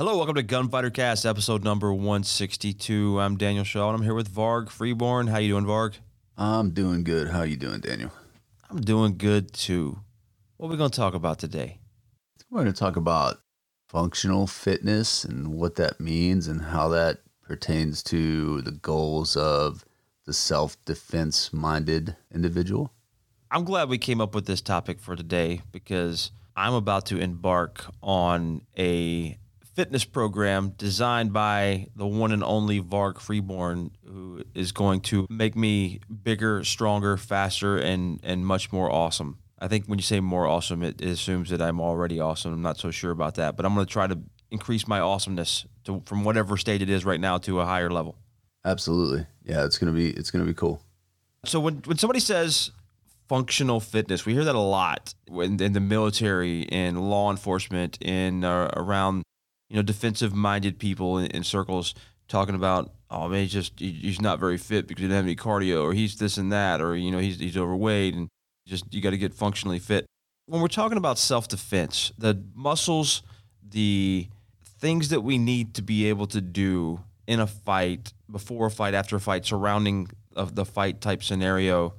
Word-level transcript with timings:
Hello, 0.00 0.16
welcome 0.16 0.36
to 0.36 0.42
Gunfighter 0.42 0.88
Cast, 0.88 1.26
episode 1.26 1.62
number 1.62 1.92
162. 1.92 3.20
I'm 3.20 3.36
Daniel 3.36 3.64
Shaw, 3.64 3.90
and 3.90 3.98
I'm 3.98 4.02
here 4.02 4.14
with 4.14 4.34
Varg 4.34 4.70
Freeborn. 4.70 5.26
How 5.26 5.36
you 5.36 5.48
doing, 5.50 5.66
Varg? 5.66 5.96
I'm 6.38 6.70
doing 6.70 7.04
good. 7.04 7.28
How 7.28 7.42
you 7.42 7.56
doing, 7.56 7.80
Daniel? 7.80 8.10
I'm 8.70 8.80
doing 8.80 9.18
good 9.18 9.52
too. 9.52 9.98
What 10.56 10.68
are 10.68 10.70
we 10.70 10.78
going 10.78 10.88
to 10.90 10.96
talk 10.96 11.12
about 11.12 11.38
today? 11.38 11.80
We're 12.48 12.62
going 12.62 12.72
to 12.72 12.78
talk 12.78 12.96
about 12.96 13.42
functional 13.90 14.46
fitness 14.46 15.22
and 15.22 15.48
what 15.48 15.76
that 15.76 16.00
means 16.00 16.48
and 16.48 16.62
how 16.62 16.88
that 16.88 17.18
pertains 17.42 18.02
to 18.04 18.62
the 18.62 18.72
goals 18.72 19.36
of 19.36 19.84
the 20.24 20.32
self-defense 20.32 21.52
minded 21.52 22.16
individual. 22.34 22.94
I'm 23.50 23.64
glad 23.64 23.90
we 23.90 23.98
came 23.98 24.22
up 24.22 24.34
with 24.34 24.46
this 24.46 24.62
topic 24.62 24.98
for 24.98 25.14
today 25.14 25.60
because 25.70 26.30
I'm 26.56 26.72
about 26.72 27.04
to 27.08 27.18
embark 27.18 27.84
on 28.02 28.62
a 28.78 29.36
fitness 29.80 30.04
program 30.04 30.74
designed 30.76 31.32
by 31.32 31.86
the 31.96 32.06
one 32.06 32.32
and 32.32 32.44
only 32.44 32.82
Varg 32.82 33.18
Freeborn, 33.18 33.90
who 34.04 34.44
is 34.54 34.72
going 34.72 35.00
to 35.00 35.26
make 35.30 35.56
me 35.56 36.00
bigger, 36.22 36.62
stronger, 36.64 37.16
faster, 37.16 37.78
and 37.78 38.20
and 38.22 38.44
much 38.44 38.70
more 38.72 38.92
awesome. 38.92 39.38
I 39.58 39.68
think 39.68 39.86
when 39.86 39.98
you 39.98 40.02
say 40.02 40.20
more 40.20 40.46
awesome, 40.46 40.82
it, 40.82 41.00
it 41.00 41.08
assumes 41.08 41.48
that 41.48 41.62
I'm 41.62 41.80
already 41.80 42.20
awesome. 42.20 42.52
I'm 42.52 42.60
not 42.60 42.78
so 42.78 42.90
sure 42.90 43.10
about 43.10 43.36
that, 43.36 43.56
but 43.56 43.64
I'm 43.64 43.74
going 43.74 43.86
to 43.86 43.90
try 43.90 44.06
to 44.06 44.18
increase 44.50 44.86
my 44.86 45.00
awesomeness 45.00 45.64
to 45.84 46.02
from 46.04 46.24
whatever 46.24 46.58
state 46.58 46.82
it 46.82 46.90
is 46.90 47.06
right 47.06 47.20
now 47.20 47.38
to 47.38 47.60
a 47.60 47.64
higher 47.64 47.88
level. 47.88 48.18
Absolutely, 48.66 49.26
yeah. 49.44 49.64
It's 49.64 49.78
gonna 49.78 49.92
be 49.92 50.10
it's 50.10 50.30
gonna 50.30 50.44
be 50.44 50.52
cool. 50.52 50.82
So 51.46 51.58
when 51.58 51.76
when 51.86 51.96
somebody 51.96 52.20
says 52.20 52.70
functional 53.30 53.80
fitness, 53.80 54.26
we 54.26 54.34
hear 54.34 54.44
that 54.44 54.54
a 54.54 54.60
lot 54.60 55.14
in, 55.28 55.62
in 55.62 55.72
the 55.72 55.80
military, 55.80 56.62
in 56.62 56.96
law 56.96 57.30
enforcement, 57.30 57.96
in 58.02 58.44
uh, 58.44 58.70
around 58.76 59.22
you 59.70 59.76
know, 59.76 59.82
defensive 59.82 60.34
minded 60.34 60.78
people 60.78 61.16
in, 61.18 61.26
in, 61.28 61.44
circles 61.44 61.94
talking 62.28 62.56
about, 62.56 62.92
oh 63.08 63.28
man, 63.28 63.42
he's 63.42 63.52
just 63.52 63.78
he's 63.78 64.20
not 64.20 64.40
very 64.40 64.58
fit 64.58 64.86
because 64.86 65.00
he 65.00 65.08
doesn't 65.08 65.16
have 65.16 65.24
any 65.24 65.36
cardio, 65.36 65.84
or 65.84 65.94
he's 65.94 66.16
this 66.16 66.36
and 66.36 66.52
that, 66.52 66.80
or 66.80 66.96
you 66.96 67.10
know, 67.10 67.18
he's 67.18 67.38
he's 67.38 67.56
overweight, 67.56 68.14
and 68.14 68.28
just 68.66 68.92
you 68.92 69.00
got 69.00 69.10
to 69.10 69.18
get 69.18 69.32
functionally 69.32 69.78
fit. 69.78 70.04
When 70.46 70.60
we're 70.60 70.68
talking 70.68 70.98
about 70.98 71.18
self 71.18 71.46
defense, 71.46 72.12
the 72.18 72.42
muscles, 72.54 73.22
the 73.66 74.28
things 74.64 75.08
that 75.10 75.20
we 75.20 75.38
need 75.38 75.74
to 75.74 75.82
be 75.82 76.08
able 76.08 76.26
to 76.26 76.40
do 76.40 77.00
in 77.26 77.38
a 77.38 77.46
fight, 77.46 78.12
before 78.30 78.66
a 78.66 78.70
fight, 78.70 78.94
after 78.94 79.14
a 79.14 79.20
fight, 79.20 79.46
surrounding 79.46 80.10
of 80.34 80.56
the 80.56 80.64
fight 80.64 81.00
type 81.00 81.22
scenario, 81.22 81.94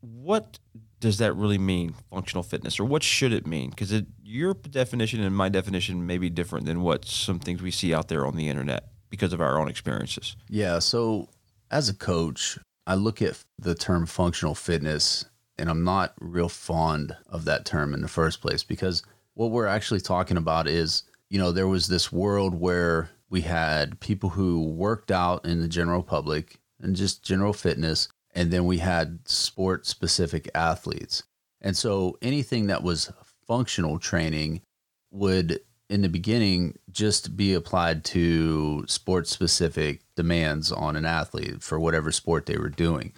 what 0.00 0.58
does 1.00 1.18
that 1.18 1.34
really 1.34 1.58
mean, 1.58 1.94
functional 2.10 2.42
fitness, 2.42 2.78
or 2.78 2.84
what 2.84 3.02
should 3.02 3.32
it 3.32 3.46
mean? 3.46 3.70
Because 3.70 3.92
your 4.24 4.54
definition 4.54 5.20
and 5.20 5.36
my 5.36 5.48
definition 5.48 6.06
may 6.06 6.18
be 6.18 6.30
different 6.30 6.66
than 6.66 6.80
what 6.80 7.04
some 7.04 7.38
things 7.38 7.62
we 7.62 7.70
see 7.70 7.94
out 7.94 8.08
there 8.08 8.26
on 8.26 8.36
the 8.36 8.48
internet 8.48 8.88
because 9.10 9.32
of 9.32 9.40
our 9.40 9.58
own 9.58 9.68
experiences. 9.68 10.36
Yeah. 10.48 10.78
So, 10.78 11.28
as 11.70 11.88
a 11.88 11.94
coach, 11.94 12.58
I 12.86 12.94
look 12.94 13.20
at 13.22 13.42
the 13.58 13.74
term 13.74 14.06
functional 14.06 14.54
fitness, 14.54 15.24
and 15.58 15.68
I'm 15.68 15.84
not 15.84 16.14
real 16.20 16.48
fond 16.48 17.16
of 17.28 17.44
that 17.44 17.64
term 17.64 17.94
in 17.94 18.00
the 18.00 18.08
first 18.08 18.40
place 18.40 18.62
because 18.62 19.02
what 19.34 19.50
we're 19.50 19.66
actually 19.66 20.00
talking 20.00 20.36
about 20.36 20.66
is, 20.66 21.02
you 21.28 21.38
know, 21.38 21.52
there 21.52 21.68
was 21.68 21.88
this 21.88 22.10
world 22.10 22.54
where 22.54 23.10
we 23.28 23.42
had 23.42 24.00
people 24.00 24.30
who 24.30 24.62
worked 24.62 25.10
out 25.10 25.44
in 25.44 25.60
the 25.60 25.68
general 25.68 26.02
public 26.02 26.58
and 26.80 26.96
just 26.96 27.24
general 27.24 27.52
fitness 27.52 28.08
and 28.34 28.50
then 28.50 28.64
we 28.66 28.78
had 28.78 29.20
sport 29.28 29.86
specific 29.86 30.48
athletes. 30.54 31.22
And 31.60 31.76
so 31.76 32.18
anything 32.20 32.66
that 32.66 32.82
was 32.82 33.10
functional 33.46 33.98
training 33.98 34.62
would, 35.10 35.60
in 35.88 36.02
the 36.02 36.08
beginning, 36.08 36.76
just 36.90 37.36
be 37.36 37.54
applied 37.54 38.04
to 38.04 38.84
sport 38.86 39.26
specific 39.28 40.02
demands 40.16 40.72
on 40.72 40.96
an 40.96 41.04
athlete 41.04 41.62
for 41.62 41.78
whatever 41.78 42.10
sport 42.12 42.46
they 42.46 42.58
were 42.58 42.68
doing. 42.68 43.12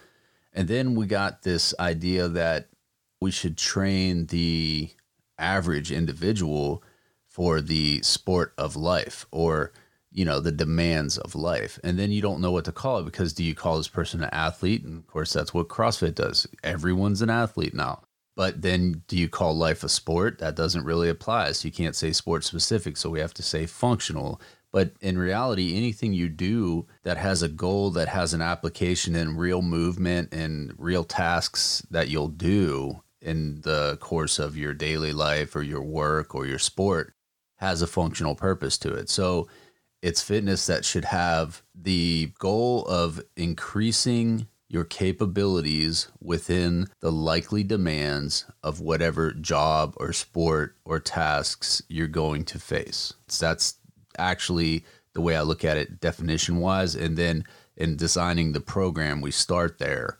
And 0.52 0.68
then 0.68 0.94
we 0.94 1.06
got 1.06 1.42
this 1.42 1.74
idea 1.78 2.28
that 2.28 2.68
we 3.20 3.30
should 3.30 3.56
train 3.58 4.26
the 4.26 4.90
average 5.38 5.92
individual 5.92 6.82
for 7.26 7.60
the 7.60 8.00
sport 8.02 8.54
of 8.56 8.76
life 8.76 9.26
or 9.30 9.72
you 10.10 10.24
know 10.24 10.40
the 10.40 10.52
demands 10.52 11.18
of 11.18 11.34
life. 11.34 11.78
And 11.84 11.98
then 11.98 12.10
you 12.10 12.22
don't 12.22 12.40
know 12.40 12.50
what 12.52 12.64
to 12.64 12.72
call 12.72 13.00
it 13.00 13.04
because 13.04 13.34
do 13.34 13.44
you 13.44 13.54
call 13.54 13.76
this 13.76 13.88
person 13.88 14.22
an 14.22 14.30
athlete? 14.32 14.82
And 14.82 14.96
of 14.96 15.06
course 15.06 15.32
that's 15.34 15.52
what 15.52 15.68
crossfit 15.68 16.14
does. 16.14 16.46
Everyone's 16.64 17.20
an 17.20 17.28
athlete 17.28 17.74
now 17.74 18.05
but 18.36 18.62
then 18.62 19.02
do 19.08 19.16
you 19.16 19.28
call 19.28 19.56
life 19.56 19.82
a 19.82 19.88
sport? 19.88 20.38
That 20.38 20.54
doesn't 20.54 20.84
really 20.84 21.08
apply 21.08 21.52
so 21.52 21.66
you 21.66 21.72
can't 21.72 21.96
say 21.96 22.12
sport 22.12 22.44
specific 22.44 22.96
so 22.96 23.10
we 23.10 23.20
have 23.20 23.34
to 23.34 23.42
say 23.42 23.66
functional. 23.66 24.40
But 24.72 24.92
in 25.00 25.18
reality 25.18 25.76
anything 25.76 26.12
you 26.12 26.28
do 26.28 26.86
that 27.02 27.16
has 27.16 27.42
a 27.42 27.48
goal 27.48 27.90
that 27.92 28.08
has 28.08 28.34
an 28.34 28.42
application 28.42 29.16
in 29.16 29.36
real 29.36 29.62
movement 29.62 30.32
and 30.32 30.74
real 30.76 31.02
tasks 31.02 31.84
that 31.90 32.08
you'll 32.08 32.28
do 32.28 33.02
in 33.22 33.62
the 33.62 33.96
course 34.00 34.38
of 34.38 34.56
your 34.56 34.74
daily 34.74 35.12
life 35.12 35.56
or 35.56 35.62
your 35.62 35.82
work 35.82 36.34
or 36.34 36.46
your 36.46 36.58
sport 36.58 37.14
has 37.56 37.80
a 37.80 37.86
functional 37.86 38.34
purpose 38.34 38.76
to 38.76 38.92
it. 38.92 39.08
So 39.08 39.48
it's 40.02 40.22
fitness 40.22 40.66
that 40.66 40.84
should 40.84 41.06
have 41.06 41.62
the 41.74 42.32
goal 42.38 42.84
of 42.84 43.20
increasing 43.34 44.46
your 44.68 44.84
capabilities 44.84 46.08
within 46.20 46.88
the 47.00 47.12
likely 47.12 47.62
demands 47.62 48.46
of 48.62 48.80
whatever 48.80 49.32
job 49.32 49.94
or 49.98 50.12
sport 50.12 50.76
or 50.84 50.98
tasks 50.98 51.82
you're 51.88 52.08
going 52.08 52.44
to 52.44 52.58
face. 52.58 53.12
So 53.28 53.46
that's 53.46 53.74
actually 54.18 54.84
the 55.12 55.20
way 55.20 55.36
I 55.36 55.42
look 55.42 55.64
at 55.64 55.76
it 55.76 56.00
definition 56.00 56.58
wise. 56.58 56.94
And 56.94 57.16
then 57.16 57.44
in 57.76 57.96
designing 57.96 58.52
the 58.52 58.60
program, 58.60 59.20
we 59.20 59.30
start 59.30 59.78
there. 59.78 60.18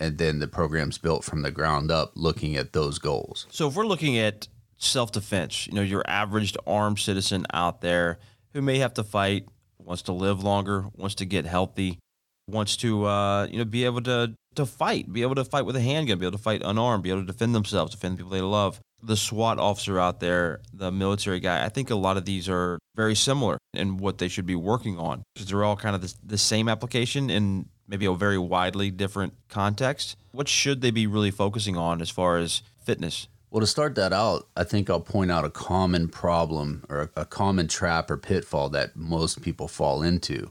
And 0.00 0.16
then 0.16 0.38
the 0.38 0.48
program's 0.48 0.96
built 0.96 1.24
from 1.24 1.42
the 1.42 1.50
ground 1.50 1.90
up 1.90 2.12
looking 2.14 2.56
at 2.56 2.72
those 2.72 2.98
goals. 2.98 3.46
So 3.50 3.68
if 3.68 3.74
we're 3.74 3.86
looking 3.86 4.16
at 4.16 4.48
self 4.78 5.12
defense, 5.12 5.66
you 5.66 5.74
know, 5.74 5.82
your 5.82 6.04
average 6.06 6.56
armed 6.66 7.00
citizen 7.00 7.44
out 7.52 7.80
there 7.80 8.18
who 8.54 8.62
may 8.62 8.78
have 8.78 8.94
to 8.94 9.04
fight, 9.04 9.46
wants 9.78 10.02
to 10.02 10.12
live 10.12 10.42
longer, 10.42 10.86
wants 10.94 11.16
to 11.16 11.24
get 11.24 11.46
healthy, 11.46 11.98
wants 12.48 12.76
to 12.78 13.04
uh, 13.04 13.46
you 13.46 13.58
know 13.58 13.64
be 13.64 13.84
able 13.84 14.02
to 14.02 14.34
to 14.54 14.66
fight, 14.66 15.12
be 15.12 15.22
able 15.22 15.36
to 15.36 15.44
fight 15.44 15.66
with 15.66 15.76
a 15.76 15.80
handgun, 15.80 16.18
be 16.18 16.26
able 16.26 16.36
to 16.36 16.42
fight 16.42 16.62
unarmed, 16.64 17.04
be 17.04 17.10
able 17.10 17.20
to 17.20 17.26
defend 17.26 17.54
themselves, 17.54 17.92
defend 17.92 18.14
the 18.14 18.18
people 18.18 18.30
they 18.30 18.40
love. 18.40 18.80
The 19.00 19.16
SWAT 19.16 19.60
officer 19.60 20.00
out 20.00 20.18
there, 20.18 20.60
the 20.72 20.90
military 20.90 21.38
guy, 21.38 21.64
I 21.64 21.68
think 21.68 21.90
a 21.90 21.94
lot 21.94 22.16
of 22.16 22.24
these 22.24 22.48
are 22.48 22.80
very 22.96 23.14
similar 23.14 23.58
in 23.72 23.98
what 23.98 24.18
they 24.18 24.26
should 24.26 24.46
be 24.46 24.56
working 24.56 24.98
on 24.98 25.22
because 25.34 25.48
they're 25.48 25.62
all 25.62 25.76
kind 25.76 25.94
of 25.94 26.02
the, 26.02 26.12
the 26.24 26.38
same 26.38 26.68
application 26.68 27.30
in 27.30 27.68
maybe 27.86 28.06
a 28.06 28.14
very 28.14 28.38
widely 28.38 28.90
different 28.90 29.34
context. 29.48 30.16
What 30.32 30.48
should 30.48 30.80
they 30.80 30.90
be 30.90 31.06
really 31.06 31.30
focusing 31.30 31.76
on 31.76 32.02
as 32.02 32.10
far 32.10 32.38
as 32.38 32.62
fitness? 32.84 33.28
Well, 33.50 33.60
to 33.60 33.66
start 33.66 33.94
that 33.94 34.12
out, 34.12 34.46
I 34.56 34.64
think 34.64 34.90
I'll 34.90 35.00
point 35.00 35.30
out 35.30 35.44
a 35.44 35.50
common 35.50 36.08
problem 36.08 36.84
or 36.90 37.10
a, 37.16 37.22
a, 37.22 37.24
common 37.24 37.66
trap 37.66 38.10
or 38.10 38.18
pitfall 38.18 38.68
that 38.70 38.94
most 38.94 39.40
people 39.40 39.68
fall 39.68 40.02
into. 40.02 40.50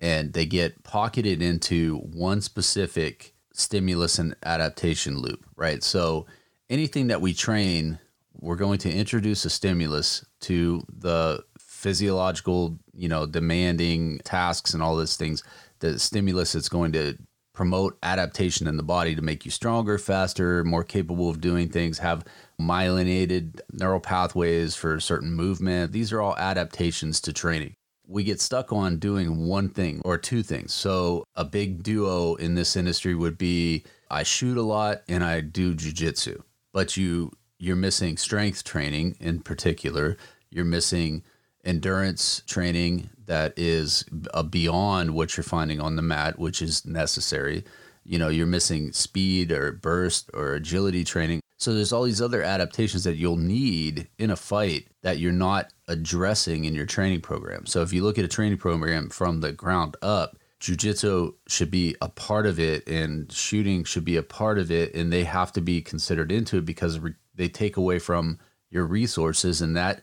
And 0.00 0.32
they 0.32 0.46
get 0.46 0.84
pocketed 0.84 1.42
into 1.42 1.96
one 1.98 2.40
specific 2.40 3.34
stimulus 3.52 4.18
and 4.18 4.36
adaptation 4.44 5.18
loop, 5.18 5.44
right? 5.56 5.82
So 5.82 6.26
anything 6.70 7.08
that 7.08 7.20
we 7.20 7.34
train, 7.34 7.98
we're 8.40 8.56
going 8.56 8.78
to 8.78 8.92
introduce 8.92 9.44
a 9.44 9.50
stimulus 9.50 10.24
to 10.42 10.84
the 10.88 11.44
physiological, 11.58 12.78
you 12.94 13.08
know, 13.08 13.26
demanding 13.26 14.20
tasks 14.20 14.74
and 14.74 14.82
all 14.82 14.96
those 14.96 15.16
things. 15.16 15.42
The 15.80 15.98
stimulus 15.98 16.52
that's 16.52 16.68
going 16.68 16.92
to 16.92 17.16
promote 17.52 17.98
adaptation 18.04 18.68
in 18.68 18.76
the 18.76 18.84
body 18.84 19.16
to 19.16 19.22
make 19.22 19.44
you 19.44 19.50
stronger, 19.50 19.98
faster, 19.98 20.62
more 20.62 20.84
capable 20.84 21.28
of 21.28 21.40
doing 21.40 21.68
things, 21.68 21.98
have 21.98 22.24
myelinated 22.60 23.60
neural 23.72 23.98
pathways 23.98 24.76
for 24.76 25.00
certain 25.00 25.32
movement. 25.32 25.90
These 25.90 26.12
are 26.12 26.20
all 26.20 26.36
adaptations 26.36 27.20
to 27.22 27.32
training. 27.32 27.74
We 28.08 28.24
get 28.24 28.40
stuck 28.40 28.72
on 28.72 28.98
doing 28.98 29.46
one 29.46 29.68
thing 29.68 30.00
or 30.04 30.18
two 30.18 30.42
things. 30.42 30.72
So, 30.72 31.24
a 31.36 31.44
big 31.44 31.82
duo 31.82 32.34
in 32.34 32.54
this 32.54 32.74
industry 32.74 33.14
would 33.14 33.38
be 33.38 33.84
I 34.10 34.22
shoot 34.22 34.56
a 34.56 34.62
lot 34.62 35.02
and 35.08 35.22
I 35.22 35.40
do 35.40 35.74
jujitsu. 35.74 36.42
But 36.72 36.96
you 36.96 37.32
you're 37.58 37.76
missing 37.76 38.16
strength 38.16 38.64
training 38.64 39.16
in 39.20 39.40
particular. 39.40 40.16
You're 40.50 40.64
missing 40.64 41.22
endurance 41.64 42.42
training 42.46 43.10
that 43.26 43.52
is 43.56 44.04
beyond 44.50 45.14
what 45.14 45.36
you're 45.36 45.44
finding 45.44 45.80
on 45.80 45.96
the 45.96 46.02
mat, 46.02 46.38
which 46.38 46.62
is 46.62 46.86
necessary. 46.86 47.64
You 48.04 48.18
know, 48.18 48.28
you're 48.28 48.46
missing 48.46 48.92
speed 48.92 49.52
or 49.52 49.72
burst 49.72 50.30
or 50.32 50.54
agility 50.54 51.04
training. 51.04 51.40
So 51.58 51.74
there's 51.74 51.92
all 51.92 52.04
these 52.04 52.22
other 52.22 52.42
adaptations 52.42 53.02
that 53.04 53.16
you'll 53.16 53.36
need 53.36 54.08
in 54.16 54.30
a 54.30 54.36
fight 54.36 54.86
that 55.02 55.18
you're 55.18 55.32
not 55.32 55.72
addressing 55.88 56.64
in 56.64 56.74
your 56.74 56.86
training 56.86 57.20
program. 57.20 57.66
So 57.66 57.82
if 57.82 57.92
you 57.92 58.04
look 58.04 58.16
at 58.16 58.24
a 58.24 58.28
training 58.28 58.58
program 58.58 59.10
from 59.10 59.40
the 59.40 59.50
ground 59.52 59.96
up, 60.00 60.36
jujitsu 60.60 61.34
should 61.48 61.70
be 61.70 61.96
a 62.00 62.08
part 62.08 62.46
of 62.46 62.60
it 62.60 62.88
and 62.88 63.30
shooting 63.32 63.82
should 63.82 64.04
be 64.04 64.16
a 64.16 64.22
part 64.22 64.58
of 64.58 64.70
it 64.70 64.94
and 64.94 65.12
they 65.12 65.24
have 65.24 65.52
to 65.52 65.60
be 65.60 65.80
considered 65.80 66.30
into 66.30 66.58
it 66.58 66.64
because 66.64 67.00
they 67.34 67.48
take 67.48 67.76
away 67.76 67.98
from 67.98 68.38
your 68.70 68.86
resources 68.86 69.60
and 69.60 69.76
that 69.76 70.02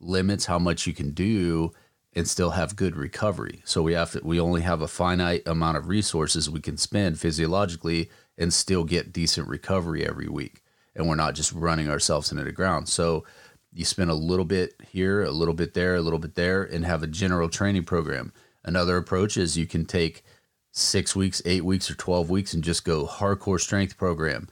limits 0.00 0.46
how 0.46 0.58
much 0.58 0.86
you 0.86 0.94
can 0.94 1.10
do 1.10 1.70
and 2.14 2.28
still 2.28 2.50
have 2.50 2.76
good 2.76 2.96
recovery. 2.96 3.60
So 3.64 3.82
we 3.82 3.92
have 3.92 4.12
to, 4.12 4.20
we 4.22 4.40
only 4.40 4.62
have 4.62 4.80
a 4.80 4.88
finite 4.88 5.46
amount 5.46 5.76
of 5.76 5.88
resources 5.88 6.48
we 6.48 6.60
can 6.60 6.78
spend 6.78 7.18
physiologically 7.18 8.10
and 8.38 8.54
still 8.54 8.84
get 8.84 9.12
decent 9.12 9.48
recovery 9.48 10.06
every 10.06 10.28
week. 10.28 10.62
And 10.94 11.08
we're 11.08 11.14
not 11.16 11.34
just 11.34 11.52
running 11.52 11.88
ourselves 11.88 12.30
into 12.30 12.44
the 12.44 12.52
ground. 12.52 12.88
So 12.88 13.24
you 13.72 13.84
spend 13.84 14.10
a 14.10 14.14
little 14.14 14.44
bit 14.44 14.74
here, 14.88 15.22
a 15.22 15.30
little 15.30 15.54
bit 15.54 15.74
there, 15.74 15.96
a 15.96 16.00
little 16.00 16.18
bit 16.18 16.36
there, 16.36 16.62
and 16.62 16.84
have 16.84 17.02
a 17.02 17.08
general 17.08 17.48
training 17.48 17.84
program. 17.84 18.32
Another 18.64 18.96
approach 18.96 19.36
is 19.36 19.58
you 19.58 19.66
can 19.66 19.84
take 19.84 20.24
six 20.70 21.14
weeks, 21.14 21.42
eight 21.44 21.64
weeks, 21.64 21.90
or 21.90 21.94
12 21.94 22.30
weeks 22.30 22.54
and 22.54 22.64
just 22.64 22.84
go 22.84 23.06
hardcore 23.06 23.60
strength 23.60 23.96
program 23.96 24.48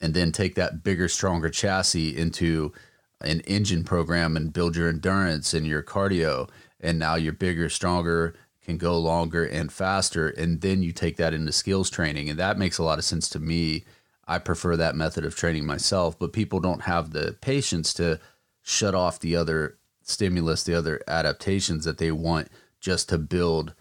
and 0.00 0.14
then 0.14 0.32
take 0.32 0.54
that 0.54 0.82
bigger, 0.82 1.08
stronger 1.08 1.50
chassis 1.50 2.16
into 2.16 2.72
an 3.20 3.40
engine 3.40 3.84
program 3.84 4.36
and 4.36 4.52
build 4.52 4.76
your 4.76 4.88
endurance 4.88 5.52
and 5.52 5.66
your 5.66 5.82
cardio. 5.82 6.48
And 6.80 6.98
now 6.98 7.16
you're 7.16 7.32
bigger, 7.32 7.68
stronger, 7.68 8.34
can 8.64 8.78
go 8.78 8.98
longer 8.98 9.44
and 9.44 9.70
faster. 9.70 10.28
And 10.28 10.60
then 10.60 10.82
you 10.82 10.92
take 10.92 11.16
that 11.16 11.34
into 11.34 11.52
skills 11.52 11.90
training. 11.90 12.30
And 12.30 12.38
that 12.38 12.58
makes 12.58 12.78
a 12.78 12.82
lot 12.82 12.98
of 12.98 13.04
sense 13.04 13.28
to 13.30 13.38
me. 13.38 13.84
I 14.30 14.38
prefer 14.38 14.76
that 14.76 14.94
method 14.94 15.24
of 15.24 15.34
training 15.34 15.66
myself, 15.66 16.16
but 16.16 16.32
people 16.32 16.60
don't 16.60 16.82
have 16.82 17.10
the 17.10 17.36
patience 17.40 17.92
to 17.94 18.20
shut 18.62 18.94
off 18.94 19.18
the 19.18 19.34
other 19.34 19.76
stimulus, 20.02 20.62
the 20.62 20.74
other 20.74 21.02
adaptations 21.08 21.84
that 21.84 21.98
they 21.98 22.12
want 22.12 22.46
just 22.80 23.08
to 23.08 23.18
build 23.18 23.74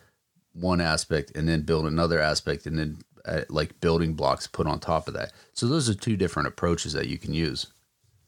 one 0.53 0.81
aspect 0.81 1.31
and 1.35 1.47
then 1.47 1.61
build 1.61 1.85
another 1.85 2.19
aspect 2.19 2.65
and 2.65 2.79
then 2.79 2.97
uh, 3.25 3.41
like 3.49 3.79
building 3.79 4.15
blocks 4.15 4.47
put 4.47 4.65
on 4.65 4.79
top 4.79 5.07
of 5.07 5.13
that. 5.13 5.33
So 5.53 5.67
those 5.67 5.87
are 5.87 5.93
two 5.93 6.17
different 6.17 6.47
approaches 6.47 6.93
that 6.93 7.07
you 7.07 7.19
can 7.19 7.31
use. 7.31 7.67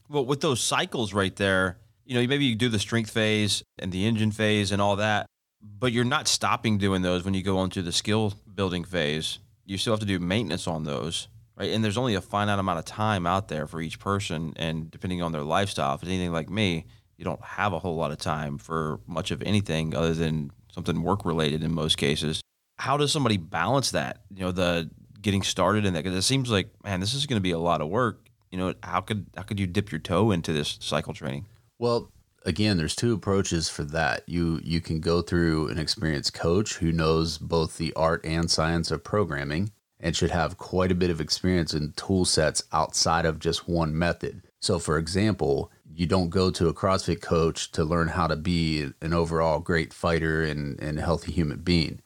Well, 0.07 0.23
with 0.23 0.41
those 0.41 0.61
cycles 0.61 1.13
right 1.13 1.35
there, 1.35 1.79
you 2.05 2.13
know, 2.13 2.27
maybe 2.27 2.45
you 2.45 2.55
do 2.55 2.69
the 2.69 2.77
strength 2.77 3.09
phase 3.09 3.63
and 3.79 3.91
the 3.91 4.05
engine 4.05 4.31
phase 4.31 4.71
and 4.71 4.79
all 4.79 4.97
that, 4.97 5.25
but 5.59 5.91
you're 5.91 6.03
not 6.03 6.27
stopping 6.27 6.77
doing 6.77 7.01
those 7.01 7.25
when 7.25 7.33
you 7.33 7.41
go 7.41 7.63
into 7.63 7.81
the 7.81 7.91
skill 7.91 8.35
building 8.53 8.83
phase. 8.83 9.39
You 9.65 9.79
still 9.79 9.93
have 9.93 10.01
to 10.01 10.05
do 10.05 10.19
maintenance 10.19 10.67
on 10.67 10.83
those, 10.83 11.27
right? 11.61 11.71
And 11.71 11.83
there's 11.83 11.97
only 11.97 12.15
a 12.15 12.21
finite 12.21 12.57
amount 12.57 12.79
of 12.79 12.85
time 12.85 13.27
out 13.27 13.47
there 13.47 13.67
for 13.67 13.81
each 13.81 13.99
person, 13.99 14.53
and 14.55 14.89
depending 14.89 15.21
on 15.21 15.31
their 15.31 15.43
lifestyle, 15.43 15.93
if 15.93 16.01
it's 16.01 16.09
anything 16.09 16.31
like 16.31 16.49
me, 16.49 16.87
you 17.17 17.23
don't 17.23 17.41
have 17.43 17.71
a 17.71 17.79
whole 17.79 17.95
lot 17.95 18.11
of 18.11 18.17
time 18.17 18.57
for 18.57 18.99
much 19.05 19.29
of 19.29 19.43
anything 19.43 19.95
other 19.95 20.15
than 20.15 20.51
something 20.73 21.03
work 21.03 21.23
related 21.23 21.63
in 21.63 21.71
most 21.71 21.97
cases. 21.97 22.41
How 22.79 22.97
does 22.97 23.11
somebody 23.11 23.37
balance 23.37 23.91
that? 23.91 24.23
You 24.33 24.41
know, 24.41 24.51
the 24.51 24.89
getting 25.21 25.43
started 25.43 25.85
in 25.85 25.93
that 25.93 26.03
because 26.03 26.17
it 26.17 26.23
seems 26.23 26.49
like 26.49 26.71
man, 26.83 26.99
this 26.99 27.13
is 27.13 27.27
going 27.27 27.37
to 27.37 27.43
be 27.43 27.51
a 27.51 27.59
lot 27.59 27.79
of 27.79 27.89
work. 27.89 28.27
You 28.49 28.57
know, 28.57 28.73
how 28.81 29.01
could 29.01 29.27
how 29.37 29.43
could 29.43 29.59
you 29.59 29.67
dip 29.67 29.91
your 29.91 29.99
toe 29.99 30.31
into 30.31 30.51
this 30.51 30.79
cycle 30.81 31.13
training? 31.13 31.45
Well, 31.77 32.11
again, 32.43 32.77
there's 32.77 32.95
two 32.95 33.13
approaches 33.13 33.69
for 33.69 33.83
that. 33.83 34.27
You 34.27 34.59
you 34.63 34.81
can 34.81 34.99
go 34.99 35.21
through 35.21 35.67
an 35.67 35.77
experienced 35.77 36.33
coach 36.33 36.77
who 36.77 36.91
knows 36.91 37.37
both 37.37 37.77
the 37.77 37.93
art 37.93 38.25
and 38.25 38.49
science 38.49 38.89
of 38.89 39.03
programming 39.03 39.69
and 40.01 40.15
should 40.15 40.31
have 40.31 40.57
quite 40.57 40.91
a 40.91 40.95
bit 40.95 41.11
of 41.11 41.21
experience 41.21 41.73
in 41.73 41.93
tool 41.93 42.25
sets 42.25 42.63
outside 42.73 43.25
of 43.25 43.39
just 43.39 43.69
one 43.69 43.97
method. 43.97 44.41
So, 44.59 44.79
for 44.79 44.97
example, 44.97 45.71
you 45.93 46.07
don't 46.07 46.29
go 46.29 46.49
to 46.51 46.67
a 46.67 46.73
CrossFit 46.73 47.21
coach 47.21 47.71
to 47.73 47.83
learn 47.83 48.07
how 48.09 48.27
to 48.27 48.35
be 48.35 48.91
an 49.01 49.13
overall 49.13 49.59
great 49.59 49.93
fighter 49.93 50.43
and, 50.43 50.79
and 50.79 50.99
healthy 50.99 51.31
human 51.31 51.59
being. 51.59 52.01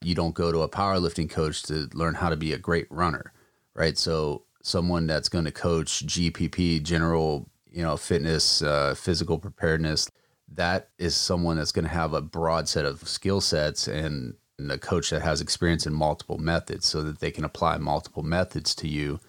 You 0.00 0.14
don't 0.14 0.34
go 0.34 0.52
to 0.52 0.62
a 0.62 0.68
powerlifting 0.68 1.30
coach 1.30 1.62
to 1.64 1.88
learn 1.92 2.14
how 2.14 2.30
to 2.30 2.36
be 2.36 2.52
a 2.52 2.58
great 2.58 2.86
runner, 2.90 3.32
right? 3.74 3.96
So, 3.98 4.42
someone 4.62 5.06
that's 5.06 5.28
going 5.28 5.44
to 5.44 5.52
coach 5.52 6.06
GPP, 6.06 6.82
general, 6.82 7.50
you 7.70 7.82
know, 7.82 7.98
fitness, 7.98 8.62
uh, 8.62 8.94
physical 8.96 9.38
preparedness, 9.38 10.10
that 10.54 10.88
is 10.98 11.14
someone 11.14 11.56
that's 11.56 11.72
going 11.72 11.84
to 11.84 11.90
have 11.90 12.14
a 12.14 12.22
broad 12.22 12.68
set 12.68 12.84
of 12.84 13.06
skill 13.06 13.40
sets 13.40 13.88
and 13.88 14.34
a 14.58 14.78
coach 14.78 15.10
that 15.10 15.22
has 15.22 15.40
experience 15.40 15.86
in 15.86 15.92
multiple 15.92 16.38
methods 16.38 16.86
so 16.86 17.02
that 17.02 17.20
they 17.20 17.30
can 17.30 17.44
apply 17.44 17.76
multiple 17.76 18.22
methods 18.22 18.74
to 18.76 18.88
you 18.88 19.20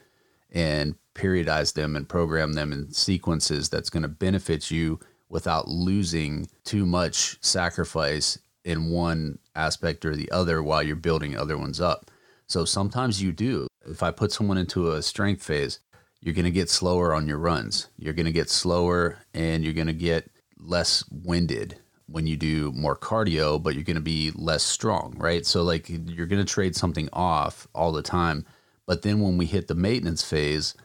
and 0.52 0.96
periodize 1.16 1.74
them 1.74 1.96
and 1.96 2.08
program 2.08 2.54
them 2.54 2.72
in 2.72 2.92
sequences 2.92 3.70
that's 3.70 3.90
going 3.90 4.04
to 4.04 4.10
benefit 4.10 4.70
you 4.70 5.00
without 5.30 5.68
losing 5.68 6.48
too 6.64 6.86
much 6.86 7.38
sacrifice 7.44 8.38
in 8.64 8.90
one 8.90 9.38
aspect 9.56 10.06
or 10.06 10.16
the 10.16 10.30
other 10.32 10.62
while 10.62 10.84
you're 10.84 10.96
building 10.96 11.36
other 11.36 11.58
ones 11.58 11.82
up. 11.82 12.12
So 12.48 12.66
sometimes 12.66 13.22
you 13.22 13.32
do. 13.32 13.68
If 13.88 14.04
I 14.04 14.12
put 14.12 14.32
someone 14.32 14.58
into 14.58 14.92
a 14.92 15.02
strength 15.02 15.44
phase, 15.44 15.80
you're 16.22 16.34
going 16.34 16.46
to 16.46 16.52
get 16.52 16.70
slower 16.70 17.14
on 17.14 17.28
your 17.28 17.38
runs. 17.38 17.88
You're 17.98 18.14
going 18.14 18.26
to 18.26 18.32
get 18.32 18.50
slower 18.50 19.20
and 19.34 19.64
you're 19.64 19.74
going 19.74 19.88
to 19.88 19.94
get 19.94 20.30
less 20.58 21.04
winded 21.12 21.80
when 22.08 22.28
you 22.28 22.38
do 22.38 22.72
more 22.74 22.96
cardio, 22.96 23.62
but 23.62 23.74
you're 23.74 23.84
going 23.84 23.96
to 23.96 24.02
be 24.02 24.32
less 24.36 24.64
strong, 24.64 25.16
right? 25.18 25.46
So, 25.46 25.64
like, 25.64 25.90
you're 25.90 26.28
going 26.28 26.44
to 26.44 26.54
trade 26.54 26.76
something 26.76 27.10
off 27.12 27.68
all 27.74 27.92
the 27.92 28.04
time. 28.04 28.46
But 28.86 29.02
then 29.02 29.22
when 29.22 29.38
we 29.38 29.46
hit 29.46 29.68
the 29.68 29.76
maintenance 29.76 30.24
phase, 30.24 30.76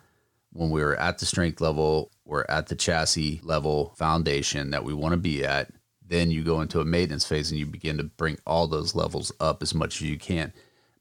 when 0.52 0.70
we're 0.70 0.94
at 0.94 1.18
the 1.18 1.26
strength 1.26 1.60
level, 1.60 2.10
we're 2.24 2.46
at 2.48 2.68
the 2.68 2.74
chassis 2.74 3.40
level 3.42 3.92
foundation 3.96 4.70
that 4.70 4.84
we 4.84 4.94
want 4.94 5.12
to 5.12 5.18
be 5.18 5.44
at, 5.44 5.70
then 6.04 6.30
you 6.30 6.42
go 6.42 6.60
into 6.60 6.80
a 6.80 6.84
maintenance 6.84 7.24
phase 7.24 7.50
and 7.50 7.60
you 7.60 7.66
begin 7.66 7.96
to 7.98 8.04
bring 8.04 8.38
all 8.46 8.66
those 8.66 8.94
levels 8.94 9.30
up 9.40 9.62
as 9.62 9.74
much 9.74 10.00
as 10.00 10.08
you 10.08 10.18
can. 10.18 10.52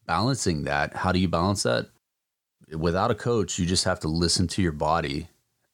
Balancing 0.06 0.64
that, 0.66 0.96
how 0.96 1.12
do 1.12 1.20
you 1.20 1.28
balance 1.28 1.64
that? 1.64 1.88
Without 2.72 3.10
a 3.10 3.16
coach, 3.16 3.58
you 3.58 3.66
just 3.66 3.86
have 3.86 4.00
to 4.02 4.08
listen 4.08 4.48
to 4.48 4.62
your 4.62 4.72
body 4.72 5.28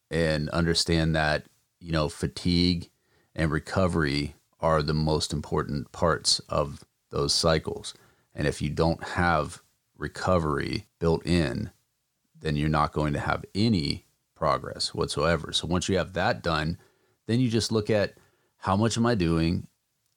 and 0.10 0.50
understand 0.50 1.16
that, 1.16 1.46
you 1.82 1.92
know, 1.92 2.08
fatigue 2.08 2.90
and 3.36 3.52
recovery 3.52 4.36
are 4.60 4.82
the 4.82 4.94
most 4.94 5.34
important 5.34 5.92
parts 5.92 6.40
of 6.50 6.84
those 7.12 7.34
cycles. 7.34 7.94
And 8.34 8.48
if 8.48 8.62
you 8.62 8.70
don't 8.70 9.04
have 9.04 9.62
recovery 9.98 10.88
built 11.00 11.26
in, 11.26 11.72
then 12.40 12.56
you're 12.56 12.70
not 12.70 12.94
going 12.94 13.14
to 13.14 13.20
have 13.20 13.46
any 13.54 14.06
progress 14.36 14.94
whatsoever. 14.94 15.52
So 15.54 15.68
once 15.68 15.88
you 15.90 15.98
have 15.98 16.14
that 16.14 16.44
done, 16.44 16.78
then 17.28 17.40
you 17.40 17.50
just 17.50 17.72
look 17.72 17.90
at 17.90 18.16
how 18.58 18.76
much 18.76 18.98
am 18.98 19.06
I 19.06 19.16
doing 19.16 19.68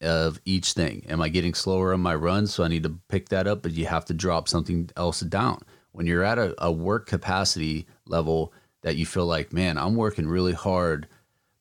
of 0.00 0.40
each 0.44 0.72
thing? 0.72 1.04
Am 1.08 1.20
I 1.20 1.28
getting 1.28 1.54
slower 1.54 1.92
on 1.92 2.00
my 2.00 2.14
run? 2.14 2.46
So 2.46 2.64
I 2.64 2.68
need 2.68 2.82
to 2.84 2.98
pick 3.08 3.28
that 3.28 3.46
up, 3.46 3.62
but 3.62 3.72
you 3.72 3.86
have 3.86 4.04
to 4.06 4.14
drop 4.14 4.48
something 4.48 4.90
else 4.96 5.20
down. 5.20 5.60
When 5.92 6.06
you're 6.06 6.24
at 6.24 6.38
a, 6.38 6.54
a 6.58 6.70
work 6.70 7.06
capacity 7.06 7.86
level 8.06 8.52
that 8.82 8.96
you 8.96 9.06
feel 9.06 9.26
like, 9.26 9.52
man, 9.52 9.78
I'm 9.78 9.96
working 9.96 10.28
really 10.28 10.52
hard, 10.52 11.08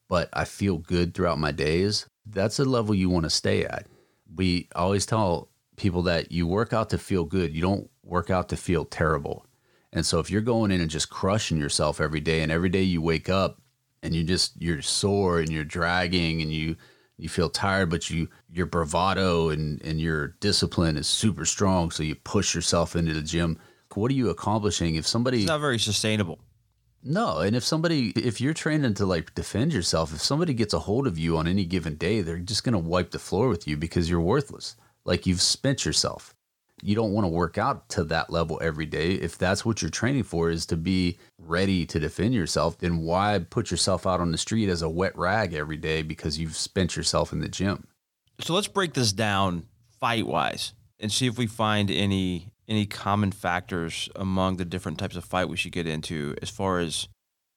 but 0.08 0.30
I 0.34 0.46
feel 0.46 0.78
good 0.78 1.14
throughout 1.14 1.40
my 1.40 1.52
days, 1.52 2.08
that's 2.26 2.60
a 2.60 2.66
level 2.66 2.96
you 2.96 3.10
want 3.10 3.24
to 3.26 3.30
stay 3.30 3.66
at. 3.66 3.88
We 4.36 4.68
always 4.76 5.06
tell 5.06 5.50
people 5.76 6.02
that 6.04 6.32
you 6.32 6.48
work 6.48 6.74
out 6.74 6.90
to 6.90 6.98
feel 6.98 7.24
good, 7.24 7.56
you 7.56 7.62
don't 7.62 7.90
work 8.04 8.30
out 8.30 8.50
to 8.50 8.58
feel 8.58 8.86
terrible. 8.86 9.46
And 9.94 10.06
so 10.06 10.20
if 10.20 10.30
you're 10.30 10.42
going 10.42 10.72
in 10.72 10.82
and 10.82 10.90
just 10.90 11.10
crushing 11.10 11.58
yourself 11.58 12.02
every 12.02 12.20
day 12.20 12.42
and 12.42 12.52
every 12.52 12.70
day 12.70 12.84
you 12.84 13.02
wake 13.02 13.30
up 13.30 13.62
and 14.04 14.14
you 14.14 14.24
just 14.24 14.62
you're 14.62 14.82
sore 14.82 15.40
and 15.40 15.50
you're 15.50 15.64
dragging 15.64 16.42
and 16.42 16.52
you 16.54 16.76
you 17.18 17.30
feel 17.30 17.50
tired 17.50 17.90
but 17.90 18.10
you 18.10 18.28
your 18.52 18.68
bravado 18.68 19.50
and 19.50 19.82
and 19.82 20.00
your 20.00 20.36
discipline 20.40 20.98
is 20.98 21.08
super 21.08 21.46
strong 21.46 21.90
so 21.90 22.04
you 22.04 22.14
push 22.14 22.54
yourself 22.54 22.96
into 22.96 23.14
the 23.14 23.24
gym 23.24 23.58
what 23.98 24.12
are 24.12 24.16
you 24.16 24.30
accomplishing 24.30 24.96
if 24.96 25.08
somebody 25.08 25.40
It's 25.40 25.48
not 25.48 25.60
very 25.60 25.80
sustainable. 25.80 26.40
No 27.08 27.40
and 27.40 27.56
if 27.56 27.64
somebody 27.64 28.10
if 28.16 28.40
you're 28.42 28.54
training 28.54 28.94
to 28.94 29.06
like 29.06 29.34
defend 29.34 29.74
yourself 29.74 30.14
if 30.14 30.22
somebody 30.22 30.54
gets 30.54 30.74
a 30.74 30.80
hold 30.80 31.08
of 31.08 31.18
you 31.18 31.38
on 31.38 31.48
any 31.48 31.66
given 31.66 31.96
day 31.96 32.22
they're 32.22 32.38
just 32.38 32.64
going 32.64 32.74
to 32.74 32.80
wipe 32.80 33.12
the 33.12 33.20
floor 33.20 33.48
with 33.48 33.68
you 33.68 33.78
because 33.78 34.10
you're 34.10 34.22
worthless 34.22 34.76
like 35.06 35.26
you've 35.26 35.42
spent 35.42 35.86
yourself 35.86 36.36
you 36.82 36.96
don't 36.96 37.14
want 37.14 37.26
to 37.26 37.30
work 37.30 37.58
out 37.58 37.90
to 37.90 38.04
that 38.06 38.30
level 38.30 38.60
every 38.62 38.86
day. 38.86 39.14
If 39.14 39.38
that's 39.38 39.66
what 39.66 39.82
you're 39.82 39.90
training 39.90 40.24
for 40.24 40.52
is 40.52 40.66
to 40.68 40.78
be 40.78 41.18
ready 41.40 41.86
to 41.88 42.00
defend 42.00 42.36
yourself, 42.36 42.78
then 42.78 43.00
why 43.00 43.40
put 43.50 43.72
yourself 43.72 44.06
out 44.06 44.20
on 44.20 44.32
the 44.32 44.38
street 44.38 44.70
as 44.70 44.84
a 44.84 44.90
wet 44.90 45.18
rag 45.18 45.54
every 45.54 45.78
day 45.78 46.04
because 46.04 46.38
you've 46.38 46.56
spent 46.56 46.96
yourself 46.96 47.34
in 47.34 47.40
the 47.40 47.48
gym? 47.48 47.88
So 48.42 48.54
let's 48.54 48.68
break 48.68 48.94
this 48.94 49.12
down 49.12 49.66
fight 50.00 50.28
wise 50.28 50.74
and 51.00 51.12
see 51.12 51.26
if 51.26 51.38
we 51.38 51.48
find 51.48 51.90
any 51.90 52.52
any 52.68 52.86
common 52.86 53.32
factors 53.32 54.10
among 54.16 54.58
the 54.58 54.66
different 54.66 54.98
types 54.98 55.16
of 55.16 55.24
fight 55.24 55.50
we 55.50 55.58
should 55.58 55.72
get 55.72 55.88
into 55.88 56.36
as 56.42 56.50
far 56.50 56.80
as 56.80 57.08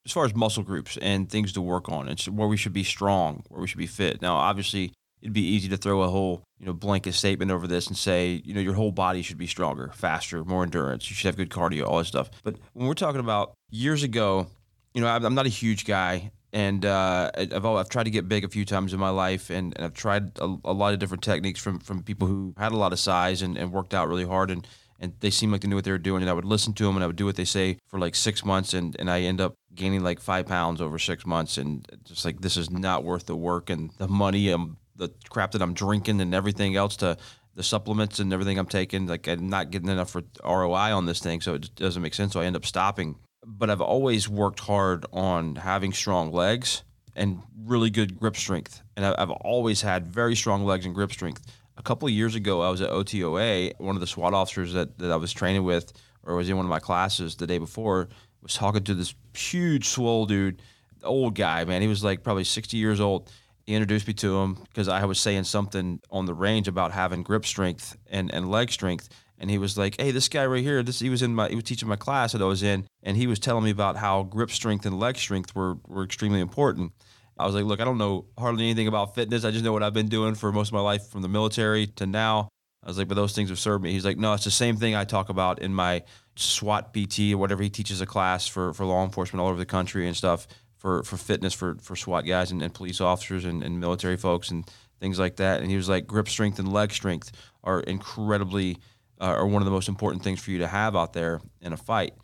as 0.07 0.13
far 0.13 0.25
as 0.25 0.35
muscle 0.35 0.63
groups 0.63 0.97
and 1.03 1.29
things 1.29 1.53
to 1.53 1.61
work 1.61 1.91
on 1.91 2.09
and 2.09 2.19
where 2.23 2.49
we 2.49 2.57
should 2.57 2.73
be 2.73 2.85
strong, 2.85 3.45
where 3.49 3.61
we 3.61 3.67
should 3.67 3.79
be 3.79 3.87
fit. 3.87 4.23
Now, 4.23 4.37
obviously, 4.37 4.95
it'd 5.21 5.35
be 5.35 5.45
easy 5.45 5.69
to 5.69 5.77
throw 5.77 6.03
a 6.03 6.09
whole 6.09 6.43
you 6.59 6.67
know 6.67 6.73
blanket 6.73 7.13
statement 7.13 7.51
over 7.51 7.67
this 7.67 7.87
and 7.87 7.97
say 7.97 8.41
you 8.45 8.55
know 8.55 8.61
your 8.61 8.75
whole 8.75 8.93
body 8.93 9.23
should 9.23 9.39
be 9.39 9.47
stronger, 9.47 9.91
faster, 9.95 10.45
more 10.45 10.63
endurance. 10.63 11.11
You 11.11 11.17
should 11.17 11.27
have 11.27 11.37
good 11.37 11.51
cardio, 11.51 11.87
all 11.87 11.99
this 11.99 12.09
stuff. 12.09 12.31
But 12.43 12.57
when 12.73 12.87
we're 12.87 12.95
talking 12.95 13.21
about 13.21 13.53
years 13.71 14.03
ago, 14.03 14.47
you 14.95 15.01
know 15.01 15.09
I'm 15.09 15.35
not 15.35 15.47
a 15.47 15.51
huge 15.51 15.85
guy, 15.85 16.31
and 16.53 16.85
uh, 16.85 17.31
I've 17.37 17.65
I've 17.65 17.89
tried 17.89 18.05
to 18.05 18.11
get 18.11 18.29
big 18.29 18.45
a 18.45 18.49
few 18.49 18.65
times 18.65 18.93
in 18.93 19.01
my 19.01 19.11
life, 19.11 19.51
and, 19.51 19.75
and 19.77 19.85
I've 19.85 19.95
tried 19.95 20.39
a, 20.39 20.57
a, 20.65 20.73
lot 20.73 20.93
of 20.93 20.99
different 20.99 21.23
techniques 21.23 21.61
from 21.61 21.79
from 21.79 22.03
people 22.03 22.27
who 22.27 22.55
had 22.57 22.73
a 22.73 22.77
lot 22.77 22.93
of 22.93 22.99
size 22.99 23.43
and, 23.43 23.57
and 23.57 23.73
worked 23.73 23.95
out 23.95 24.09
really 24.09 24.27
hard 24.27 24.51
and 24.51 24.67
and 25.01 25.15
they 25.21 25.31
seemed 25.31 25.51
like 25.51 25.63
they 25.63 25.69
knew 25.69 25.77
what 25.77 25.85
they 25.85 25.91
were 25.91 25.99
doing. 25.99 26.23
And 26.23 26.31
I 26.31 26.35
would 26.35 26.45
listen 26.45 26.75
to 26.75 26.85
them 26.85 26.95
and 26.95 27.03
I 27.03 27.07
would 27.07 27.17
do 27.17 27.25
what 27.25 27.37
they 27.37 27.45
say 27.45 27.79
for 27.89 27.99
like 27.99 28.15
six 28.15 28.45
months, 28.45 28.75
and 28.75 28.95
and 28.99 29.11
I 29.11 29.23
end 29.23 29.41
up 29.41 29.55
gaining 29.75 30.03
like 30.03 30.21
five 30.21 30.47
pounds 30.47 30.81
over 30.81 30.99
six 30.99 31.27
months, 31.27 31.59
and 31.59 31.87
just 32.05 32.25
like 32.25 32.41
this 32.41 32.57
is 32.57 32.71
not 32.71 33.03
worth 33.03 33.27
the 33.27 33.37
work 33.37 33.71
and 33.71 33.91
the 33.99 34.09
money 34.09 34.51
and 34.51 34.77
the 34.95 35.11
crap 35.31 35.53
that 35.53 35.63
I'm 35.63 35.75
drinking 35.75 36.21
and 36.21 36.35
everything 36.35 36.77
else 36.77 36.97
to 36.97 37.17
the 37.55 37.63
supplements 37.63 38.19
and 38.21 38.33
everything 38.33 38.59
I'm 38.59 38.67
taking. 38.67 39.07
Like 39.07 39.27
I'm 39.27 39.49
not 39.49 39.71
getting 39.71 39.89
enough 39.89 40.15
ROI 40.45 40.95
on 40.95 41.07
this 41.07 41.21
thing, 41.21 41.41
so 41.41 41.55
it 41.55 41.75
doesn't 41.75 42.03
make 42.03 42.15
sense. 42.15 42.35
So 42.35 42.41
I 42.41 42.45
end 42.45 42.57
up 42.57 42.67
stopping. 42.67 43.17
But 43.45 43.71
I've 43.71 43.81
always 43.81 44.29
worked 44.29 44.61
hard 44.61 45.07
on 45.15 45.57
having 45.57 45.95
strong 45.95 46.31
legs 46.31 46.85
and 47.17 47.43
really 47.65 47.89
good 47.89 48.19
grip 48.21 48.37
strength, 48.37 48.83
and 48.97 49.05
I've 49.05 49.31
always 49.31 49.81
had 49.81 50.07
very 50.07 50.37
strong 50.37 50.65
legs 50.65 50.85
and 50.85 50.95
grip 50.95 51.11
strength 51.11 51.43
a 51.81 51.83
couple 51.83 52.07
of 52.07 52.13
years 52.13 52.35
ago, 52.35 52.61
I 52.61 52.69
was 52.69 52.83
at 52.83 52.91
OTOA. 52.91 53.73
One 53.79 53.97
of 53.97 54.01
the 54.01 54.07
SWAT 54.07 54.35
officers 54.35 54.75
that, 54.75 54.99
that 54.99 55.11
I 55.11 55.17
was 55.17 55.33
training 55.33 55.65
with, 55.65 55.93
or 56.23 56.37
was 56.37 56.49
in 56.49 56.57
one 56.57 56.67
of 56.67 56.71
my 56.71 56.79
classes 56.79 57.37
the 57.37 57.47
day 57.47 57.57
before, 57.57 58.11
was 58.43 58.53
talking 58.53 58.85
to 58.85 58.95
this 58.95 59.15
huge 59.35 59.89
swole 59.89 60.27
dude, 60.27 60.61
old 61.03 61.35
guy, 61.35 61.65
man. 61.65 61.81
He 61.81 61.89
was 61.89 62.05
like 62.05 62.23
probably 62.23 62.45
60 62.45 62.77
years 62.77 63.01
old. 63.01 63.33
He 63.67 63.75
introduced 63.75 64.07
me 64.07 64.13
to 64.15 64.39
him 64.41 64.59
because 64.69 64.89
I 64.89 65.07
was 65.07 65.19
saying 65.19 65.45
something 65.45 66.01
on 66.11 66.27
the 66.27 66.35
range 66.35 66.69
about 66.69 66.93
having 66.93 67.23
grip 67.23 67.47
strength 67.47 67.97
and, 68.11 68.33
and 68.35 68.51
leg 68.51 68.71
strength. 68.71 69.09
And 69.39 69.51
he 69.51 69.57
was 69.57 69.79
like, 69.79 69.99
"Hey, 69.99 70.11
this 70.11 70.29
guy 70.29 70.45
right 70.45 70.63
here, 70.63 70.83
this 70.83 71.01
he 71.01 71.09
was 71.09 71.23
in 71.23 71.35
my 71.35 71.49
he 71.49 71.55
was 71.55 71.65
teaching 71.65 71.89
my 71.89 71.97
class 71.97 72.33
that 72.33 72.43
I 72.43 72.45
was 72.45 72.63
in, 72.63 72.87
and 73.03 73.17
he 73.17 73.27
was 73.27 73.39
telling 73.39 73.65
me 73.65 73.71
about 73.71 73.97
how 73.97 74.25
grip 74.25 74.51
strength 74.51 74.85
and 74.85 75.01
leg 75.01 75.17
strength 75.17 75.55
were 75.55 75.79
were 75.89 76.05
extremely 76.05 76.41
important." 76.41 76.93
I 77.41 77.47
was 77.47 77.55
like, 77.55 77.65
look, 77.65 77.81
I 77.81 77.85
don't 77.85 77.99
know 77.99 78.27
hardly 78.39 78.65
anything 78.65 78.87
about 78.87 79.15
fitness. 79.15 79.45
I 79.45 79.51
just 79.51 79.65
know 79.65 79.73
what 79.73 79.83
I've 79.83 79.95
been 79.95 80.09
doing 80.09 80.35
for 80.35 80.53
most 80.53 80.69
of 80.69 80.75
my 80.75 80.81
life 80.81 81.09
from 81.09 81.23
the 81.23 81.29
military 81.29 81.87
to 81.87 82.07
now. 82.07 82.49
I 82.83 82.89
was 82.89 82.99
like, 82.99 83.09
but 83.09 83.15
those 83.15 83.35
things 83.35 83.51
have 83.51 83.59
served 83.59 83.85
me. 83.85 83.93
He's 83.93 84.05
like, 84.05 84.17
no, 84.17 84.33
it's 84.33 84.45
the 84.45 84.51
same 84.51 84.77
thing 84.77 84.95
I 84.95 85.05
talk 85.05 85.29
about 85.29 85.59
in 85.59 85.75
my 85.75 86.03
SWAT 86.37 86.95
PT 86.95 87.33
or 87.33 87.39
whatever. 87.39 87.63
He 87.63 87.71
teaches 87.71 88.01
a 88.01 88.07
class 88.07 88.47
for, 88.47 88.73
for 88.73 88.87
law 88.87 89.05
enforcement 89.05 89.41
all 89.41 89.49
over 89.49 89.59
the 89.59 89.67
country 89.67 90.07
and 90.07 90.17
stuff 90.17 90.47
for, 90.79 91.03
for 91.03 91.19
fitness 91.19 91.53
for, 91.53 91.77
for 91.83 91.95
SWAT 91.95 92.25
guys 92.25 92.51
and, 92.51 92.63
and 92.63 92.73
police 92.73 93.01
officers 93.01 93.45
and, 93.45 93.63
and 93.63 93.79
military 93.79 94.17
folks 94.17 94.51
and 94.51 94.65
things 94.99 95.19
like 95.19 95.37
that. 95.37 95.61
And 95.61 95.71
he 95.71 95.77
was 95.77 95.91
like, 95.91 96.07
grip 96.07 96.29
strength 96.29 96.59
and 96.59 96.73
leg 96.73 96.93
strength 96.93 97.33
are 97.63 97.81
incredibly, 97.81 98.79
uh, 99.21 99.25
are 99.25 99.47
one 99.47 99.61
of 99.61 99.67
the 99.67 99.73
most 99.73 99.89
important 99.89 100.25
things 100.25 100.41
for 100.41 100.51
you 100.51 100.59
to 100.59 100.67
have 100.67 100.97
out 100.97 101.13
there 101.13 101.43
in 101.61 101.75
a 101.75 101.77
fight. 101.77 102.15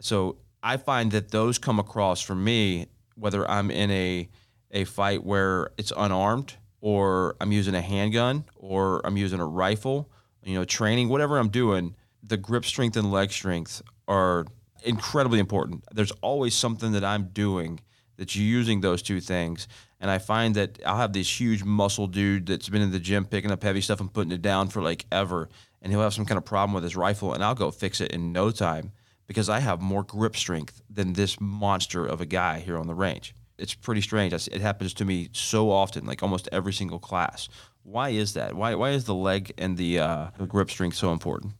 So 0.00 0.36
I 0.62 0.76
find 0.76 1.10
that 1.10 1.32
those 1.32 1.58
come 1.58 1.80
across 1.80 2.20
for 2.20 2.36
me, 2.36 2.86
whether 3.16 3.48
I'm 3.50 3.70
in 3.70 3.90
a, 3.90 4.28
a 4.74 4.84
fight 4.84 5.24
where 5.24 5.70
it's 5.78 5.92
unarmed 5.96 6.54
or 6.80 7.36
I'm 7.40 7.52
using 7.52 7.74
a 7.74 7.80
handgun 7.80 8.44
or 8.56 9.00
I'm 9.06 9.16
using 9.16 9.40
a 9.40 9.46
rifle, 9.46 10.10
you 10.42 10.54
know, 10.54 10.64
training, 10.64 11.08
whatever 11.08 11.38
I'm 11.38 11.48
doing, 11.48 11.94
the 12.22 12.36
grip 12.36 12.66
strength 12.66 12.96
and 12.96 13.10
leg 13.10 13.30
strength 13.30 13.80
are 14.06 14.44
incredibly 14.84 15.38
important. 15.38 15.84
There's 15.92 16.10
always 16.20 16.54
something 16.54 16.92
that 16.92 17.04
I'm 17.04 17.28
doing 17.28 17.80
that's 18.18 18.36
using 18.36 18.80
those 18.80 19.00
two 19.00 19.20
things. 19.20 19.66
And 20.00 20.10
I 20.10 20.18
find 20.18 20.54
that 20.56 20.78
I'll 20.84 20.98
have 20.98 21.12
this 21.12 21.40
huge 21.40 21.64
muscle 21.64 22.06
dude 22.06 22.46
that's 22.46 22.68
been 22.68 22.82
in 22.82 22.90
the 22.90 22.98
gym 22.98 23.24
picking 23.24 23.50
up 23.50 23.62
heavy 23.62 23.80
stuff 23.80 24.00
and 24.00 24.12
putting 24.12 24.32
it 24.32 24.42
down 24.42 24.68
for 24.68 24.82
like 24.82 25.06
ever. 25.10 25.48
And 25.80 25.92
he'll 25.92 26.02
have 26.02 26.14
some 26.14 26.26
kind 26.26 26.38
of 26.38 26.44
problem 26.44 26.74
with 26.74 26.82
his 26.82 26.96
rifle, 26.96 27.34
and 27.34 27.44
I'll 27.44 27.54
go 27.54 27.70
fix 27.70 28.00
it 28.00 28.10
in 28.10 28.32
no 28.32 28.50
time 28.50 28.92
because 29.26 29.48
I 29.48 29.60
have 29.60 29.80
more 29.80 30.02
grip 30.02 30.36
strength 30.36 30.82
than 30.88 31.12
this 31.12 31.40
monster 31.40 32.06
of 32.06 32.20
a 32.20 32.26
guy 32.26 32.60
here 32.60 32.78
on 32.78 32.86
the 32.86 32.94
range 32.94 33.34
it's 33.58 33.74
pretty 33.74 34.00
strange. 34.00 34.32
It 34.32 34.60
happens 34.60 34.94
to 34.94 35.04
me 35.04 35.28
so 35.32 35.70
often, 35.70 36.06
like 36.06 36.22
almost 36.22 36.48
every 36.52 36.72
single 36.72 36.98
class. 36.98 37.48
Why 37.82 38.10
is 38.10 38.34
that? 38.34 38.54
Why 38.54 38.74
why 38.74 38.90
is 38.90 39.04
the 39.04 39.14
leg 39.14 39.52
and 39.58 39.76
the, 39.76 39.98
uh, 39.98 40.30
grip 40.48 40.70
strength 40.70 40.96
so 40.96 41.12
important? 41.12 41.52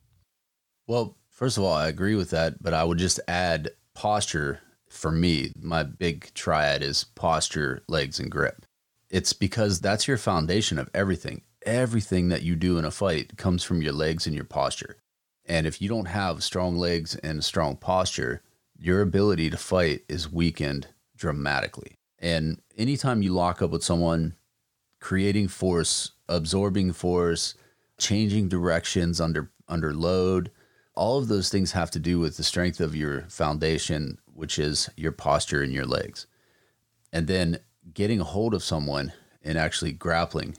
Well, 0.86 1.16
first 1.30 1.56
of 1.58 1.64
all, 1.64 1.74
I 1.74 1.88
agree 1.88 2.14
with 2.14 2.30
that, 2.30 2.62
but 2.62 2.74
I 2.74 2.84
would 2.84 2.98
just 2.98 3.20
add 3.28 3.70
posture. 3.94 4.60
For 4.88 5.10
me, 5.10 5.52
my 5.60 5.82
big 5.82 6.32
triad 6.34 6.82
is 6.82 7.02
posture, 7.02 7.82
legs, 7.88 8.20
and 8.20 8.30
grip. 8.30 8.64
It's 9.10 9.32
because 9.32 9.80
that's 9.80 10.06
your 10.06 10.16
foundation 10.16 10.78
of 10.78 10.88
everything. 10.94 11.42
Everything 11.66 12.28
that 12.28 12.42
you 12.42 12.54
do 12.54 12.78
in 12.78 12.84
a 12.84 12.90
fight 12.92 13.36
comes 13.36 13.64
from 13.64 13.82
your 13.82 13.92
legs 13.92 14.26
and 14.26 14.36
your 14.36 14.44
posture. 14.44 14.96
And 15.46 15.66
if 15.66 15.82
you 15.82 15.88
don't 15.88 16.06
have 16.06 16.44
strong 16.44 16.76
legs 16.76 17.16
and 17.16 17.42
strong 17.42 17.76
posture, 17.76 18.42
your 18.78 19.00
ability 19.00 19.50
to 19.50 19.56
fight 19.56 20.02
is 20.08 20.32
weakened 20.32 20.88
dramatically. 21.16 21.98
And 22.18 22.60
anytime 22.76 23.22
you 23.22 23.32
lock 23.32 23.62
up 23.62 23.70
with 23.70 23.84
someone, 23.84 24.34
creating 25.00 25.48
force, 25.48 26.12
absorbing 26.28 26.92
force, 26.92 27.54
changing 27.98 28.48
directions 28.48 29.20
under 29.20 29.50
under 29.68 29.94
load, 29.94 30.50
all 30.94 31.18
of 31.18 31.28
those 31.28 31.48
things 31.48 31.72
have 31.72 31.90
to 31.90 31.98
do 31.98 32.18
with 32.18 32.36
the 32.36 32.42
strength 32.42 32.80
of 32.80 32.94
your 32.94 33.22
foundation, 33.22 34.18
which 34.26 34.58
is 34.58 34.90
your 34.96 35.12
posture 35.12 35.62
and 35.62 35.72
your 35.72 35.86
legs. 35.86 36.26
And 37.12 37.26
then 37.26 37.58
getting 37.92 38.20
a 38.20 38.24
hold 38.24 38.54
of 38.54 38.62
someone 38.62 39.12
and 39.42 39.58
actually 39.58 39.92
grappling, 39.92 40.56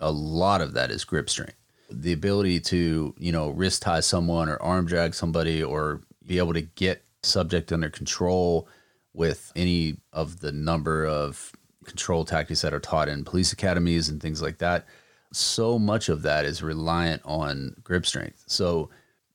a 0.00 0.10
lot 0.10 0.60
of 0.60 0.72
that 0.74 0.90
is 0.90 1.04
grip 1.04 1.28
strength. 1.28 1.56
The 1.90 2.12
ability 2.12 2.60
to, 2.60 3.14
you 3.18 3.32
know, 3.32 3.50
wrist 3.50 3.82
tie 3.82 4.00
someone 4.00 4.48
or 4.48 4.60
arm 4.62 4.86
drag 4.86 5.14
somebody 5.14 5.62
or 5.62 6.02
be 6.24 6.38
able 6.38 6.54
to 6.54 6.62
get 6.62 7.04
subject 7.22 7.72
under 7.72 7.90
control 7.90 8.68
with 9.16 9.50
any 9.56 9.96
of 10.12 10.40
the 10.40 10.52
number 10.52 11.06
of 11.06 11.52
control 11.84 12.24
tactics 12.24 12.60
that 12.60 12.74
are 12.74 12.80
taught 12.80 13.08
in 13.08 13.24
police 13.24 13.52
academies 13.52 14.08
and 14.08 14.20
things 14.20 14.42
like 14.42 14.58
that. 14.58 14.86
So 15.32 15.78
much 15.78 16.08
of 16.08 16.22
that 16.22 16.44
is 16.44 16.62
reliant 16.62 17.22
on 17.24 17.74
grip 17.82 18.06
strength. 18.06 18.44
So 18.46 18.90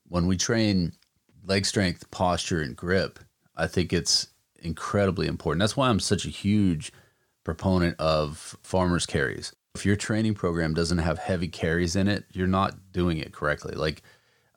when 0.07 0.27
we 0.27 0.37
train 0.37 0.93
leg 1.45 1.65
strength, 1.65 2.09
posture, 2.11 2.61
and 2.61 2.75
grip, 2.75 3.19
I 3.55 3.67
think 3.67 3.91
it's 3.91 4.27
incredibly 4.61 5.27
important. 5.27 5.59
That's 5.59 5.75
why 5.75 5.89
I'm 5.89 5.99
such 5.99 6.25
a 6.25 6.29
huge 6.29 6.93
proponent 7.43 7.99
of 7.99 8.55
farmers 8.61 9.05
carries. 9.05 9.53
If 9.73 9.85
your 9.85 9.95
training 9.95 10.35
program 10.35 10.73
doesn't 10.73 10.99
have 10.99 11.17
heavy 11.17 11.47
carries 11.47 11.95
in 11.95 12.07
it, 12.07 12.25
you're 12.31 12.45
not 12.45 12.91
doing 12.91 13.17
it 13.17 13.31
correctly. 13.31 13.73
Like 13.73 14.03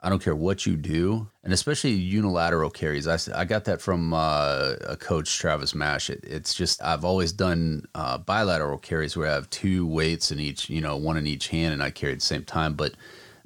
I 0.04 0.10
don't 0.10 0.22
care 0.22 0.36
what 0.36 0.66
you 0.66 0.76
do, 0.76 1.28
and 1.42 1.50
especially 1.50 1.92
unilateral 1.92 2.68
carries. 2.68 3.08
I, 3.08 3.16
I 3.34 3.46
got 3.46 3.64
that 3.64 3.80
from 3.80 4.12
uh, 4.12 4.74
a 4.86 4.98
coach, 4.98 5.38
Travis 5.38 5.74
Mash. 5.74 6.10
It, 6.10 6.22
it's 6.24 6.52
just 6.52 6.82
I've 6.82 7.06
always 7.06 7.32
done 7.32 7.86
uh, 7.94 8.18
bilateral 8.18 8.76
carries 8.76 9.16
where 9.16 9.30
I 9.30 9.32
have 9.32 9.48
two 9.48 9.86
weights 9.86 10.30
in 10.30 10.38
each, 10.38 10.68
you 10.68 10.82
know, 10.82 10.94
one 10.98 11.16
in 11.16 11.26
each 11.26 11.48
hand, 11.48 11.72
and 11.72 11.82
I 11.82 11.90
carry 11.90 12.12
at 12.12 12.18
the 12.18 12.24
same 12.26 12.44
time. 12.44 12.74
But 12.74 12.96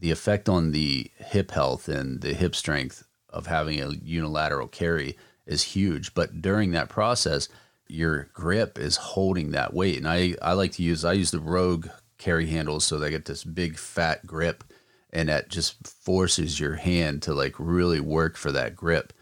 the 0.00 0.10
effect 0.10 0.48
on 0.48 0.72
the 0.72 1.08
hip 1.18 1.52
health 1.52 1.88
and 1.88 2.20
the 2.22 2.34
hip 2.34 2.56
strength 2.56 3.04
of 3.30 3.46
having 3.46 3.80
a 3.80 3.90
unilateral 3.90 4.66
carry 4.66 5.16
is 5.46 5.62
huge. 5.62 6.12
But 6.12 6.42
during 6.42 6.72
that 6.72 6.88
process, 6.88 7.48
your 7.86 8.30
grip 8.32 8.80
is 8.80 8.96
holding 8.96 9.52
that 9.52 9.74
weight, 9.74 9.98
and 9.98 10.08
I 10.08 10.34
I 10.42 10.54
like 10.54 10.72
to 10.72 10.82
use 10.82 11.04
I 11.04 11.12
use 11.12 11.30
the 11.30 11.38
Rogue 11.38 11.86
carry 12.18 12.46
handles 12.46 12.84
so 12.84 12.98
they 12.98 13.10
get 13.10 13.26
this 13.26 13.44
big 13.44 13.78
fat 13.78 14.26
grip 14.26 14.64
and 15.12 15.28
that 15.28 15.48
just 15.48 15.86
forces 15.86 16.60
your 16.60 16.74
hand 16.74 17.22
to 17.22 17.34
like 17.34 17.54
really 17.58 18.00
work 18.00 18.36
for 18.36 18.52
that 18.52 18.76
grip. 18.76 19.12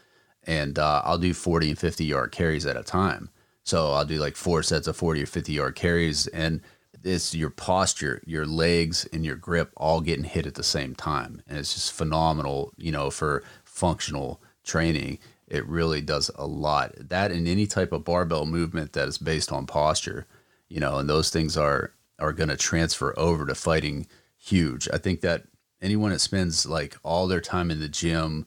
And 0.43 0.79
uh, 0.79 1.01
I'll 1.03 1.17
do 1.17 1.33
40 1.33 1.69
and 1.69 1.79
50 1.79 2.05
yard 2.05 2.31
carries 2.31 2.65
at 2.65 2.77
a 2.77 2.83
time. 2.83 3.29
So 3.63 3.91
I'll 3.91 4.05
do 4.05 4.17
like 4.17 4.37
four 4.37 4.63
sets 4.63 4.87
of 4.87 4.95
40 4.95 5.23
or 5.23 5.25
50 5.25 5.51
yard 5.51 5.75
carries, 5.75 6.27
and 6.27 6.61
it's 7.03 7.35
your 7.35 7.49
posture, 7.49 8.21
your 8.25 8.45
legs, 8.45 9.05
and 9.11 9.25
your 9.25 9.35
grip 9.35 9.71
all 9.75 9.99
getting 9.99 10.23
hit 10.23 10.45
at 10.45 10.55
the 10.55 10.63
same 10.63 10.95
time. 10.95 11.41
And 11.47 11.57
it's 11.57 11.73
just 11.73 11.91
phenomenal, 11.91 12.71
you 12.77 12.93
know, 12.93 13.09
for 13.09 13.43
functional 13.65 14.41
training. 14.63 15.19
It 15.47 15.67
really 15.67 16.01
does 16.01 16.31
a 16.35 16.47
lot. 16.47 16.93
That 16.97 17.31
and 17.31 17.45
any 17.45 17.67
type 17.67 17.91
of 17.91 18.05
barbell 18.05 18.45
movement 18.45 18.93
that 18.93 19.07
is 19.07 19.17
based 19.17 19.51
on 19.51 19.65
posture, 19.65 20.27
you 20.69 20.79
know, 20.79 20.97
and 20.97 21.09
those 21.09 21.29
things 21.29 21.57
are 21.57 21.91
are 22.19 22.33
going 22.33 22.49
to 22.49 22.57
transfer 22.57 23.13
over 23.19 23.45
to 23.45 23.53
fighting 23.53 24.07
huge. 24.37 24.87
I 24.93 24.97
think 24.97 25.21
that 25.21 25.43
anyone 25.81 26.11
that 26.11 26.19
spends 26.19 26.65
like 26.65 26.97
all 27.03 27.27
their 27.27 27.41
time 27.41 27.71
in 27.71 27.79
the 27.79 27.87
gym 27.87 28.45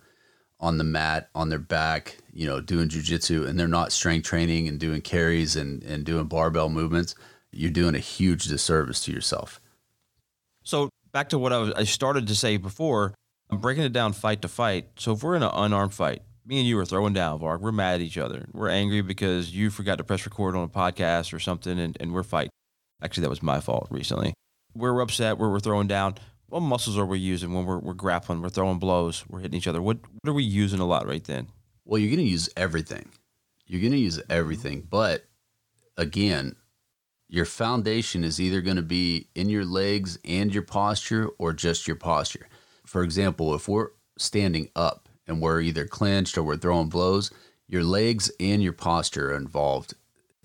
on 0.59 0.79
the 0.79 0.85
mat 0.85 1.31
on 1.35 1.49
their 1.49 1.59
back 1.59 2.19
you 2.33 2.47
know 2.47 2.61
doing 2.61 2.89
jujitsu 2.89 3.47
and 3.47 3.59
they're 3.59 3.69
not 3.69 3.93
strength 3.93 4.27
training 4.27 4.69
and 4.69 4.79
doing 4.79 5.01
carries 5.01 5.57
and, 5.57 5.83
and 5.85 6.05
doing 6.05 6.27
barbell 6.27 6.69
movements 6.69 7.15
you're 7.53 7.71
doing 7.71 7.95
a 7.95 8.01
huge 8.01 8.45
disservice 8.45 9.05
to 9.05 9.13
yourself. 9.13 9.61
So 10.63 10.89
back 11.13 11.29
to 11.31 11.39
what 11.39 11.53
i 11.53 11.59
was 11.59 11.73
i 11.75 11.85
started 11.85 12.29
to 12.29 12.37
say 12.37 12.57
before 12.57 13.15
i'm 13.51 13.59
breaking 13.59 13.83
it 13.83 13.93
down 13.93 14.13
fight 14.13 14.43
to 14.43 14.49
fight. 14.49 14.89
So 14.97 15.13
if 15.13 15.23
we're 15.23 15.37
in 15.37 15.43
an 15.43 15.51
unarmed 15.53 15.95
fight 15.95 16.23
me 16.47 16.59
and 16.59 16.67
you 16.67 16.79
are 16.79 16.85
throwing 16.85 17.13
down 17.13 17.39
varg. 17.39 17.61
We're 17.61 17.73
mad 17.73 17.97
at 17.97 18.01
each 18.01 18.19
other. 18.19 18.47
We're 18.53 18.69
angry 18.69 19.03
because 19.03 19.55
you 19.55 19.71
forgot 19.71 19.99
to 19.99 20.05
press 20.05 20.25
record 20.25 20.57
on 20.57 20.65
a 20.65 20.69
podcast 20.69 21.33
or 21.33 21.39
something 21.39 21.79
and, 21.79 21.97
and 22.01 22.13
we're 22.13 22.23
fighting. 22.23 22.51
Actually 23.03 23.23
that 23.23 23.31
was 23.31 23.43
my 23.43 23.61
fault 23.61 23.89
recently. 23.91 24.35
We're 24.75 25.01
upset. 25.01 25.39
We're, 25.39 25.51
we're 25.51 25.61
throwing 25.61 25.87
down 25.87 26.17
what 26.51 26.61
muscles 26.61 26.99
are 26.99 27.07
we 27.07 27.19
using 27.19 27.55
when 27.55 27.65
we're, 27.65 27.79
we're 27.79 27.95
grappling? 27.95 28.43
We're 28.43 28.49
throwing 28.51 28.79
blows. 28.79 29.25
We're 29.29 29.41
hitting 29.41 29.57
each 29.57 29.69
other. 29.69 29.81
What 29.81 29.99
what 30.03 30.31
are 30.31 30.35
we 30.35 30.43
using 30.43 30.81
a 30.81 30.87
lot 30.87 31.07
right 31.07 31.25
then? 31.25 31.49
Well, 31.85 31.99
you're 31.99 32.11
going 32.11 32.25
to 32.25 32.31
use 32.31 32.49
everything. 32.57 33.09
You're 33.67 33.81
going 33.81 33.93
to 33.93 33.99
use 33.99 34.21
everything, 34.29 34.81
mm-hmm. 34.81 34.89
but 34.91 35.25
again, 35.97 36.57
your 37.29 37.45
foundation 37.45 38.25
is 38.25 38.41
either 38.41 38.61
going 38.61 38.77
to 38.77 38.83
be 38.83 39.29
in 39.37 39.49
your 39.49 39.65
legs 39.65 40.19
and 40.25 40.53
your 40.53 40.65
posture 40.65 41.29
or 41.39 41.53
just 41.53 41.87
your 41.87 41.97
posture. 41.97 42.49
For 42.85 43.05
example, 43.05 43.55
if 43.55 43.69
we're 43.69 43.91
standing 44.19 44.69
up 44.75 45.09
and 45.29 45.41
we're 45.41 45.61
either 45.61 45.87
clenched 45.87 46.37
or 46.37 46.43
we're 46.43 46.57
throwing 46.57 46.89
blows, 46.89 47.31
your 47.69 47.85
legs 47.85 48.33
and 48.41 48.61
your 48.61 48.73
posture 48.73 49.31
are 49.31 49.37
involved 49.37 49.95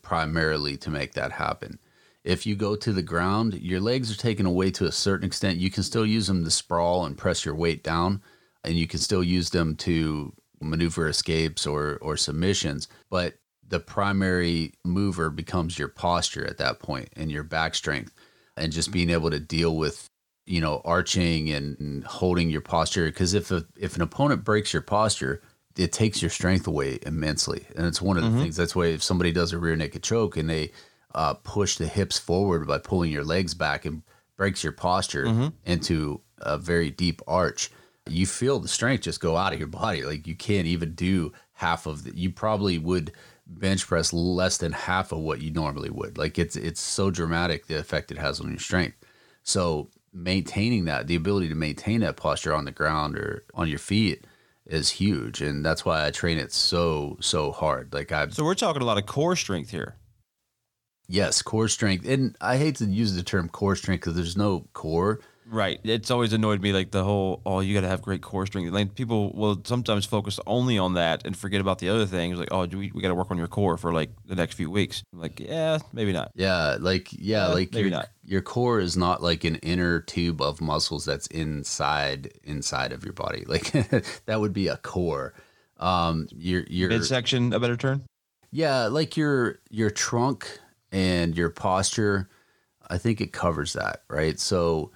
primarily 0.04 0.78
to 0.78 0.92
make 0.92 1.14
that 1.14 1.32
happen. 1.32 1.80
If 2.26 2.48
you 2.48 2.56
go 2.56 2.76
to 2.76 2.92
the 2.92 3.04
ground, 3.04 3.54
your 3.54 3.80
legs 3.80 4.12
are 4.12 4.20
taken 4.20 4.48
away 4.48 4.72
to 4.72 4.86
a 4.86 4.92
certain 4.92 5.28
extent. 5.28 5.60
You 5.60 5.70
can 5.70 5.84
still 5.84 6.06
use 6.06 6.26
them 6.26 6.44
to 6.44 6.50
sprawl 6.50 7.06
and 7.06 7.16
press 7.16 7.46
your 7.46 7.54
weight 7.54 7.84
down, 7.84 8.24
and 8.64 8.74
you 8.74 8.88
can 8.88 9.00
still 9.00 9.24
use 9.24 9.52
them 9.52 9.76
to 9.78 10.34
maneuver 10.60 11.08
escapes 11.08 11.68
or 11.68 11.98
or 12.02 12.18
submissions, 12.18 12.88
but 13.12 13.36
the 13.68 13.80
primary 13.80 14.74
mover 14.84 15.30
becomes 15.30 15.78
your 15.78 15.88
posture 15.88 16.46
at 16.46 16.58
that 16.58 16.80
point 16.80 17.10
and 17.16 17.32
your 17.32 17.44
back 17.44 17.76
strength 17.76 18.14
and 18.58 18.72
just 18.72 18.92
being 18.92 19.10
able 19.10 19.30
to 19.30 19.40
deal 19.40 19.76
with 19.76 20.10
you 20.46 20.62
know 20.62 20.82
arching 20.86 21.50
and, 21.50 21.80
and 21.80 22.04
holding 22.06 22.50
your 22.50 22.62
posture 22.62 23.06
because 23.06 23.34
if 23.34 23.52
a, 23.52 23.66
if 23.78 23.96
an 23.96 24.02
opponent 24.02 24.44
breaks 24.44 24.74
your 24.74 24.82
posture 24.82 25.42
it 25.76 25.92
takes 25.92 26.22
your 26.22 26.30
strength 26.30 26.68
away 26.68 27.00
immensely 27.04 27.66
and 27.76 27.88
it's 27.88 28.02
one 28.02 28.18
of 28.18 28.24
the 28.24 28.30
mm-hmm. 28.30 28.42
things 28.42 28.56
that's 28.56 28.76
why 28.76 28.86
if 28.86 29.02
somebody 29.02 29.32
does 29.32 29.52
a 29.52 29.58
rear 29.58 29.76
naked 29.76 30.04
choke 30.04 30.38
and 30.38 30.50
they 30.50 30.72
uh, 31.16 31.34
push 31.34 31.78
the 31.78 31.88
hips 31.88 32.20
forward 32.20 32.68
by 32.68 32.78
pulling 32.78 33.12
your 33.12 33.24
legs 33.24 33.54
back 33.54 33.86
and 33.86 34.04
breaks 34.38 34.64
your 34.64 34.74
posture 34.74 35.26
mm-hmm. 35.26 35.48
into 35.66 36.22
a 36.40 36.58
very 36.58 36.92
deep 36.92 37.22
arch 37.28 37.72
you 38.08 38.28
feel 38.28 38.60
the 38.60 38.68
strength 38.68 39.02
just 39.02 39.20
go 39.20 39.36
out 39.36 39.54
of 39.54 39.58
your 39.58 39.68
body 39.68 40.04
like 40.04 40.28
you 40.28 40.36
can't 40.36 40.68
even 40.68 40.94
do 40.94 41.32
half 41.54 41.88
of 41.88 42.04
the 42.04 42.16
you 42.16 42.30
probably 42.30 42.78
would 42.78 43.12
bench 43.48 43.86
press 43.88 44.12
less 44.14 44.58
than 44.58 44.72
half 44.72 45.12
of 45.12 45.20
what 45.20 45.42
you 45.42 45.52
normally 45.52 45.90
would. 45.90 46.18
Like 46.18 46.40
it's 46.40 46.56
it's 46.56 46.82
so 46.82 47.12
dramatic 47.12 47.68
the 47.68 47.78
effect 47.78 48.12
it 48.12 48.18
has 48.18 48.40
on 48.40 48.50
your 48.50 48.60
strength. 48.60 48.98
So 49.44 49.90
maintaining 50.14 50.86
that, 50.86 51.08
the 51.08 51.16
ability 51.16 51.50
to 51.50 51.56
maintain 51.56 52.02
that 52.02 52.18
posture 52.18 52.54
on 52.54 52.66
the 52.66 52.72
ground 52.72 53.18
or 53.18 53.44
on 53.54 53.68
your 53.68 53.80
feet 53.80 54.26
is 54.66 54.90
huge. 54.90 55.42
And 55.42 55.64
that's 55.64 55.86
why 55.86 56.06
I 56.06 56.12
train 56.12 56.38
it 56.38 56.52
so, 56.52 57.18
so 57.20 57.52
hard. 57.52 57.94
Like 57.94 58.12
I 58.12 58.28
So 58.30 58.44
we're 58.44 58.56
talking 58.56 58.82
a 58.82 58.86
lot 58.86 58.98
of 58.98 59.06
core 59.06 59.36
strength 59.36 59.70
here. 59.70 59.96
Yes, 61.08 61.42
core 61.42 61.68
strength. 61.68 62.08
And 62.08 62.36
I 62.42 62.58
hate 62.58 62.78
to 62.78 62.86
use 62.86 63.14
the 63.16 63.24
term 63.24 63.50
core 63.50 63.76
strength 63.76 64.02
because 64.02 64.16
there's 64.16 64.38
no 64.38 64.66
core. 64.74 65.20
Right. 65.48 65.80
It's 65.84 66.10
always 66.10 66.34
annoyed 66.34 66.62
me 66.62 66.74
like 66.74 66.90
the 66.92 67.04
whole 67.04 67.42
oh 67.46 67.60
you 67.60 67.74
got 67.76 67.82
to 67.82 67.88
have 67.88 68.02
great 68.02 68.22
core 68.22 68.48
strength. 68.48 68.72
Like 68.72 68.96
people 68.96 69.32
will 69.34 69.62
sometimes 69.64 70.06
focus 70.06 70.40
only 70.48 70.80
on 70.80 70.96
that 70.96 71.26
and 71.26 71.38
forget 71.38 71.62
about 71.62 71.80
the 71.80 71.90
other 71.90 72.08
things. 72.08 72.40
Like 72.40 72.48
oh 72.52 72.66
we, 72.66 72.92
we 72.92 73.02
got 73.02 73.10
to 73.10 73.16
work 73.16 73.30
on 73.30 73.38
your 73.38 73.48
core 73.48 73.78
for 73.78 73.94
like 73.94 74.10
the 74.26 74.36
next 74.36 74.56
few 74.56 74.72
weeks. 74.72 75.04
I'm 75.14 75.20
like 75.20 75.40
yeah 75.40 75.78
maybe 75.94 76.14
not. 76.14 76.32
Yeah 76.36 76.78
like 76.80 77.10
yeah, 77.12 77.48
like 77.48 77.74
maybe 77.74 77.90
your, 77.90 77.98
not. 77.98 78.10
Your 78.24 78.42
core 78.42 78.80
is 78.80 78.98
not 78.98 79.22
like 79.22 79.44
an 79.44 79.58
inner 79.58 80.00
tube 80.00 80.42
of 80.42 80.62
muscles 80.62 81.06
that's 81.06 81.28
inside 81.28 82.32
inside 82.44 82.92
of 82.92 83.04
your 83.04 83.14
body. 83.14 83.46
Like 83.56 83.72
that 84.26 84.42
would 84.42 84.54
be 84.54 84.68
a 84.68 84.78
core. 84.78 85.34
Um 85.80 86.28
your 86.36 86.64
your 86.68 86.90
midsection 86.90 87.54
a 87.54 87.60
better 87.60 87.78
term. 87.78 88.04
Yeah, 88.52 88.88
like 88.88 89.16
your 89.16 89.60
your 89.70 89.92
trunk 89.92 90.60
and 90.92 91.36
your 91.38 91.50
posture. 91.50 92.30
I 92.88 92.98
think 92.98 93.22
it 93.22 93.34
covers 93.34 93.74
that 93.74 94.04
right. 94.10 94.40
So 94.40 94.92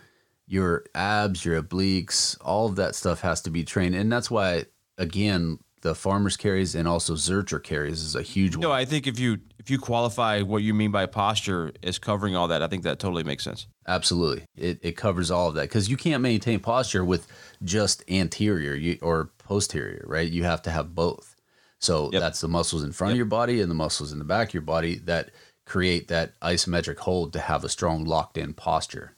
your 0.48 0.86
abs, 0.96 1.46
your 1.46 1.62
obliques, 1.62 2.38
all 2.42 2.68
of 2.68 2.76
that 2.78 2.96
stuff 2.96 3.22
has 3.22 3.42
to 3.42 3.50
be 3.50 3.64
trained. 3.64 3.96
And 3.96 4.12
that's 4.12 4.32
why, 4.32 4.66
again, 4.98 5.60
the 5.82 5.96
farmers 5.96 6.36
carries 6.36 6.76
and 6.76 6.88
also 6.88 7.14
Zercher 7.14 7.64
carries 7.64 8.02
is 8.02 8.16
a 8.16 8.22
huge 8.22 8.56
one. 8.56 8.62
No, 8.62 8.72
I 8.72 8.86
think 8.86 9.08
if 9.08 9.20
you 9.20 9.40
if 9.60 9.70
you 9.70 9.80
qualify 9.80 10.42
what 10.42 10.64
you 10.64 10.74
mean 10.74 10.92
by 10.92 11.06
posture 11.06 11.72
as 11.84 12.00
covering 12.00 12.36
all 12.36 12.48
that, 12.50 12.62
I 12.62 12.68
think 12.68 12.84
that 12.84 13.00
totally 13.00 13.24
makes 13.24 13.44
sense. 13.44 13.68
Absolutely, 13.88 14.44
it 14.58 14.80
it 14.82 14.98
covers 14.98 15.32
all 15.32 15.48
of 15.50 15.56
that 15.56 15.64
because 15.64 15.90
you 15.90 15.98
can't 15.98 16.22
maintain 16.22 16.60
posture 16.60 17.06
with 17.06 17.28
just 17.64 18.04
anterior 18.10 18.98
or 19.02 19.32
posterior, 19.38 20.04
right? 20.08 20.30
You 20.30 20.44
have 20.44 20.62
to 20.64 20.72
have 20.72 20.96
both. 20.96 21.36
So 21.82 22.10
yep. 22.12 22.22
that's 22.22 22.42
the 22.42 22.50
muscles 22.50 22.84
in 22.84 22.92
front 22.92 23.12
yep. 23.12 23.14
of 23.16 23.18
your 23.18 23.26
body 23.26 23.62
and 23.62 23.72
the 23.72 23.76
muscles 23.76 24.12
in 24.12 24.20
the 24.20 24.26
back 24.26 24.50
of 24.50 24.54
your 24.54 24.62
body 24.62 24.96
that 25.06 25.32
create 25.70 26.08
that 26.08 26.38
isometric 26.40 26.98
hold 26.98 27.32
to 27.32 27.40
have 27.40 27.64
a 27.64 27.70
strong 27.70 28.04
locked 28.04 28.38
in 28.40 28.54
posture. 28.54 29.16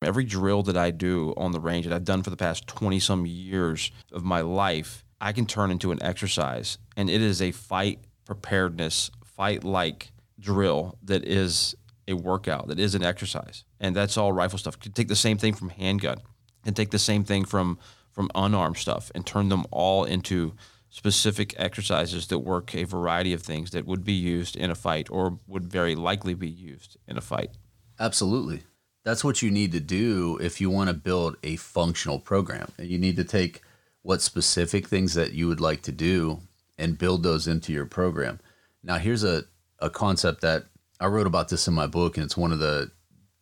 Every 0.00 0.24
drill 0.24 0.62
that 0.62 0.76
I 0.76 0.92
do 0.92 1.34
on 1.36 1.50
the 1.50 1.58
range 1.58 1.86
that 1.86 1.94
I've 1.94 2.04
done 2.04 2.22
for 2.22 2.30
the 2.30 2.36
past 2.36 2.68
20 2.68 3.00
some 3.00 3.26
years 3.26 3.90
of 4.12 4.22
my 4.22 4.42
life, 4.42 5.04
I 5.20 5.32
can 5.32 5.46
turn 5.46 5.72
into 5.72 5.90
an 5.90 6.00
exercise. 6.02 6.78
And 6.96 7.10
it 7.10 7.20
is 7.20 7.42
a 7.42 7.50
fight 7.50 7.98
preparedness, 8.24 9.10
fight 9.24 9.64
like 9.64 10.12
drill 10.38 10.98
that 11.02 11.24
is 11.24 11.74
a 12.06 12.14
workout, 12.14 12.68
that 12.68 12.78
is 12.78 12.94
an 12.94 13.02
exercise. 13.02 13.64
And 13.80 13.96
that's 13.96 14.16
all 14.16 14.32
rifle 14.32 14.58
stuff. 14.58 14.78
Take 14.78 15.08
the 15.08 15.16
same 15.16 15.38
thing 15.38 15.54
from 15.54 15.70
handgun 15.70 16.18
and 16.64 16.76
take 16.76 16.90
the 16.90 16.98
same 16.98 17.24
thing 17.24 17.44
from 17.44 17.78
from 18.12 18.30
unarmed 18.36 18.76
stuff 18.76 19.10
and 19.12 19.26
turn 19.26 19.48
them 19.48 19.64
all 19.72 20.04
into 20.04 20.54
specific 20.94 21.54
exercises 21.58 22.28
that 22.28 22.38
work 22.38 22.74
a 22.74 22.84
variety 22.84 23.32
of 23.32 23.42
things 23.42 23.70
that 23.72 23.84
would 23.84 24.04
be 24.04 24.12
used 24.12 24.56
in 24.56 24.70
a 24.70 24.74
fight 24.74 25.08
or 25.10 25.38
would 25.46 25.64
very 25.64 25.94
likely 25.94 26.34
be 26.34 26.48
used 26.48 26.96
in 27.08 27.18
a 27.18 27.20
fight. 27.20 27.50
Absolutely 27.98 28.62
that's 29.04 29.22
what 29.22 29.42
you 29.42 29.50
need 29.50 29.70
to 29.72 29.80
do 29.80 30.38
if 30.42 30.60
you 30.60 30.70
want 30.70 30.88
to 30.88 30.94
build 30.94 31.36
a 31.42 31.56
functional 31.56 32.18
program. 32.18 32.72
And 32.78 32.88
you 32.88 32.98
need 32.98 33.16
to 33.16 33.24
take 33.24 33.60
what 34.02 34.22
specific 34.22 34.88
things 34.88 35.14
that 35.14 35.32
you 35.32 35.46
would 35.46 35.60
like 35.60 35.82
to 35.82 35.92
do 35.92 36.40
and 36.78 36.98
build 36.98 37.22
those 37.22 37.46
into 37.46 37.72
your 37.72 37.86
program. 37.86 38.40
Now, 38.82 38.96
here's 38.96 39.22
a, 39.22 39.44
a 39.78 39.90
concept 39.90 40.40
that 40.40 40.64
I 40.98 41.06
wrote 41.06 41.26
about 41.26 41.48
this 41.48 41.68
in 41.68 41.74
my 41.74 41.86
book, 41.86 42.16
and 42.16 42.24
it's 42.24 42.36
one 42.36 42.52
of 42.52 42.58
the 42.58 42.90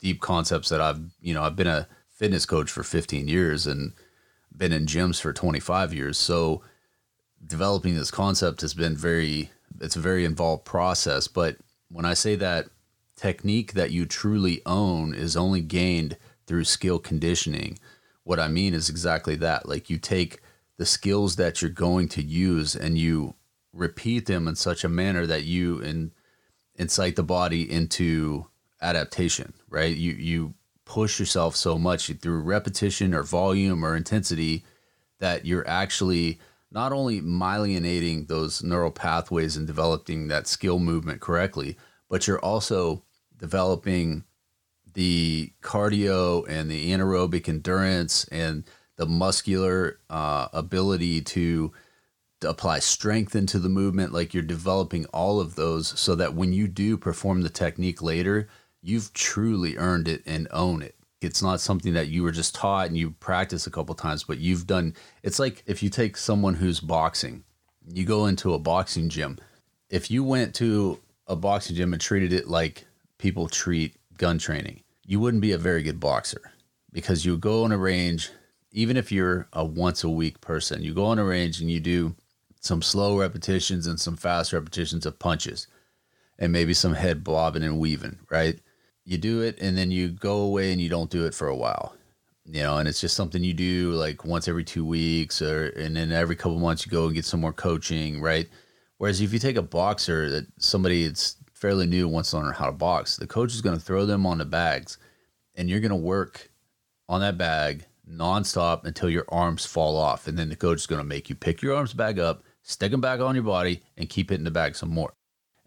deep 0.01 0.21
concepts 0.21 0.69
that 0.69 0.81
I've, 0.81 1.01
you 1.21 1.33
know, 1.33 1.43
I've 1.43 1.57
been 1.57 1.67
a 1.69 1.89
fitness 2.11 2.45
coach 2.45 2.71
for 2.71 2.83
15 2.83 3.29
years 3.29 3.67
and 3.67 3.93
been 4.55 4.73
in 4.73 4.87
gyms 4.87 5.21
for 5.21 5.33
25 5.33 5.95
years. 5.95 6.19
So 6.19 6.63
developing 7.47 7.95
this 7.95 8.11
concept 8.11 8.61
has 8.61 8.75
been 8.75 8.97
very, 8.97 9.51
it's 9.81 9.97
a 9.97 10.01
very 10.01 10.25
involved 10.25 10.65
process. 10.65 11.29
But 11.29 11.57
when 11.89 12.05
I 12.05 12.15
say 12.15 12.37
that 12.37 12.67
technique 13.23 13.75
that 13.75 13.93
you 13.93 14.05
truly 14.05 14.61
own 14.67 15.15
is 15.15 15.37
only 15.37 15.61
gained 15.61 16.17
through 16.47 16.65
skill 16.65 16.99
conditioning. 16.99 17.79
What 18.25 18.41
I 18.41 18.49
mean 18.49 18.75
is 18.75 18.89
exactly 18.89 19.37
that. 19.37 19.69
Like 19.69 19.89
you 19.89 19.99
take 19.99 20.41
the 20.77 20.87
skills 20.87 21.37
that 21.37 21.63
you're 21.63 21.71
going 21.71 22.09
to 22.09 22.23
use 22.23 22.75
and 22.75 22.99
you 22.99 23.35
repeat 23.73 24.27
them 24.27 24.49
in 24.49 24.57
such 24.57 24.83
a 24.83 24.89
manner 24.89 25.25
that 25.27 25.45
you 25.45 25.79
in, 25.79 26.11
incite 26.75 27.15
the 27.15 27.23
body 27.23 27.71
into 27.71 28.47
adaptation, 28.81 29.53
right? 29.69 29.97
You 29.97 30.13
you 30.13 30.55
push 30.85 31.21
yourself 31.21 31.55
so 31.55 31.79
much 31.79 32.09
through 32.09 32.41
repetition 32.41 33.15
or 33.15 33.23
volume 33.23 33.85
or 33.85 33.97
intensity 33.97 34.65
that 35.21 35.47
you're 35.47 35.67
actually 35.69 36.41
not 36.73 36.93
only 36.93 37.21
myelinating 37.21 38.29
those 38.29 38.63
neural 38.63 38.91
pathways 38.91 39.57
and 39.57 39.67
developing 39.67 40.29
that 40.29 40.47
skill 40.47 40.79
movement 40.79 41.21
correctly, 41.21 41.77
but 42.09 42.27
you're 42.27 42.41
also 42.41 43.03
developing 43.37 44.25
the 44.95 45.53
cardio 45.63 46.47
and 46.49 46.71
the 46.71 46.93
anaerobic 46.93 47.49
endurance 47.49 48.25
and 48.31 48.65
the 48.97 49.07
muscular 49.07 49.99
uh, 50.11 50.49
ability 50.53 51.21
to, 51.21 51.73
to 52.41 52.49
apply 52.49 52.79
strength 52.79 53.35
into 53.35 53.59
the 53.59 53.69
movement. 53.69 54.13
Like 54.13 54.33
you're 54.33 54.43
developing 54.43 55.07
all 55.07 55.41
of 55.41 55.55
those 55.55 55.99
so 55.99 56.15
that 56.15 56.35
when 56.35 56.53
you 56.53 56.69
do 56.69 56.97
perform 56.97 57.43
the 57.43 57.49
technique 57.49 58.03
later, 58.03 58.49
you've 58.83 59.13
truly 59.13 59.77
earned 59.77 60.09
it 60.09 60.23
and 60.27 60.49
own 60.51 60.83
it. 60.83 60.97
It's 61.25 61.43
not 61.43 61.61
something 61.61 61.95
that 61.95 62.09
you 62.09 62.23
were 62.23 62.33
just 62.33 62.55
taught 62.55 62.89
and 62.89 62.97
you 62.97 63.11
practice 63.13 63.67
a 63.67 63.71
couple 63.71 63.95
times, 63.95 64.25
but 64.25 64.39
you've 64.39 64.67
done. 64.67 64.95
It's 65.23 65.39
like 65.39 65.63
if 65.67 65.83
you 65.83 65.91
take 65.91 66.17
someone 66.17 66.55
who's 66.55 66.81
boxing, 66.81 67.45
you 67.87 68.05
go 68.05 68.27
into 68.27 68.55
a 68.55 68.59
boxing 68.59 69.09
gym. 69.09 69.39
If 69.91 70.11
you 70.11 70.25
went 70.25 70.55
to 70.57 70.99
a 71.27 71.37
boxing 71.37 71.77
gym 71.77 71.93
and 71.93 72.01
treated 72.01 72.33
it 72.33 72.49
like 72.49 72.85
people 73.19 73.49
treat 73.49 73.97
gun 74.19 74.39
training. 74.39 74.83
You 75.07 75.21
wouldn't 75.21 75.41
be 75.41 75.53
a 75.53 75.59
very 75.59 75.83
good 75.83 76.01
boxer 76.01 76.53
because 76.93 77.25
you 77.25 77.37
go 77.39 77.65
on 77.65 77.73
a 77.73 77.79
range, 77.79 78.31
even 78.73 78.97
if 78.97 79.13
you're 79.13 79.49
a 79.53 79.65
once 79.65 80.05
a 80.05 80.09
week 80.09 80.41
person, 80.41 80.83
you 80.83 80.93
go 80.95 81.07
on 81.07 81.19
a 81.19 81.25
range 81.25 81.61
and 81.61 81.71
you 81.71 81.81
do 81.81 82.15
some 82.61 82.83
slow 82.83 83.19
repetitions 83.19 83.87
and 83.87 83.99
some 83.99 84.17
fast 84.17 84.53
repetitions 84.53 85.07
of 85.07 85.19
punches 85.19 85.67
and 86.39 86.53
maybe 86.53 86.75
some 86.75 86.95
head 86.95 87.25
bobbing 87.25 87.63
and 87.63 87.79
weaving, 87.79 88.19
right? 88.31 88.61
You 89.05 89.19
do 89.19 89.43
it 89.43 89.59
and 89.61 89.77
then 89.77 89.91
you 89.91 90.09
go 90.09 90.39
away 90.39 90.73
and 90.73 90.81
you 90.81 90.89
don't 90.89 91.11
do 91.11 91.27
it 91.27 91.35
for 91.35 91.49
a 91.49 91.57
while. 91.57 91.95
You 92.45 92.63
know, 92.63 92.79
and 92.79 92.89
it's 92.89 93.01
just 93.01 93.17
something 93.17 93.43
you 93.43 93.55
do 93.55 93.93
like 93.93 94.25
once 94.25 94.49
every 94.49 94.65
two 94.65 94.85
weeks 94.85 95.41
or 95.41 95.69
and 95.71 95.97
then 95.97 96.11
every 96.11 96.37
couple 96.37 96.59
months 96.59 96.85
you 96.85 96.91
go 96.91 97.07
and 97.07 97.15
get 97.15 97.25
some 97.25 97.41
more 97.41 97.53
coaching, 97.53 98.21
right? 98.21 98.49
Whereas 98.99 99.21
if 99.21 99.33
you 99.33 99.39
take 99.39 99.57
a 99.57 99.63
boxer 99.63 100.29
that 100.31 100.47
somebody 100.59 101.07
that's 101.07 101.37
fairly 101.55 101.87
new 101.87 102.09
wants 102.09 102.31
to 102.31 102.39
learn 102.39 102.53
how 102.53 102.67
to 102.67 102.73
box, 102.73 103.17
the 103.17 103.27
coach 103.27 103.55
is 103.55 103.61
going 103.61 103.77
to 103.77 103.83
throw 103.83 104.07
them 104.07 104.27
on 104.27 104.39
the 104.39 104.45
bags 104.45 104.99
and 105.55 105.69
you're 105.69 105.81
going 105.81 105.91
to 105.91 105.97
work 105.97 106.51
on 107.09 107.21
that 107.21 107.39
bag 107.39 107.87
nonstop 108.09 108.85
until 108.85 109.11
your 109.11 109.25
arms 109.29 109.65
fall 109.65 109.97
off. 109.97 110.27
And 110.27 110.39
then 110.39 110.49
the 110.49 110.57
coach 110.57 110.79
is 110.79 110.87
going 110.87 111.01
to 111.01 111.05
make 111.05 111.29
you 111.29 111.35
pick 111.35 111.63
your 111.63 111.75
arms 111.75 111.95
back 111.95 112.19
up, 112.19 112.43
stick 112.63 112.91
them 112.91 113.01
back 113.01 113.21
on 113.21 113.35
your 113.35 113.45
body, 113.45 113.83
and 113.97 114.09
keep 114.09 114.31
hitting 114.31 114.45
the 114.45 114.51
bag 114.51 114.75
some 114.75 114.91
more. 114.91 115.13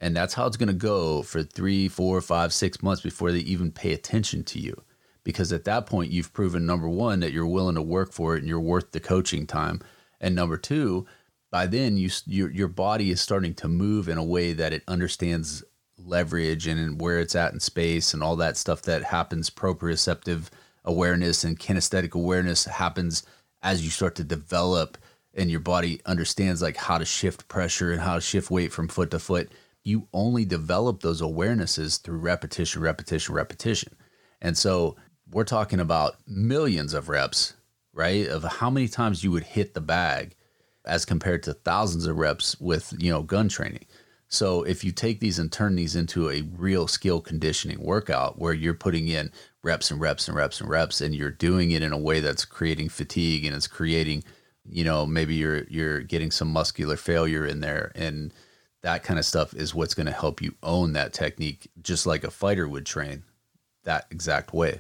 And 0.06 0.16
that's 0.16 0.36
how 0.36 0.46
it's 0.46 0.56
going 0.56 0.68
to 0.68 0.74
go 0.74 1.24
for 1.24 1.42
three, 1.42 1.88
four, 1.88 2.22
five, 2.22 2.54
six 2.54 2.84
months 2.84 3.02
before 3.02 3.32
they 3.32 3.40
even 3.40 3.72
pay 3.72 3.92
attention 3.92 4.44
to 4.44 4.60
you. 4.60 4.84
Because 5.24 5.52
at 5.52 5.64
that 5.64 5.88
point 5.88 6.12
you've 6.12 6.32
proven 6.32 6.64
number 6.64 6.88
one 6.88 7.22
that 7.22 7.32
you're 7.32 7.48
willing 7.48 7.74
to 7.74 7.82
work 7.82 8.14
for 8.14 8.36
it 8.36 8.42
and 8.42 8.48
you're 8.48 8.60
worth 8.60 8.92
the 8.92 9.00
coaching 9.00 9.48
time, 9.48 9.82
and 10.22 10.36
number 10.36 10.58
two, 10.58 11.08
by 11.50 11.66
then 11.66 11.98
you 11.98 12.12
your 12.28 12.52
your 12.52 12.68
body 12.68 13.10
is 13.10 13.20
starting 13.20 13.56
to 13.56 13.68
move 13.68 14.08
in 14.08 14.20
a 14.20 14.24
way 14.24 14.54
that 14.54 14.74
it 14.74 14.84
understands 14.88 15.64
leverage 15.98 16.68
and 16.68 17.02
where 17.02 17.20
it's 17.20 17.34
at 17.34 17.54
in 17.54 17.60
space 17.60 18.14
and 18.14 18.22
all 18.22 18.36
that 18.36 18.58
stuff 18.58 18.84
that 18.84 19.06
happens. 19.06 19.50
Proprioceptive 19.50 20.50
awareness 20.84 21.44
and 21.44 21.60
kinesthetic 21.60 22.12
awareness 22.12 22.66
happens 22.66 23.24
as 23.64 23.84
you 23.84 23.90
start 23.90 24.14
to 24.18 24.24
develop 24.24 25.00
and 25.34 25.50
your 25.50 25.62
body 25.62 26.00
understands 26.06 26.62
like 26.62 26.78
how 26.78 27.00
to 27.00 27.06
shift 27.06 27.48
pressure 27.48 27.92
and 27.92 28.02
how 28.02 28.14
to 28.14 28.22
shift 28.22 28.52
weight 28.52 28.72
from 28.72 28.88
foot 28.88 29.10
to 29.10 29.18
foot 29.18 29.52
you 29.86 30.10
only 30.12 30.44
develop 30.44 31.00
those 31.00 31.22
awarenesses 31.22 32.02
through 32.02 32.18
repetition 32.18 32.82
repetition 32.82 33.34
repetition. 33.34 33.96
And 34.42 34.58
so 34.58 34.98
we're 35.32 35.46
talking 35.46 35.80
about 35.80 36.16
millions 36.28 36.94
of 36.94 37.08
reps 37.08 37.54
right? 37.96 38.28
Of 38.28 38.44
how 38.44 38.70
many 38.70 38.88
times 38.88 39.24
you 39.24 39.32
would 39.32 39.44
hit 39.44 39.74
the 39.74 39.82
bag 39.82 40.36
as 40.86 41.06
compared 41.06 41.42
to 41.44 41.54
thousands 41.54 42.06
of 42.06 42.18
reps 42.18 42.60
with 42.60 42.94
you 43.00 43.12
know 43.12 43.24
gun 43.24 43.50
training. 43.50 43.86
So 44.28 44.64
if 44.64 44.84
you 44.84 44.92
take 44.92 45.20
these 45.20 45.40
and 45.40 45.52
turn 45.52 45.76
these 45.76 45.96
into 45.96 46.30
a 46.30 46.42
real 46.42 46.88
skill 46.88 47.22
conditioning 47.22 47.82
workout 47.82 48.38
where 48.38 48.54
you're 48.54 48.74
putting 48.74 49.08
in 49.08 49.32
reps 49.64 49.90
and 49.90 50.00
reps 50.02 50.28
and 50.28 50.36
reps 50.36 50.60
and 50.60 50.70
reps 50.70 51.00
and 51.00 51.16
you're 51.16 51.32
doing 51.32 51.72
it 51.72 51.82
in 51.82 51.94
a 51.94 51.98
way 51.98 52.20
that's 52.20 52.44
creating 52.44 52.90
fatigue 52.90 53.46
and 53.46 53.56
it's 53.56 53.68
creating 53.68 54.24
you 54.68 54.84
know 54.84 55.06
maybe 55.06 55.36
you're 55.36 55.64
you're 55.66 56.02
getting 56.02 56.32
some 56.32 56.52
muscular 56.52 56.98
failure 56.98 57.46
in 57.46 57.62
there 57.62 57.92
and 57.96 58.34
that 58.86 59.04
kind 59.04 59.18
of 59.18 59.26
stuff 59.26 59.56
is 59.56 59.74
what's 59.74 59.96
going 59.96 60.06
to 60.06 60.12
help 60.12 60.44
you 60.44 60.54
own 60.62 60.94
that 60.94 61.12
technique 61.12 61.68
just 61.82 62.06
like 62.06 62.24
a 62.24 62.30
fighter 62.30 62.68
would 62.68 62.86
train 62.86 63.24
that 63.84 64.06
exact 64.12 64.54
way 64.54 64.80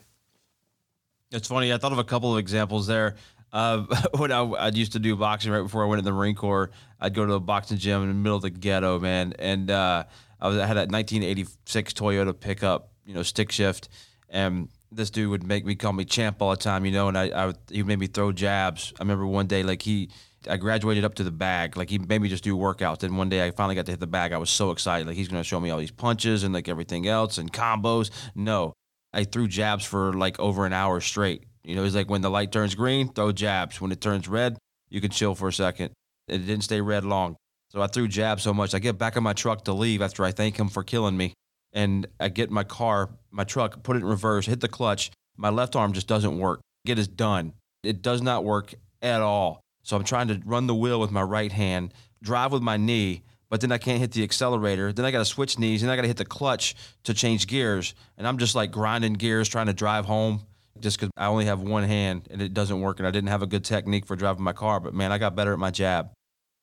it's 1.31 1.47
funny 1.47 1.73
i 1.73 1.77
thought 1.77 1.91
of 1.91 1.97
a 1.97 2.03
couple 2.03 2.31
of 2.31 2.37
examples 2.37 2.85
there 2.85 3.15
uh, 3.51 3.85
when 4.17 4.31
I, 4.31 4.41
I, 4.41 4.67
used 4.67 4.91
to 4.93 4.99
do 4.99 5.15
boxing 5.15 5.51
right 5.51 5.61
before 5.61 5.83
I 5.83 5.87
went 5.87 5.99
in 5.99 6.03
the 6.03 6.11
Marine 6.11 6.35
Corps, 6.35 6.71
I'd 6.99 7.13
go 7.13 7.25
to 7.25 7.33
a 7.33 7.39
boxing 7.39 7.77
gym 7.77 8.01
in 8.01 8.09
the 8.09 8.13
middle 8.13 8.35
of 8.35 8.41
the 8.41 8.49
ghetto, 8.49 8.99
man. 8.99 9.33
And 9.39 9.71
uh, 9.71 10.03
I 10.41 10.47
was 10.49 10.57
I 10.57 10.65
had 10.65 10.75
that 10.75 10.91
1986 10.91 11.93
Toyota 11.93 12.37
pickup, 12.37 12.91
you 13.05 13.13
know, 13.13 13.23
stick 13.23 13.53
shift, 13.53 13.87
and 14.29 14.67
this 14.91 15.09
dude 15.09 15.29
would 15.29 15.43
make 15.43 15.65
me 15.65 15.75
call 15.75 15.93
me 15.93 16.03
champ 16.03 16.41
all 16.41 16.51
the 16.51 16.57
time, 16.57 16.85
you 16.85 16.91
know, 16.91 17.07
and 17.07 17.17
I, 17.17 17.29
I 17.29 17.45
would, 17.47 17.57
he 17.69 17.81
made 17.83 17.99
me 17.99 18.07
throw 18.07 18.33
jabs. 18.33 18.93
I 18.99 19.03
remember 19.03 19.25
one 19.25 19.47
day, 19.47 19.63
like 19.63 19.81
he, 19.81 20.09
I 20.49 20.58
graduated 20.58 21.03
up 21.03 21.15
to 21.15 21.23
the 21.23 21.31
bag. 21.31 21.77
Like 21.77 21.89
he 21.89 21.97
made 21.97 22.21
me 22.21 22.29
just 22.29 22.43
do 22.43 22.55
workouts. 22.55 23.03
And 23.03 23.17
one 23.17 23.29
day 23.29 23.45
I 23.45 23.51
finally 23.51 23.75
got 23.75 23.86
to 23.86 23.91
hit 23.91 23.99
the 23.99 24.08
bag. 24.08 24.34
I 24.34 24.38
was 24.38 24.49
so 24.49 24.71
excited. 24.71 25.08
Like 25.08 25.15
he's 25.15 25.29
to 25.29 25.43
show 25.43 25.60
me 25.60 25.69
all 25.69 25.79
these 25.79 25.91
punches 25.91 26.43
and 26.43 26.53
like 26.53 26.67
everything 26.67 27.08
else 27.08 27.38
and 27.38 27.51
combos. 27.51 28.10
No, 28.36 28.73
I 29.13 29.23
threw 29.23 29.47
jabs 29.47 29.86
for 29.86 30.13
like 30.13 30.39
over 30.39 30.65
an 30.65 30.73
hour 30.73 31.01
straight. 31.01 31.45
You 31.63 31.75
know, 31.75 31.84
it's 31.84 31.95
like 31.95 32.10
when 32.10 32.21
the 32.21 32.29
light 32.29 32.51
turns 32.51 32.75
green, 32.75 33.12
throw 33.12 33.31
jabs. 33.31 33.81
When 33.81 33.91
it 33.91 34.01
turns 34.01 34.27
red, 34.27 34.58
you 34.89 35.01
can 35.01 35.12
chill 35.12 35.36
for 35.36 35.47
a 35.47 35.53
second. 35.53 35.91
It 36.27 36.39
didn't 36.39 36.63
stay 36.63 36.81
red 36.81 37.05
long. 37.05 37.36
So 37.71 37.81
I 37.81 37.88
threw 37.88 38.08
jabs 38.08 38.43
so 38.43 38.53
much. 38.53 38.73
I 38.73 38.79
get 38.79 38.97
back 38.97 39.15
in 39.15 39.23
my 39.23 39.34
truck 39.34 39.65
to 39.65 39.73
leave 39.73 40.01
after 40.01 40.23
I 40.23 40.31
thank 40.31 40.58
him 40.58 40.69
for 40.69 40.84
killing 40.84 41.17
me. 41.17 41.34
And 41.73 42.08
I 42.19 42.29
get 42.29 42.51
my 42.51 42.63
car, 42.63 43.10
my 43.31 43.43
truck, 43.43 43.84
put 43.84 43.97
it 43.97 43.99
in 43.99 44.05
reverse, 44.05 44.45
hit 44.45 44.62
the 44.62 44.67
clutch. 44.69 45.12
My 45.36 45.49
left 45.49 45.75
arm 45.75 45.91
just 45.91 46.08
doesn't 46.08 46.39
work. 46.39 46.62
Get 46.86 46.99
is 46.99 47.08
done. 47.08 47.53
It 47.84 48.01
does 48.01 48.21
not 48.21 48.45
work 48.45 48.73
at 49.01 49.21
all. 49.21 49.64
So 49.85 49.95
I'm 49.95 50.03
trying 50.03 50.27
to 50.29 50.41
run 50.45 50.65
the 50.65 50.73
wheel 50.73 50.99
with 50.99 51.11
my 51.11 51.21
right 51.21 51.51
hand, 51.51 51.93
drive 52.23 52.51
with 52.51 52.63
my 52.63 52.75
knee, 52.75 53.21
but 53.51 53.61
then 53.61 53.71
I 53.71 53.77
can't 53.77 53.99
hit 53.99 54.11
the 54.13 54.23
accelerator. 54.23 54.91
Then 54.91 55.05
I 55.05 55.11
got 55.11 55.19
to 55.19 55.25
switch 55.25 55.59
knees, 55.59 55.83
and 55.83 55.91
I 55.91 55.95
got 55.95 56.01
to 56.01 56.07
hit 56.07 56.17
the 56.17 56.25
clutch 56.25 56.75
to 57.03 57.13
change 57.13 57.45
gears. 57.45 57.93
And 58.17 58.27
I'm 58.27 58.39
just 58.39 58.55
like 58.55 58.71
grinding 58.71 59.13
gears, 59.13 59.47
trying 59.47 59.67
to 59.67 59.73
drive 59.73 60.05
home 60.05 60.41
just 60.79 60.99
because 60.99 61.11
I 61.15 61.27
only 61.27 61.45
have 61.45 61.61
one 61.61 61.83
hand 61.83 62.27
and 62.31 62.41
it 62.41 62.53
doesn't 62.53 62.81
work 62.81 62.99
and 62.99 63.07
I 63.07 63.11
didn't 63.11 63.29
have 63.29 63.41
a 63.41 63.47
good 63.47 63.63
technique 63.63 64.05
for 64.05 64.15
driving 64.15 64.43
my 64.43 64.53
car. 64.53 64.79
But 64.79 64.93
man, 64.93 65.11
I 65.11 65.19
got 65.19 65.35
better 65.35 65.53
at 65.53 65.59
my 65.59 65.71
jab. 65.71 66.09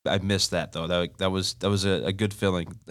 I 0.04 0.18
missed 0.18 0.50
that 0.50 0.72
though. 0.72 0.88
That, 0.88 1.16
that 1.18 1.30
was 1.30 1.54
that 1.54 1.70
was 1.70 1.85
a, 1.85 2.06
a 2.06 2.12
good 2.12 2.35
feeling. 2.35 2.76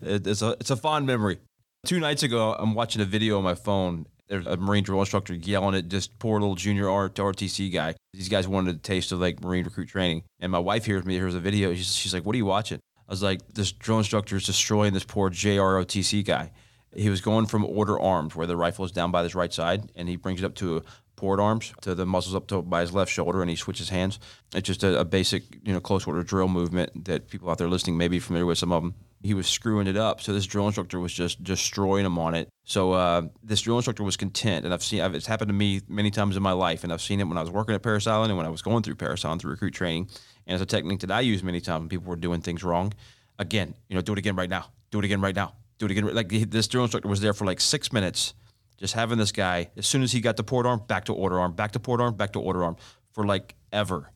it's 0.00 0.42
a 0.42 0.56
it's 0.60 0.70
a 0.70 0.76
fond 0.76 1.06
memory. 1.06 1.40
Two 1.84 2.00
nights 2.00 2.22
ago, 2.22 2.54
I'm 2.58 2.74
watching 2.74 3.02
a 3.02 3.04
video 3.04 3.36
on 3.36 3.44
my 3.44 3.54
phone. 3.54 4.06
There's 4.28 4.46
a 4.46 4.56
Marine 4.56 4.84
drill 4.84 5.00
instructor 5.00 5.34
yelling 5.34 5.74
at 5.74 5.90
this 5.90 6.06
poor 6.06 6.40
little 6.40 6.54
junior 6.54 6.84
RTC 6.84 7.72
guy. 7.72 7.94
These 8.14 8.28
guys 8.28 8.48
wanted 8.48 8.76
a 8.76 8.78
taste 8.78 9.12
of 9.12 9.20
like 9.20 9.42
Marine 9.42 9.64
recruit 9.64 9.88
training, 9.88 10.22
and 10.40 10.50
my 10.50 10.58
wife 10.58 10.86
hears 10.86 11.04
me, 11.04 11.14
hears 11.14 11.34
a 11.34 11.40
video. 11.40 11.74
She's, 11.74 11.94
she's 11.94 12.14
like, 12.14 12.24
"What 12.24 12.34
are 12.34 12.38
you 12.38 12.46
watching?" 12.46 12.80
I 13.08 13.12
was 13.12 13.22
like, 13.22 13.40
"This 13.52 13.72
drill 13.72 13.98
instructor 13.98 14.36
is 14.36 14.46
destroying 14.46 14.94
this 14.94 15.04
poor 15.04 15.30
JROTC 15.30 16.24
guy." 16.24 16.52
He 16.96 17.10
was 17.10 17.20
going 17.20 17.46
from 17.46 17.64
order 17.64 18.00
arms, 18.00 18.34
where 18.36 18.46
the 18.46 18.56
rifle 18.56 18.84
is 18.84 18.92
down 18.92 19.10
by 19.10 19.24
his 19.24 19.34
right 19.34 19.52
side, 19.52 19.90
and 19.96 20.08
he 20.08 20.16
brings 20.16 20.42
it 20.42 20.46
up 20.46 20.54
to 20.56 20.82
port 21.16 21.40
arms 21.40 21.72
to 21.82 21.94
the 21.94 22.06
muscles 22.06 22.34
up 22.34 22.46
to 22.48 22.62
by 22.62 22.80
his 22.80 22.92
left 22.92 23.10
shoulder, 23.10 23.40
and 23.40 23.50
he 23.50 23.56
switches 23.56 23.88
hands. 23.88 24.18
It's 24.54 24.66
just 24.66 24.84
a, 24.84 25.00
a 25.00 25.04
basic, 25.04 25.42
you 25.64 25.72
know, 25.72 25.80
close 25.80 26.06
order 26.06 26.22
drill 26.22 26.48
movement 26.48 27.04
that 27.04 27.28
people 27.28 27.50
out 27.50 27.58
there 27.58 27.68
listening 27.68 27.96
may 27.96 28.08
be 28.08 28.18
familiar 28.18 28.46
with. 28.46 28.58
Some 28.58 28.72
of 28.72 28.82
them. 28.82 28.94
He 29.24 29.34
was 29.34 29.48
screwing 29.48 29.86
it 29.86 29.96
up, 29.96 30.20
so 30.20 30.32
this 30.32 30.46
drill 30.46 30.66
instructor 30.66 31.00
was 31.00 31.12
just 31.12 31.42
destroying 31.42 32.06
him 32.06 32.18
on 32.18 32.34
it. 32.34 32.48
So 32.64 32.92
uh, 32.92 33.22
this 33.42 33.62
drill 33.62 33.78
instructor 33.78 34.04
was 34.04 34.16
content, 34.16 34.64
and 34.64 34.72
I've 34.72 34.84
seen 34.84 35.00
it's 35.14 35.26
happened 35.26 35.48
to 35.48 35.54
me 35.54 35.80
many 35.88 36.10
times 36.10 36.36
in 36.36 36.42
my 36.42 36.52
life, 36.52 36.84
and 36.84 36.92
I've 36.92 37.02
seen 37.02 37.20
it 37.20 37.24
when 37.24 37.38
I 37.38 37.40
was 37.40 37.50
working 37.50 37.74
at 37.74 37.82
Parris 37.82 38.06
Island 38.06 38.30
and 38.30 38.36
when 38.36 38.46
I 38.46 38.50
was 38.50 38.62
going 38.62 38.82
through 38.82 38.96
Parris 38.96 39.24
Island 39.24 39.40
through 39.40 39.52
recruit 39.52 39.72
training, 39.72 40.08
and 40.46 40.54
it's 40.54 40.62
a 40.62 40.66
technique 40.76 41.00
that 41.00 41.10
I 41.10 41.20
use 41.20 41.42
many 41.42 41.60
times 41.60 41.80
when 41.80 41.88
people 41.88 42.06
were 42.06 42.16
doing 42.16 42.40
things 42.42 42.62
wrong. 42.62 42.92
Again, 43.38 43.74
you 43.88 43.96
know, 43.96 44.02
do 44.02 44.12
it 44.12 44.18
again 44.18 44.36
right 44.36 44.50
now. 44.50 44.66
Do 44.90 45.00
it 45.00 45.04
again 45.04 45.20
right 45.20 45.34
now 45.34 45.54
do 45.78 45.86
it 45.86 45.90
again. 45.90 46.14
Like 46.14 46.28
this 46.28 46.68
drill 46.68 46.84
instructor 46.84 47.08
was 47.08 47.20
there 47.20 47.32
for 47.32 47.44
like 47.44 47.60
six 47.60 47.92
minutes, 47.92 48.34
just 48.78 48.94
having 48.94 49.18
this 49.18 49.32
guy. 49.32 49.70
As 49.76 49.86
soon 49.86 50.02
as 50.02 50.12
he 50.12 50.20
got 50.20 50.36
to 50.36 50.42
port 50.42 50.66
arm, 50.66 50.82
back 50.86 51.06
to 51.06 51.12
order 51.12 51.38
arm, 51.38 51.52
back 51.52 51.72
to 51.72 51.80
port 51.80 52.00
arm, 52.00 52.14
back 52.14 52.32
to 52.32 52.40
order 52.40 52.64
arm 52.64 52.76
for 53.12 53.24
like 53.24 53.54
ever, 53.72 54.10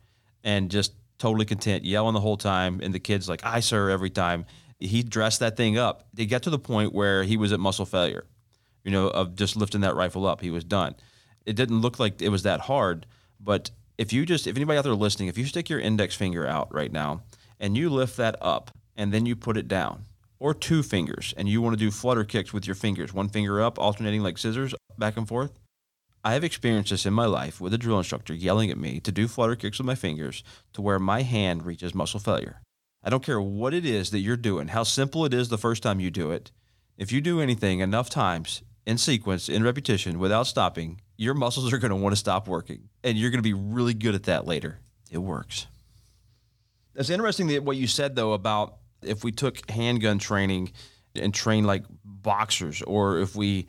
and 0.44 0.70
just 0.70 0.92
totally 1.18 1.44
content, 1.44 1.84
yelling 1.84 2.14
the 2.14 2.20
whole 2.20 2.36
time. 2.36 2.80
And 2.82 2.94
the 2.94 3.00
kid's 3.00 3.28
like, 3.28 3.44
"Aye 3.44 3.60
sir," 3.60 3.90
every 3.90 4.10
time. 4.10 4.46
He 4.78 5.02
dressed 5.02 5.40
that 5.40 5.56
thing 5.56 5.76
up. 5.76 6.06
They 6.14 6.26
got 6.26 6.42
to 6.44 6.50
the 6.50 6.58
point 6.58 6.92
where 6.92 7.24
he 7.24 7.36
was 7.36 7.52
at 7.52 7.60
muscle 7.60 7.86
failure, 7.86 8.26
you 8.84 8.90
know, 8.90 9.08
of 9.08 9.34
just 9.34 9.56
lifting 9.56 9.80
that 9.80 9.96
rifle 9.96 10.26
up. 10.26 10.40
He 10.40 10.50
was 10.50 10.64
done. 10.64 10.94
It 11.44 11.56
didn't 11.56 11.80
look 11.80 11.98
like 11.98 12.22
it 12.22 12.28
was 12.28 12.42
that 12.44 12.60
hard, 12.60 13.06
but 13.40 13.70
if 13.96 14.12
you 14.12 14.24
just, 14.24 14.46
if 14.46 14.56
anybody 14.56 14.78
out 14.78 14.84
there 14.84 14.94
listening, 14.94 15.28
if 15.28 15.38
you 15.38 15.44
stick 15.44 15.68
your 15.68 15.80
index 15.80 16.14
finger 16.14 16.46
out 16.46 16.72
right 16.72 16.92
now 16.92 17.22
and 17.58 17.76
you 17.76 17.90
lift 17.90 18.16
that 18.18 18.36
up 18.40 18.70
and 18.96 19.12
then 19.12 19.26
you 19.26 19.34
put 19.34 19.56
it 19.56 19.66
down, 19.66 20.04
or 20.40 20.54
two 20.54 20.82
fingers 20.82 21.34
and 21.36 21.48
you 21.48 21.60
want 21.60 21.76
to 21.76 21.84
do 21.84 21.90
flutter 21.90 22.24
kicks 22.24 22.52
with 22.52 22.66
your 22.66 22.74
fingers, 22.74 23.12
one 23.12 23.28
finger 23.28 23.60
up, 23.60 23.78
alternating 23.78 24.22
like 24.22 24.38
scissors 24.38 24.74
back 24.96 25.16
and 25.16 25.26
forth. 25.26 25.58
I 26.24 26.34
have 26.34 26.44
experienced 26.44 26.90
this 26.90 27.06
in 27.06 27.14
my 27.14 27.26
life 27.26 27.60
with 27.60 27.72
a 27.74 27.78
drill 27.78 27.98
instructor 27.98 28.34
yelling 28.34 28.70
at 28.70 28.78
me 28.78 29.00
to 29.00 29.12
do 29.12 29.28
flutter 29.28 29.56
kicks 29.56 29.78
with 29.78 29.86
my 29.86 29.94
fingers 29.94 30.42
to 30.74 30.82
where 30.82 30.98
my 30.98 31.22
hand 31.22 31.64
reaches 31.64 31.94
muscle 31.94 32.20
failure. 32.20 32.60
I 33.02 33.10
don't 33.10 33.22
care 33.22 33.40
what 33.40 33.74
it 33.74 33.84
is 33.84 34.10
that 34.10 34.20
you're 34.20 34.36
doing, 34.36 34.68
how 34.68 34.82
simple 34.82 35.24
it 35.24 35.32
is 35.32 35.48
the 35.48 35.58
first 35.58 35.82
time 35.82 36.00
you 36.00 36.10
do 36.10 36.30
it. 36.30 36.50
If 36.96 37.12
you 37.12 37.20
do 37.20 37.40
anything 37.40 37.80
enough 37.80 38.10
times 38.10 38.62
in 38.86 38.98
sequence, 38.98 39.48
in 39.48 39.62
repetition, 39.62 40.18
without 40.18 40.46
stopping, 40.46 41.00
your 41.16 41.34
muscles 41.34 41.72
are 41.72 41.78
going 41.78 41.90
to 41.90 41.96
want 41.96 42.12
to 42.12 42.16
stop 42.16 42.48
working. 42.48 42.88
And 43.04 43.16
you're 43.16 43.30
going 43.30 43.38
to 43.38 43.42
be 43.42 43.54
really 43.54 43.94
good 43.94 44.14
at 44.14 44.24
that 44.24 44.46
later. 44.46 44.78
It 45.10 45.18
works. 45.18 45.66
It's 46.94 47.10
interesting 47.10 47.46
that 47.48 47.62
what 47.62 47.76
you 47.76 47.86
said, 47.86 48.16
though, 48.16 48.32
about 48.32 48.78
if 49.02 49.22
we 49.22 49.30
took 49.30 49.70
handgun 49.70 50.18
training 50.18 50.72
and 51.14 51.32
trained 51.32 51.66
like 51.66 51.84
boxers, 52.04 52.82
or 52.82 53.20
if 53.20 53.36
we 53.36 53.68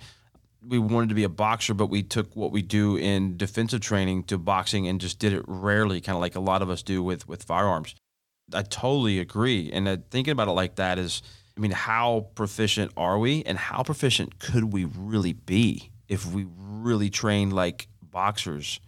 we 0.67 0.77
wanted 0.77 1.09
to 1.09 1.15
be 1.15 1.23
a 1.23 1.29
boxer, 1.29 1.73
but 1.73 1.87
we 1.87 2.03
took 2.03 2.35
what 2.35 2.51
we 2.51 2.61
do 2.61 2.97
in 2.97 3.37
defensive 3.37 3.79
training 3.79 4.23
to 4.23 4.37
boxing 4.37 4.87
and 4.87 4.99
just 4.99 5.19
did 5.19 5.31
it 5.31 5.43
rarely, 5.47 6.01
kind 6.01 6.15
of 6.15 6.21
like 6.21 6.35
a 6.35 6.39
lot 6.39 6.61
of 6.61 6.69
us 6.69 6.83
do 6.83 7.01
with 7.03 7.27
with 7.27 7.43
firearms. 7.43 7.95
I 8.53 8.63
totally 8.63 9.19
agree, 9.19 9.71
and 9.71 9.87
uh, 9.87 9.97
thinking 10.09 10.31
about 10.31 10.47
it 10.47 10.51
like 10.51 10.75
that 10.75 10.97
is, 10.97 11.21
I 11.57 11.59
mean, 11.59 11.71
how 11.71 12.27
proficient 12.35 12.91
are 12.97 13.19
we, 13.19 13.43
and 13.43 13.57
how 13.57 13.83
proficient 13.83 14.39
could 14.39 14.73
we 14.73 14.85
really 14.85 15.33
be 15.33 15.91
if 16.07 16.25
we 16.25 16.47
really 16.57 17.09
trained 17.09 17.53
like 17.53 17.87
boxers? 18.01 18.79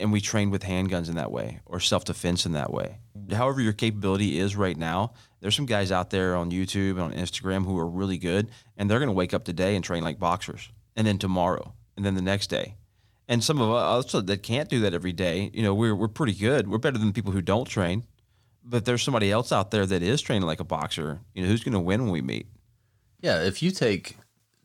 and 0.00 0.10
we 0.10 0.20
train 0.20 0.50
with 0.50 0.62
handguns 0.62 1.08
in 1.08 1.16
that 1.16 1.30
way 1.30 1.60
or 1.66 1.78
self 1.78 2.04
defense 2.04 2.46
in 2.46 2.52
that 2.52 2.72
way. 2.72 2.98
However, 3.30 3.60
your 3.60 3.74
capability 3.74 4.38
is 4.38 4.56
right 4.56 4.76
now, 4.76 5.12
there's 5.40 5.54
some 5.54 5.66
guys 5.66 5.92
out 5.92 6.10
there 6.10 6.34
on 6.34 6.50
YouTube 6.50 6.92
and 6.92 7.00
on 7.00 7.12
Instagram 7.12 7.64
who 7.64 7.78
are 7.78 7.86
really 7.86 8.18
good, 8.18 8.50
and 8.76 8.90
they're 8.90 8.98
going 8.98 9.08
to 9.08 9.14
wake 9.14 9.34
up 9.34 9.44
today 9.44 9.76
and 9.76 9.84
train 9.84 10.02
like 10.02 10.18
boxers, 10.18 10.70
and 10.96 11.06
then 11.06 11.18
tomorrow, 11.18 11.74
and 11.96 12.04
then 12.04 12.14
the 12.14 12.22
next 12.22 12.48
day. 12.48 12.76
And 13.28 13.44
some 13.44 13.60
of 13.60 13.70
us 13.70 14.10
that 14.10 14.42
can't 14.42 14.68
do 14.68 14.80
that 14.80 14.94
every 14.94 15.12
day, 15.12 15.50
you 15.54 15.62
know, 15.62 15.72
we're, 15.72 15.94
we're 15.94 16.08
pretty 16.08 16.34
good. 16.34 16.66
We're 16.66 16.78
better 16.78 16.98
than 16.98 17.12
people 17.12 17.30
who 17.30 17.42
don't 17.42 17.66
train. 17.66 18.04
But 18.62 18.84
there's 18.84 19.02
somebody 19.02 19.30
else 19.30 19.52
out 19.52 19.70
there 19.70 19.86
that 19.86 20.02
is 20.02 20.20
training 20.20 20.46
like 20.46 20.60
a 20.60 20.64
boxer. 20.64 21.20
You 21.34 21.42
know, 21.42 21.48
who's 21.48 21.64
going 21.64 21.72
to 21.72 21.80
win 21.80 22.02
when 22.02 22.10
we 22.10 22.22
meet? 22.22 22.46
Yeah, 23.20 23.42
if 23.42 23.62
you 23.62 23.70
take 23.70 24.16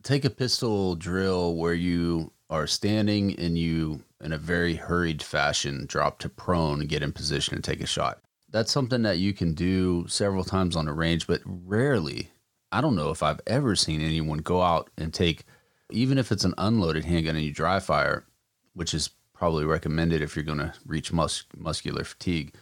take 0.03 0.25
a 0.25 0.29
pistol 0.29 0.95
drill 0.95 1.55
where 1.55 1.73
you 1.73 2.31
are 2.49 2.67
standing 2.67 3.38
and 3.39 3.58
you 3.58 4.03
in 4.23 4.31
a 4.31 4.38
very 4.38 4.75
hurried 4.75 5.21
fashion 5.21 5.86
drop 5.88 6.19
to 6.19 6.29
prone 6.29 6.81
get 6.81 7.01
in 7.01 7.12
position 7.12 7.55
and 7.55 7.63
take 7.63 7.81
a 7.81 7.88
shot. 7.88 8.21
That's 8.51 8.71
something 8.71 9.01
that 9.01 9.17
you 9.17 9.34
can 9.34 9.53
do 9.53 10.08
several 10.08 10.43
times 10.43 10.75
on 10.75 10.86
the 10.86 10.93
range, 10.93 11.27
but 11.27 11.41
rarely, 11.45 12.29
I 12.71 12.81
don't 12.81 12.95
know 12.95 13.10
if 13.10 13.23
I've 13.23 13.41
ever 13.47 13.75
seen 13.75 14.01
anyone 14.01 14.39
go 14.39 14.62
out 14.62 14.89
and 14.97 15.13
take 15.13 15.43
even 15.91 16.17
if 16.17 16.31
it's 16.31 16.45
an 16.45 16.53
unloaded 16.58 17.05
handgun 17.05 17.36
and 17.36 17.45
you 17.45 17.51
dry 17.51 17.79
fire, 17.79 18.25
which 18.73 18.93
is 18.93 19.10
probably 19.34 19.65
recommended 19.65 20.21
if 20.21 20.36
you're 20.36 20.45
going 20.45 20.58
to 20.58 20.73
reach 20.86 21.13
mus- 21.13 21.45
muscular 21.55 22.03
fatigue, 22.03 22.55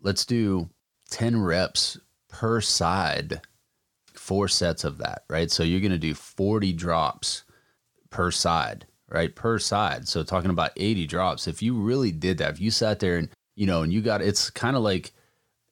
let's 0.00 0.24
do 0.24 0.68
10 1.10 1.42
reps 1.42 1.98
per 2.28 2.60
side, 2.60 3.40
four 4.14 4.48
sets 4.48 4.84
of 4.84 4.98
that, 4.98 5.24
right? 5.28 5.50
So 5.50 5.62
you're 5.62 5.80
going 5.80 5.92
to 5.92 5.98
do 5.98 6.14
40 6.14 6.72
drops 6.72 7.44
per 8.10 8.30
side, 8.30 8.86
right? 9.08 9.34
Per 9.34 9.58
side. 9.58 10.08
So 10.08 10.22
talking 10.22 10.50
about 10.50 10.70
80 10.76 11.06
drops. 11.06 11.48
If 11.48 11.62
you 11.62 11.74
really 11.74 12.12
did 12.12 12.38
that, 12.38 12.52
if 12.52 12.60
you 12.60 12.70
sat 12.70 13.00
there 13.00 13.16
and, 13.16 13.28
you 13.56 13.66
know, 13.66 13.82
and 13.82 13.92
you 13.92 14.00
got 14.00 14.22
it's 14.22 14.50
kind 14.50 14.76
of 14.76 14.82
like 14.82 15.12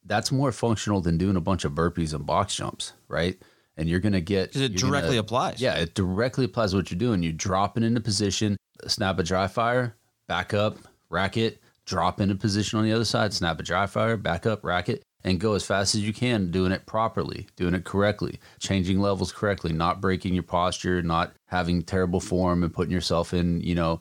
that's 0.05 0.33
more 0.33 0.53
functional 0.53 1.01
than 1.01 1.19
doing 1.19 1.37
a 1.37 1.41
bunch 1.41 1.65
of 1.65 1.73
burpees 1.73 2.15
and 2.15 2.27
box 2.27 2.55
jumps, 2.57 2.93
right? 3.09 3.39
And 3.77 3.89
you're 3.89 4.01
going 4.01 4.13
to 4.15 4.21
get 4.21 4.57
it 4.57 4.75
directly 4.77 5.11
gonna- 5.11 5.21
applies. 5.21 5.61
yeah, 5.61 5.75
it 5.77 5.95
directly 5.95 6.45
applies 6.47 6.75
what 6.75 6.91
you're 6.91 6.99
doing. 6.99 7.23
You 7.23 7.33
drop 7.33 7.77
it 7.77 7.85
into 7.85 8.01
position, 8.01 8.57
snap 8.87 9.19
a 9.19 9.23
dry 9.23 9.47
fire, 9.47 9.95
back 10.27 10.53
up, 10.53 10.77
rack 11.11 11.37
it, 11.37 11.61
drop 11.89 12.21
into 12.21 12.35
position 12.35 12.79
on 12.79 12.85
the 12.85 12.93
other 12.93 13.05
side, 13.05 13.33
snap 13.33 13.59
a 13.59 13.63
dry 13.63 13.87
fire, 13.87 14.17
back 14.17 14.47
up, 14.47 14.63
rack 14.63 14.89
it, 14.89 15.03
and 15.25 15.41
go 15.41 15.55
as 15.55 15.65
fast 15.65 15.95
as 15.95 16.03
you 16.03 16.13
can, 16.13 16.51
doing 16.51 16.71
it 16.71 16.87
properly, 16.87 17.47
doing 17.57 17.75
it 17.75 17.85
correctly, 17.85 18.39
changing 18.61 19.01
levels 19.01 19.33
correctly, 19.33 19.73
not 19.73 20.01
breaking 20.01 20.35
your 20.35 20.43
posture, 20.43 21.03
not 21.03 21.33
having 21.47 21.83
terrible 21.83 22.21
form 22.21 22.63
and 22.63 22.73
putting 22.73 22.93
yourself 22.93 23.33
in, 23.33 23.61
you 23.63 23.75
know, 23.75 24.01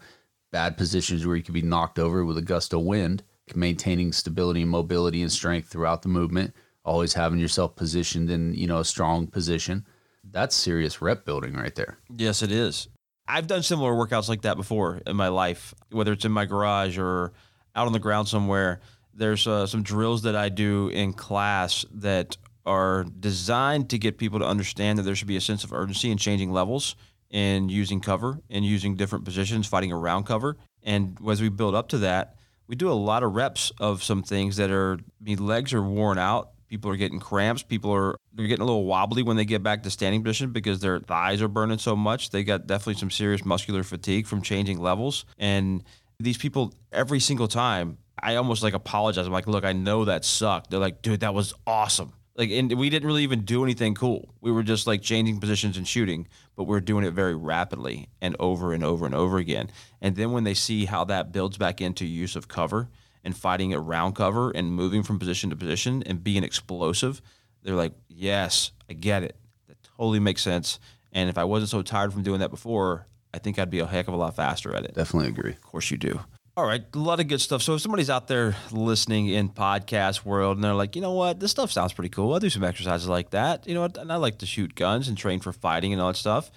bad 0.52 0.78
positions 0.78 1.26
where 1.26 1.36
you 1.36 1.44
could 1.44 1.54
be 1.54 1.62
knocked 1.62 1.98
over 1.98 2.24
with 2.26 2.38
a 2.38 2.42
gust 2.42 2.74
of 2.74 2.82
wind, 2.82 3.24
maintaining 3.56 4.12
stability 4.12 4.62
and 4.62 4.72
mobility 4.72 5.22
and 5.22 5.32
strength 5.32 5.70
throughout 5.70 6.02
the 6.02 6.10
movement, 6.10 6.54
always 6.84 7.14
having 7.14 7.40
yourself 7.40 7.76
positioned 7.76 8.30
in, 8.30 8.54
you 8.54 8.68
know, 8.68 8.80
a 8.80 8.86
strong 8.86 9.28
position. 9.28 9.86
That's 10.30 10.56
serious 10.56 11.02
rep 11.02 11.26
building 11.26 11.54
right 11.54 11.74
there. 11.74 11.98
Yes, 12.16 12.44
it 12.44 12.52
is. 12.52 12.90
I've 13.30 13.48
done 13.48 13.64
similar 13.64 13.92
workouts 13.92 14.30
like 14.30 14.44
that 14.44 14.56
before 14.56 15.02
in 15.06 15.16
my 15.16 15.28
life, 15.28 15.74
whether 15.90 16.14
it's 16.14 16.26
in 16.26 16.32
my 16.32 16.46
garage 16.46 16.98
or 16.98 17.34
out 17.78 17.88
on 17.88 17.94
the 17.94 18.00
ground 18.00 18.28
somewhere. 18.28 18.82
There's 19.14 19.48
uh, 19.48 19.68
some 19.68 19.84
drills 19.84 20.24
that 20.24 20.36
I 20.36 20.50
do 20.50 20.90
in 20.90 21.14
class 21.14 21.86
that 21.94 22.36
are 22.66 23.06
designed 23.20 23.90
to 23.92 23.98
get 23.98 24.18
people 24.18 24.40
to 24.40 24.46
understand 24.46 25.00
that 25.00 25.04
there 25.04 25.16
should 25.16 25.28
be 25.28 25.38
a 25.38 25.42
sense 25.42 25.64
of 25.64 25.72
urgency 25.72 26.12
in 26.12 26.18
changing 26.18 26.52
levels 26.52 26.96
and 27.32 27.72
using 27.72 28.02
cover 28.02 28.40
and 28.50 28.66
using 28.66 28.96
different 28.96 29.24
positions, 29.24 29.68
fighting 29.68 29.92
around 29.92 30.26
cover. 30.26 30.58
And 30.84 31.18
as 31.30 31.42
we 31.42 31.50
build 31.50 31.76
up 31.76 31.90
to 31.90 32.00
that, 32.00 32.36
we 32.68 32.76
do 32.76 32.90
a 32.90 32.94
lot 32.94 33.24
of 33.24 33.34
reps 33.34 33.72
of 33.80 34.04
some 34.04 34.24
things 34.24 34.58
that 34.58 34.72
are, 34.72 34.96
I 34.96 35.24
mean, 35.24 35.46
legs 35.46 35.74
are 35.74 35.82
worn 35.82 36.18
out. 36.18 36.52
People 36.68 36.92
are 36.92 36.98
getting 36.98 37.20
cramps. 37.20 37.64
People 37.64 37.94
are 37.94 38.18
they're 38.34 38.48
getting 38.48 38.62
a 38.62 38.66
little 38.66 38.84
wobbly 38.84 39.24
when 39.24 39.38
they 39.38 39.46
get 39.46 39.64
back 39.64 39.84
to 39.84 39.90
standing 39.90 40.22
position 40.22 40.52
because 40.52 40.82
their 40.82 41.00
thighs 41.00 41.42
are 41.42 41.48
burning 41.48 41.78
so 41.78 41.96
much. 41.96 42.32
They 42.32 42.44
got 42.44 42.68
definitely 42.68 42.96
some 42.96 43.10
serious 43.10 43.46
muscular 43.46 43.84
fatigue 43.84 44.28
from 44.28 44.42
changing 44.42 44.80
levels. 44.80 45.24
And 45.38 45.84
these 46.20 46.38
people 46.38 46.74
every 46.92 47.20
single 47.20 47.48
time, 47.48 47.98
I 48.22 48.36
almost 48.36 48.64
like 48.64 48.74
apologize. 48.74 49.26
I'm 49.26 49.34
like, 49.34 49.48
look, 49.48 49.64
I 49.64 49.74
know 49.74 50.06
that 50.06 50.26
sucked. 50.26 50.72
They're 50.72 50.80
like, 50.80 51.02
dude, 51.02 51.20
that 51.20 51.34
was 51.34 51.54
awesome. 51.66 52.14
Like, 52.36 52.52
and 52.52 52.72
we 52.74 52.90
didn't 52.90 53.08
really 53.08 53.24
even 53.24 53.42
do 53.42 53.64
anything 53.64 53.96
cool. 53.96 54.34
We 54.42 54.52
were 54.52 54.64
just 54.64 54.86
like 54.86 55.02
changing 55.02 55.40
positions 55.40 55.78
and 55.78 55.88
shooting, 55.88 56.28
but 56.56 56.66
we're 56.66 56.82
doing 56.82 57.04
it 57.04 57.12
very 57.12 57.36
rapidly 57.36 58.10
and 58.22 58.36
over 58.40 58.74
and 58.74 58.84
over 58.84 59.06
and 59.06 59.16
over 59.16 59.38
again. 59.38 59.70
And 60.02 60.16
then 60.16 60.32
when 60.32 60.44
they 60.44 60.54
see 60.54 60.86
how 60.86 61.04
that 61.06 61.32
builds 61.32 61.58
back 61.58 61.82
into 61.82 62.06
use 62.06 62.36
of 62.36 62.48
cover 62.48 62.90
and 63.24 63.36
fighting 63.36 63.74
around 63.74 64.14
cover 64.14 64.52
and 64.52 64.72
moving 64.72 65.02
from 65.02 65.20
position 65.20 65.50
to 65.50 65.56
position 65.56 66.04
and 66.04 66.24
being 66.24 66.44
explosive, 66.44 67.22
they're 67.64 67.76
like, 67.76 67.94
yes, 68.08 68.72
I 68.88 68.94
get 68.94 69.24
it. 69.24 69.36
That 69.68 69.82
totally 69.82 70.20
makes 70.20 70.44
sense. 70.44 70.80
And 71.12 71.30
if 71.30 71.40
I 71.40 71.44
wasn't 71.44 71.70
so 71.70 71.82
tired 71.82 72.14
from 72.14 72.22
doing 72.22 72.42
that 72.42 72.52
before, 72.52 73.08
I 73.34 73.40
think 73.40 73.60
I'd 73.60 73.70
be 73.70 73.80
a 73.80 73.86
heck 73.86 74.08
of 74.08 74.14
a 74.14 74.18
lot 74.18 74.36
faster 74.36 74.76
at 74.76 74.86
it. 74.86 74.94
Definitely 74.96 75.30
agree. 75.30 75.52
Of 75.52 75.62
course 75.62 75.92
you 75.92 75.98
do. 75.98 76.20
All 76.56 76.66
right, 76.66 76.84
a 76.92 76.98
lot 76.98 77.20
of 77.20 77.28
good 77.28 77.40
stuff. 77.40 77.62
So 77.62 77.76
if 77.76 77.82
somebody's 77.82 78.10
out 78.10 78.28
there 78.28 78.56
listening 78.72 79.28
in 79.28 79.50
podcast 79.50 80.26
world 80.26 80.58
and 80.58 80.64
they're 80.64 80.74
like, 80.74 80.96
you 80.96 81.04
know 81.04 81.12
what, 81.12 81.40
this 81.40 81.52
stuff 81.52 81.72
sounds 81.72 81.94
pretty 81.94 82.10
cool. 82.10 82.34
I'll 82.34 82.40
do 82.40 82.50
some 82.50 82.64
exercises 82.64 83.08
like 83.08 83.30
that. 83.30 83.68
You 83.68 83.76
know 83.76 83.82
what, 83.82 83.96
and 83.98 84.12
I 84.12 84.16
like 84.16 84.40
to 84.40 84.48
shoot 84.48 84.74
guns 84.74 85.08
and 85.08 85.16
train 85.16 85.40
for 85.40 85.54
fighting 85.54 85.94
and 85.94 86.02
all 86.02 86.08
that 86.08 86.18
stuff. 86.18 86.50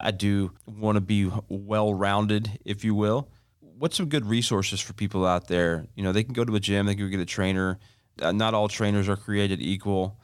I 0.00 0.12
do 0.12 0.52
want 0.66 0.96
to 0.96 1.02
be 1.02 1.30
well 1.48 1.92
rounded, 1.92 2.58
if 2.64 2.84
you 2.84 2.94
will. 2.94 3.28
What's 3.60 3.98
some 3.98 4.08
good 4.08 4.24
resources 4.24 4.80
for 4.80 4.94
people 4.94 5.26
out 5.26 5.48
there? 5.48 5.86
You 5.94 6.04
know, 6.04 6.12
they 6.12 6.24
can 6.24 6.32
go 6.32 6.46
to 6.46 6.54
a 6.54 6.60
gym, 6.60 6.86
they 6.86 6.94
can 6.94 7.04
go 7.04 7.10
get 7.10 7.20
a 7.20 7.26
trainer. 7.26 7.78
Uh, 8.22 8.32
not 8.32 8.54
all 8.54 8.68
trainers 8.68 9.10
are 9.10 9.16
created 9.16 9.60
equal. 9.60 10.18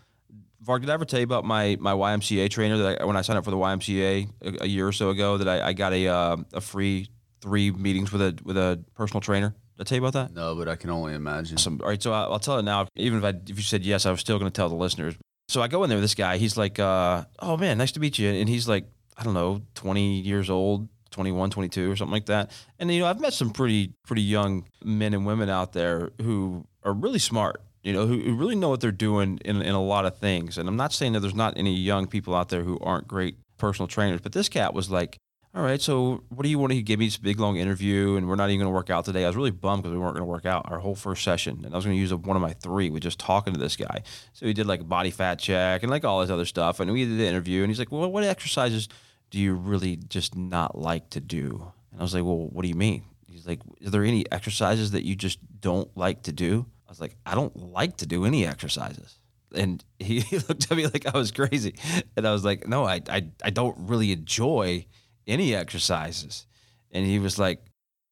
Varg, 0.65 0.81
did 0.81 0.91
I 0.91 0.95
ever 0.95 1.05
tell 1.05 1.21
you 1.21 1.25
about 1.25 1.45
my 1.45 1.77
my 1.81 1.93
YMCA 1.93 2.49
trainer 2.51 2.77
that 2.79 3.03
I, 3.03 3.05
when 3.05 3.17
I 3.17 3.23
signed 3.23 3.39
up 3.39 3.45
for 3.45 3.51
the 3.51 3.57
YMCA 3.57 4.29
a, 4.43 4.65
a 4.65 4.67
year 4.67 4.87
or 4.89 4.93
so 4.93 5.11
ago 5.11 5.37
that 5.39 5.49
I, 5.49 5.69
I 5.69 5.73
got 5.73 5.93
a 5.93 6.09
uh, 6.09 6.37
a 6.53 6.61
free 6.61 7.09
three 7.41 7.71
meetings 7.71 8.13
with 8.13 8.23
a 8.23 8.39
with 8.45 8.57
a 8.57 8.83
personal 8.95 9.21
trainer? 9.21 9.51
Did 9.77 9.83
I 9.83 9.85
tell 9.85 9.97
you 9.99 10.05
about 10.07 10.13
that? 10.29 10.35
No, 10.35 10.55
but 10.55 10.69
I 10.69 10.77
can 10.77 10.91
only 10.91 11.15
imagine. 11.15 11.57
Awesome. 11.57 11.81
All 11.83 11.89
right, 11.89 12.01
so 12.03 12.13
I- 12.13 12.23
I'll 12.25 12.39
tell 12.39 12.59
it 12.59 12.63
now. 12.63 12.87
Even 12.97 13.19
if 13.19 13.25
I 13.25 13.31
if 13.49 13.57
you 13.57 13.63
said 13.63 13.85
yes, 13.85 14.07
I 14.07 14.11
was 14.11 14.21
still 14.21 14.39
going 14.39 14.51
to 14.51 14.55
tell 14.57 14.69
the 14.69 14.75
listeners. 14.77 15.15
So 15.49 15.61
I 15.61 15.69
go 15.69 15.83
in 15.85 15.91
there 15.91 15.99
with 15.99 16.05
this 16.05 16.15
guy. 16.15 16.39
He's 16.39 16.57
like, 16.57 16.79
uh, 16.79 17.25
"Oh 17.41 17.57
man, 17.57 17.77
nice 17.79 17.93
to 17.93 18.01
meet 18.01 18.19
you." 18.19 18.31
And 18.31 18.49
he's 18.49 18.67
like, 18.69 18.87
I 19.19 19.25
don't 19.25 19.35
know, 19.35 19.61
20 19.75 20.21
years 20.21 20.49
old, 20.49 20.89
21, 21.11 21.51
22 21.51 21.91
or 21.93 21.97
something 21.97 22.13
like 22.13 22.27
that. 22.27 22.51
And 22.79 22.91
you 22.91 23.01
know, 23.01 23.07
I've 23.07 23.21
met 23.21 23.35
some 23.35 23.51
pretty 23.51 23.93
pretty 24.07 24.23
young 24.23 24.65
men 24.83 25.13
and 25.13 25.27
women 25.27 25.51
out 25.51 25.73
there 25.75 26.13
who 26.23 26.67
are 26.83 26.95
really 26.95 27.19
smart. 27.19 27.61
You 27.85 27.93
know, 27.93 28.07
who, 28.07 28.19
who 28.19 28.35
really 28.35 28.57
know 28.57 28.71
what 28.71 28.81
they're 28.81 28.91
doing 28.91 29.39
in 29.45 29.63
in 29.63 29.75
a 29.75 29.83
lot 29.83 30.07
of 30.07 30.19
things. 30.19 30.59
And 30.59 30.69
I'm 30.69 30.77
not 30.77 30.93
saying 30.93 31.13
that 31.13 31.21
there's 31.21 31.35
not 31.35 31.55
any 31.57 31.75
young 31.75 32.07
people 32.07 32.35
out 32.35 32.49
there 32.49 32.65
who 32.65 32.79
aren't 32.81 33.07
great 33.07 33.37
personal 33.59 33.87
trainers, 33.87 34.21
but 34.21 34.33
this 34.33 34.49
cat 34.49 34.75
was 34.75 34.91
like, 34.91 35.19
all 35.55 35.63
right, 35.63 35.81
so 35.81 36.25
what 36.31 36.43
do 36.43 36.49
you 36.49 36.59
want 36.59 36.73
to 36.73 36.83
give 36.83 36.99
me 36.99 37.07
this 37.07 37.17
big 37.17 37.39
long 37.39 37.59
interview? 37.59 38.17
And 38.17 38.29
we're 38.29 38.35
not 38.35 38.51
even 38.51 38.59
going 38.59 38.73
to 38.73 38.75
work 38.75 38.91
out 38.91 39.05
today. 39.05 39.23
I 39.23 39.29
was 39.29 39.37
really 39.37 39.53
bummed 39.53 39.85
because 39.85 39.93
we 39.93 40.01
weren't 40.01 40.15
going 40.15 40.27
to 40.27 40.31
work 40.31 40.47
out 40.47 40.69
our 40.69 40.81
whole 40.81 40.97
first 40.97 41.23
session. 41.23 41.63
And 41.65 41.73
I 41.73 41.77
was 41.77 41.85
going 41.85 41.97
to 41.97 42.01
use 42.01 42.13
one 42.13 42.35
of 42.37 42.43
my 42.43 42.55
three 42.55 42.91
with 42.91 43.05
just 43.05 43.21
talking 43.21 43.53
to 43.55 43.61
this 43.61 43.77
guy. 43.77 44.03
So 44.33 44.47
he 44.47 44.53
did 44.53 44.67
like 44.67 44.81
a 44.81 44.85
body 44.85 45.13
fat 45.13 45.39
check 45.39 45.85
and 45.85 45.91
like 45.91 46.05
all 46.05 46.23
this 46.23 46.31
other 46.31 46.45
stuff. 46.45 46.81
And 46.81 46.91
we 46.91 47.05
did 47.05 47.19
the 47.19 47.27
interview. 47.27 47.63
And 47.63 47.71
he's 47.71 47.79
like, 47.79 47.93
well, 47.93 48.11
what 48.11 48.25
exercises 48.25 48.89
do 49.31 49.39
you 49.39 49.55
really 49.55 49.95
just 49.97 50.35
not 50.37 50.77
like 50.77 51.11
to 51.11 51.21
do? 51.21 51.73
And 51.93 52.01
I 52.01 52.03
was 52.03 52.15
like, 52.15 52.25
well, 52.25 52.49
what 52.49 52.63
do 52.63 52.69
you 52.69 52.75
mean? 52.75 53.05
He's 53.29 53.47
like, 53.47 53.61
is 53.81 53.93
there 53.93 54.03
any 54.03 54.25
exercises 54.33 54.91
that 54.91 55.05
you 55.05 55.15
just 55.15 55.39
don't 55.61 55.97
like 55.97 56.23
to 56.23 56.33
do? 56.33 56.67
Was 56.95 57.01
like, 57.01 57.17
I 57.27 57.35
don't 57.35 57.57
like 57.73 57.97
to 57.99 58.07
do 58.07 58.25
any 58.25 58.47
exercises 58.47 59.19
and 59.55 59.85
he, 59.99 60.21
he 60.31 60.39
looked 60.39 60.71
at 60.71 60.77
me 60.77 60.87
like 60.87 61.07
I 61.07 61.17
was 61.17 61.31
crazy, 61.31 61.75
and 62.17 62.27
I 62.27 62.33
was 62.33 62.45
like, 62.45 62.67
"No, 62.67 62.85
I, 62.85 63.01
I, 63.09 63.27
I 63.43 63.51
don't 63.51 63.77
really 63.89 64.13
enjoy 64.13 64.87
any 65.27 65.55
exercises." 65.55 66.47
And 66.91 67.07
he 67.07 67.19
was 67.19 67.39
like, 67.39 67.65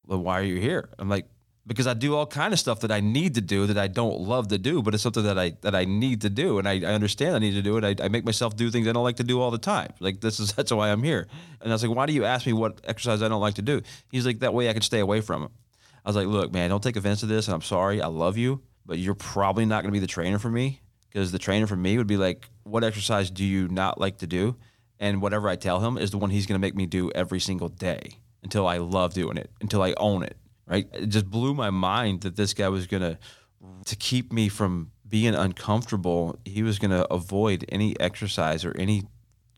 "Well, 0.05 0.19
why 0.19 0.39
are 0.39 0.43
you 0.43 0.59
here?" 0.59 0.89
I'm 0.97 1.09
like, 1.09 1.27
"Because 1.67 1.87
I 1.87 1.93
do 1.93 2.15
all 2.15 2.25
kind 2.25 2.53
of 2.53 2.59
stuff 2.59 2.81
that 2.81 2.91
I 2.91 2.99
need 2.99 3.35
to 3.35 3.41
do 3.41 3.65
that 3.67 3.77
I 3.77 3.87
don't 3.87 4.21
love 4.21 4.47
to 4.49 4.57
do, 4.57 4.81
but 4.81 4.93
it's 4.93 5.03
something 5.03 5.23
that 5.23 5.37
I 5.37 5.53
that 5.61 5.75
I 5.75 5.85
need 5.85 6.21
to 6.21 6.29
do, 6.29 6.59
and 6.59 6.67
I, 6.67 6.81
I 6.81 6.93
understand 6.93 7.35
I 7.35 7.39
need 7.39 7.53
to 7.53 7.61
do 7.61 7.77
it. 7.77 7.83
I, 7.83 8.05
I 8.05 8.07
make 8.09 8.25
myself 8.25 8.55
do 8.55 8.71
things 8.71 8.87
I 8.87 8.91
don't 8.91 9.03
like 9.03 9.17
to 9.17 9.23
do 9.23 9.41
all 9.41 9.51
the 9.51 9.57
time. 9.57 9.93
Like 9.99 10.21
this 10.21 10.39
is 10.39 10.53
that's 10.55 10.71
why 10.71 10.91
I'm 10.91 11.03
here." 11.03 11.27
And 11.61 11.71
I 11.71 11.75
was 11.75 11.83
like, 11.85 11.95
"Why 11.95 12.05
do 12.05 12.13
you 12.13 12.25
ask 12.25 12.45
me 12.45 12.53
what 12.53 12.81
exercise 12.83 13.21
I 13.21 13.27
don't 13.27 13.41
like 13.41 13.55
to 13.55 13.61
do?" 13.61 13.81
He's 14.11 14.25
like, 14.25 14.39
"That 14.39 14.53
way 14.53 14.69
I 14.69 14.73
can 14.73 14.81
stay 14.81 14.99
away 14.99 15.21
from 15.21 15.43
it." 15.43 15.51
I 16.05 16.09
was 16.09 16.17
like, 16.17 16.27
"Look, 16.27 16.51
man, 16.51 16.69
don't 16.69 16.83
take 16.83 16.97
offense 16.97 17.21
to 17.21 17.25
this, 17.25 17.47
and 17.47 17.55
I'm 17.55 17.61
sorry. 17.61 18.01
I 18.01 18.07
love 18.07 18.37
you, 18.37 18.61
but 18.85 18.99
you're 18.99 19.15
probably 19.15 19.65
not 19.65 19.83
going 19.83 19.91
to 19.91 19.99
be 19.99 19.99
the 19.99 20.07
trainer 20.07 20.39
for 20.39 20.49
me." 20.49 20.81
because 21.13 21.31
the 21.31 21.39
trainer 21.39 21.67
for 21.67 21.75
me 21.75 21.97
would 21.97 22.07
be 22.07 22.17
like, 22.17 22.49
"What 22.63 22.83
exercise 22.83 23.29
do 23.29 23.45
you 23.45 23.67
not 23.67 23.99
like 23.99 24.17
to 24.19 24.27
do?" 24.27 24.55
And 24.99 25.21
whatever 25.21 25.47
I 25.47 25.55
tell 25.55 25.79
him 25.79 25.97
is 25.97 26.11
the 26.11 26.17
one 26.17 26.31
he's 26.31 26.45
going 26.45 26.59
to 26.59 26.65
make 26.65 26.75
me 26.75 26.85
do 26.85 27.11
every 27.11 27.39
single 27.39 27.69
day 27.69 28.19
until 28.41 28.67
I 28.67 28.77
love 28.77 29.13
doing 29.13 29.37
it, 29.37 29.51
until 29.61 29.81
I 29.83 29.93
own 29.97 30.23
it. 30.23 30.37
Right? 30.65 30.87
It 30.93 31.07
just 31.07 31.29
blew 31.29 31.53
my 31.53 31.69
mind 31.69 32.21
that 32.21 32.35
this 32.35 32.53
guy 32.53 32.69
was 32.69 32.87
going 32.87 33.03
to 33.03 33.17
to 33.85 33.95
keep 33.95 34.33
me 34.33 34.49
from 34.49 34.91
being 35.07 35.35
uncomfortable. 35.35 36.37
He 36.45 36.63
was 36.63 36.79
going 36.79 36.91
to 36.91 37.05
avoid 37.13 37.65
any 37.69 37.97
exercise 37.99 38.65
or 38.65 38.75
any 38.77 39.03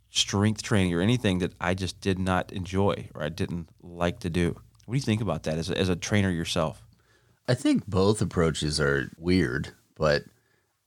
strength 0.10 0.62
training 0.62 0.94
or 0.94 1.02
anything 1.02 1.40
that 1.40 1.54
I 1.60 1.74
just 1.74 2.02
did 2.02 2.20
not 2.20 2.52
enjoy 2.52 3.10
or 3.16 3.24
I 3.24 3.30
didn't 3.30 3.70
like 3.82 4.20
to 4.20 4.30
do. 4.30 4.60
What 4.86 4.94
do 4.94 4.98
you 4.98 5.02
think 5.02 5.22
about 5.22 5.44
that 5.44 5.58
as 5.58 5.70
a, 5.70 5.78
as 5.78 5.90
a 5.90 5.96
trainer 5.96 6.30
yourself? 6.30 6.85
I 7.48 7.54
think 7.54 7.86
both 7.88 8.22
approaches 8.22 8.80
are 8.80 9.12
weird, 9.18 9.70
but 9.96 10.24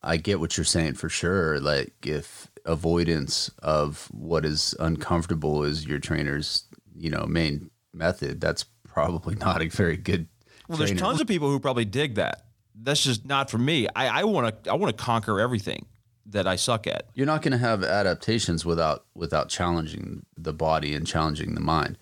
I 0.03 0.17
get 0.17 0.41
what 0.41 0.57
you're 0.57 0.65
saying 0.65 0.95
for 0.95 1.09
sure. 1.09 1.61
Like 1.61 1.95
if 2.05 2.51
avoidance 2.65 3.51
of 3.63 4.09
what 4.13 4.45
is 4.45 4.75
uncomfortable 4.79 5.65
is 5.65 5.87
your 5.87 5.99
trainer's, 5.99 6.65
you 6.97 7.11
know, 7.11 7.27
main 7.27 7.71
method, 7.93 8.41
that's 8.41 8.65
probably 8.85 9.35
not 9.41 9.63
a 9.63 9.69
very 9.69 9.97
good. 9.97 10.27
Well, 10.69 10.79
there's 10.79 10.93
tons 10.95 11.21
of 11.21 11.27
people 11.27 11.51
who 11.51 11.61
probably 11.61 11.85
dig 11.85 12.17
that. 12.17 12.45
That's 12.81 13.03
just 13.03 13.25
not 13.25 13.51
for 13.51 13.59
me. 13.59 13.89
I 13.97 14.23
want 14.25 14.65
to 14.65 14.71
I 14.71 14.75
want 14.75 14.97
to 14.97 15.03
conquer 15.03 15.41
everything 15.41 15.87
that 16.27 16.47
I 16.47 16.57
suck 16.57 16.87
at. 16.87 17.09
You're 17.15 17.27
not 17.27 17.43
going 17.43 17.53
to 17.53 17.59
have 17.59 17.83
adaptations 17.83 18.65
without 18.65 19.05
without 19.15 19.49
challenging 19.49 20.25
the 20.37 20.53
body 20.53 20.95
and 20.95 21.07
challenging 21.07 21.55
the 21.55 21.61
mind. 21.61 21.99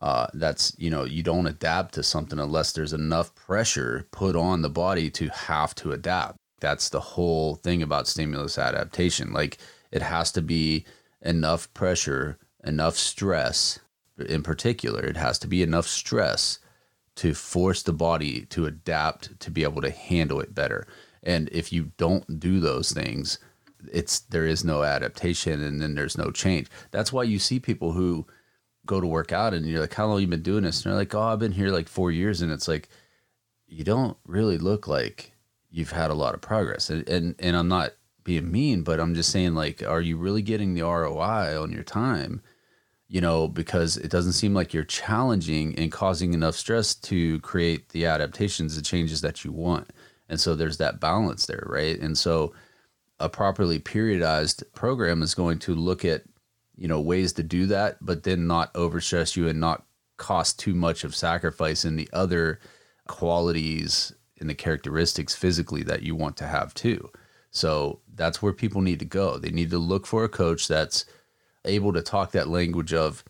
Uh, 0.00 0.28
that's 0.34 0.72
you 0.78 0.90
know 0.90 1.04
you 1.04 1.22
don't 1.22 1.46
adapt 1.46 1.94
to 1.94 2.02
something 2.02 2.38
unless 2.38 2.72
there's 2.72 2.92
enough 2.92 3.34
pressure 3.34 4.06
put 4.12 4.36
on 4.36 4.62
the 4.62 4.68
body 4.68 5.10
to 5.10 5.28
have 5.28 5.74
to 5.74 5.92
adapt. 5.92 6.36
That's 6.60 6.88
the 6.88 7.00
whole 7.00 7.56
thing 7.56 7.82
about 7.82 8.06
stimulus 8.06 8.58
adaptation. 8.58 9.32
Like 9.32 9.58
it 9.90 10.02
has 10.02 10.30
to 10.32 10.42
be 10.42 10.84
enough 11.22 11.72
pressure, 11.74 12.38
enough 12.64 12.96
stress 12.96 13.80
in 14.18 14.42
particular. 14.42 15.02
It 15.02 15.16
has 15.16 15.38
to 15.40 15.48
be 15.48 15.62
enough 15.62 15.86
stress 15.86 16.58
to 17.16 17.34
force 17.34 17.82
the 17.82 17.92
body 17.92 18.42
to 18.46 18.66
adapt 18.66 19.38
to 19.40 19.50
be 19.50 19.64
able 19.64 19.82
to 19.82 19.90
handle 19.90 20.40
it 20.40 20.54
better. 20.54 20.86
And 21.22 21.48
if 21.50 21.72
you 21.72 21.90
don't 21.96 22.38
do 22.38 22.60
those 22.60 22.92
things, 22.92 23.38
it's 23.92 24.20
there 24.20 24.46
is 24.46 24.64
no 24.64 24.84
adaptation 24.84 25.62
and 25.62 25.80
then 25.80 25.94
there's 25.94 26.18
no 26.18 26.30
change. 26.30 26.68
That's 26.92 27.12
why 27.12 27.24
you 27.24 27.38
see 27.38 27.58
people 27.58 27.92
who 27.92 28.26
go 28.88 29.00
to 29.00 29.06
work 29.06 29.30
out 29.30 29.54
and 29.54 29.64
you're 29.66 29.80
like, 29.80 29.94
How 29.94 30.06
long 30.06 30.20
you 30.20 30.26
been 30.26 30.42
doing 30.42 30.64
this? 30.64 30.84
And 30.84 30.90
they're 30.90 30.98
like, 30.98 31.14
Oh, 31.14 31.22
I've 31.22 31.38
been 31.38 31.52
here 31.52 31.68
like 31.68 31.88
four 31.88 32.10
years. 32.10 32.42
And 32.42 32.50
it's 32.50 32.66
like, 32.66 32.88
you 33.68 33.84
don't 33.84 34.16
really 34.26 34.58
look 34.58 34.88
like 34.88 35.32
you've 35.70 35.92
had 35.92 36.10
a 36.10 36.14
lot 36.14 36.34
of 36.34 36.40
progress. 36.40 36.90
And 36.90 37.08
and, 37.08 37.34
and 37.38 37.56
I'm 37.56 37.68
not 37.68 37.92
being 38.24 38.50
mean, 38.50 38.82
but 38.82 39.00
I'm 39.00 39.14
just 39.14 39.32
saying, 39.32 39.54
like, 39.54 39.82
are 39.82 40.02
you 40.02 40.18
really 40.18 40.42
getting 40.42 40.74
the 40.74 40.82
ROI 40.82 41.60
on 41.62 41.72
your 41.72 41.82
time? 41.82 42.42
You 43.08 43.22
know, 43.22 43.48
because 43.48 43.96
it 43.96 44.10
doesn't 44.10 44.34
seem 44.34 44.52
like 44.52 44.74
you're 44.74 44.84
challenging 44.84 45.74
and 45.78 45.90
causing 45.90 46.34
enough 46.34 46.54
stress 46.54 46.94
to 46.94 47.40
create 47.40 47.88
the 47.88 48.04
adaptations, 48.04 48.76
the 48.76 48.82
changes 48.82 49.22
that 49.22 49.44
you 49.46 49.52
want. 49.52 49.90
And 50.28 50.38
so 50.38 50.54
there's 50.54 50.76
that 50.76 51.00
balance 51.00 51.46
there, 51.46 51.64
right? 51.66 51.98
And 51.98 52.18
so 52.18 52.52
a 53.18 53.30
properly 53.30 53.80
periodized 53.80 54.62
program 54.74 55.22
is 55.22 55.34
going 55.34 55.58
to 55.60 55.74
look 55.74 56.04
at, 56.04 56.24
you 56.78 56.88
know, 56.88 57.00
ways 57.00 57.32
to 57.34 57.42
do 57.42 57.66
that, 57.66 57.98
but 58.00 58.22
then 58.22 58.46
not 58.46 58.72
overstress 58.74 59.36
you 59.36 59.48
and 59.48 59.60
not 59.60 59.84
cost 60.16 60.58
too 60.58 60.74
much 60.74 61.04
of 61.04 61.14
sacrifice 61.14 61.84
in 61.84 61.96
the 61.96 62.08
other 62.12 62.60
qualities 63.06 64.12
and 64.40 64.48
the 64.48 64.54
characteristics 64.54 65.34
physically 65.34 65.82
that 65.82 66.02
you 66.02 66.14
want 66.14 66.36
to 66.36 66.46
have 66.46 66.72
too. 66.74 67.10
So 67.50 68.00
that's 68.14 68.40
where 68.40 68.52
people 68.52 68.80
need 68.80 69.00
to 69.00 69.04
go. 69.04 69.38
They 69.38 69.50
need 69.50 69.70
to 69.70 69.78
look 69.78 70.06
for 70.06 70.24
a 70.24 70.28
coach 70.28 70.68
that's 70.68 71.04
able 71.64 71.92
to 71.92 72.02
talk 72.02 72.32
that 72.32 72.48
language 72.48 72.92
of 72.94 73.24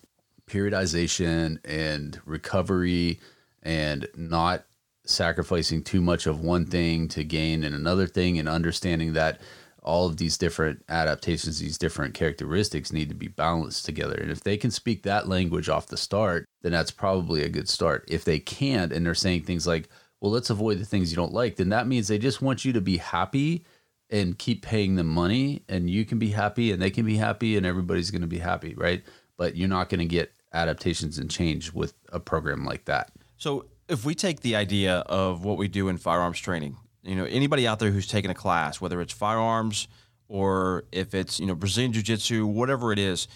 periodization 0.46 1.58
and 1.64 2.20
recovery 2.24 3.20
and 3.62 4.08
not 4.14 4.64
sacrificing 5.04 5.82
too 5.82 6.00
much 6.00 6.26
of 6.26 6.40
one 6.40 6.66
thing 6.66 7.08
to 7.08 7.24
gain 7.24 7.64
in 7.64 7.72
another 7.72 8.06
thing 8.06 8.38
and 8.38 8.48
understanding 8.48 9.14
that 9.14 9.40
all 9.88 10.05
of 10.05 10.18
these 10.18 10.37
different 10.37 10.85
adaptations, 10.90 11.59
these 11.59 11.79
different 11.79 12.12
characteristics 12.12 12.92
need 12.92 13.09
to 13.09 13.14
be 13.14 13.27
balanced 13.27 13.87
together. 13.87 14.16
And 14.16 14.31
if 14.31 14.42
they 14.42 14.59
can 14.59 14.70
speak 14.70 15.03
that 15.03 15.29
language 15.29 15.70
off 15.70 15.87
the 15.87 15.96
start, 15.96 16.44
then 16.61 16.72
that's 16.72 16.90
probably 16.90 17.42
a 17.42 17.48
good 17.48 17.70
start. 17.70 18.05
If 18.07 18.22
they 18.22 18.38
can't 18.38 18.92
and 18.92 19.07
they're 19.07 19.14
saying 19.14 19.44
things 19.44 19.66
like, 19.66 19.88
well, 20.20 20.31
let's 20.31 20.51
avoid 20.51 20.79
the 20.79 20.85
things 20.85 21.11
you 21.11 21.16
don't 21.16 21.33
like, 21.33 21.57
then 21.57 21.70
that 21.70 21.87
means 21.87 22.07
they 22.07 22.18
just 22.18 22.42
want 22.42 22.66
you 22.66 22.74
to 22.74 22.83
be 22.83 22.98
happy 22.98 23.64
and 24.11 24.38
keep 24.38 24.61
paying 24.61 24.96
them 24.96 25.07
money 25.07 25.62
and 25.70 25.88
you 25.88 26.05
can 26.05 26.18
be 26.18 26.33
happy 26.33 26.70
and 26.70 26.83
they 26.83 26.90
can 26.90 27.07
be 27.07 27.16
happy 27.16 27.57
and 27.57 27.64
everybody's 27.64 28.11
going 28.11 28.20
to 28.20 28.27
be 28.29 28.38
happy, 28.38 28.74
right? 28.74 29.03
But 29.38 29.57
you're 29.57 29.68
not 29.68 29.88
going 29.88 30.01
to 30.01 30.05
get 30.05 30.35
adaptations 30.53 31.16
and 31.16 31.31
change 31.31 31.72
with 31.72 31.94
a 32.12 32.20
program 32.20 32.66
like 32.66 32.85
that. 32.85 33.11
So, 33.38 33.64
if 33.88 34.05
we 34.05 34.14
take 34.14 34.40
the 34.40 34.55
idea 34.55 34.98
of 35.07 35.46
what 35.46 35.57
we 35.57 35.66
do 35.66 35.88
in 35.88 35.96
firearms 35.96 36.38
training, 36.38 36.77
you 37.09 37.16
know, 37.16 37.25
anybody 37.25 37.66
out 37.66 37.79
there 37.79 37.90
who's 37.90 38.07
taken 38.07 38.31
a 38.31 38.35
class, 38.35 38.81
whether 38.81 39.01
it's 39.01 39.12
firearms 39.12 39.88
or 40.29 40.85
if 40.92 41.14
it's, 41.14 41.40
you 41.40 41.47
know, 41.47 41.55
Brazilian 41.55 41.92
Jiu 41.92 42.03
Jitsu, 42.03 42.47
whatever 42.47 42.92
it 42.92 42.99
is, 42.99 43.29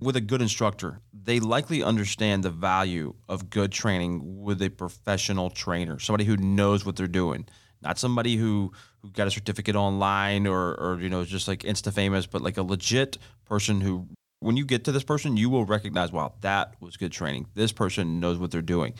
with 0.00 0.16
a 0.16 0.20
good 0.20 0.42
instructor, 0.42 1.00
they 1.12 1.40
likely 1.40 1.82
understand 1.82 2.42
the 2.42 2.50
value 2.50 3.14
of 3.28 3.50
good 3.50 3.72
training 3.72 4.42
with 4.42 4.60
a 4.62 4.68
professional 4.68 5.50
trainer, 5.50 5.98
somebody 5.98 6.24
who 6.24 6.36
knows 6.36 6.84
what 6.84 6.96
they're 6.96 7.06
doing, 7.06 7.46
not 7.82 7.98
somebody 7.98 8.36
who 8.36 8.72
who 9.02 9.10
got 9.10 9.26
a 9.26 9.30
certificate 9.30 9.76
online 9.76 10.46
or 10.46 10.74
or 10.74 10.98
you 11.00 11.08
know 11.08 11.24
just 11.24 11.46
like 11.46 11.60
insta 11.60 11.92
famous, 11.92 12.26
but 12.26 12.42
like 12.42 12.56
a 12.56 12.62
legit 12.62 13.18
person 13.44 13.80
who 13.80 14.08
when 14.40 14.56
you 14.56 14.64
get 14.64 14.84
to 14.84 14.92
this 14.92 15.04
person, 15.04 15.36
you 15.36 15.48
will 15.48 15.64
recognize, 15.64 16.12
wow, 16.12 16.34
that 16.42 16.74
was 16.80 16.96
good 16.96 17.12
training. 17.12 17.46
This 17.54 17.72
person 17.72 18.20
knows 18.20 18.38
what 18.38 18.50
they're 18.50 18.62
doing. 18.62 18.94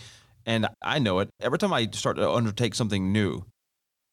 And 0.47 0.69
I 0.83 0.99
know 0.99 1.19
it. 1.19 1.29
Every 1.41 1.59
time 1.59 1.73
I 1.73 1.89
start 1.93 2.17
to 2.17 2.31
undertake 2.31 2.75
something 2.75 3.13
new, 3.13 3.45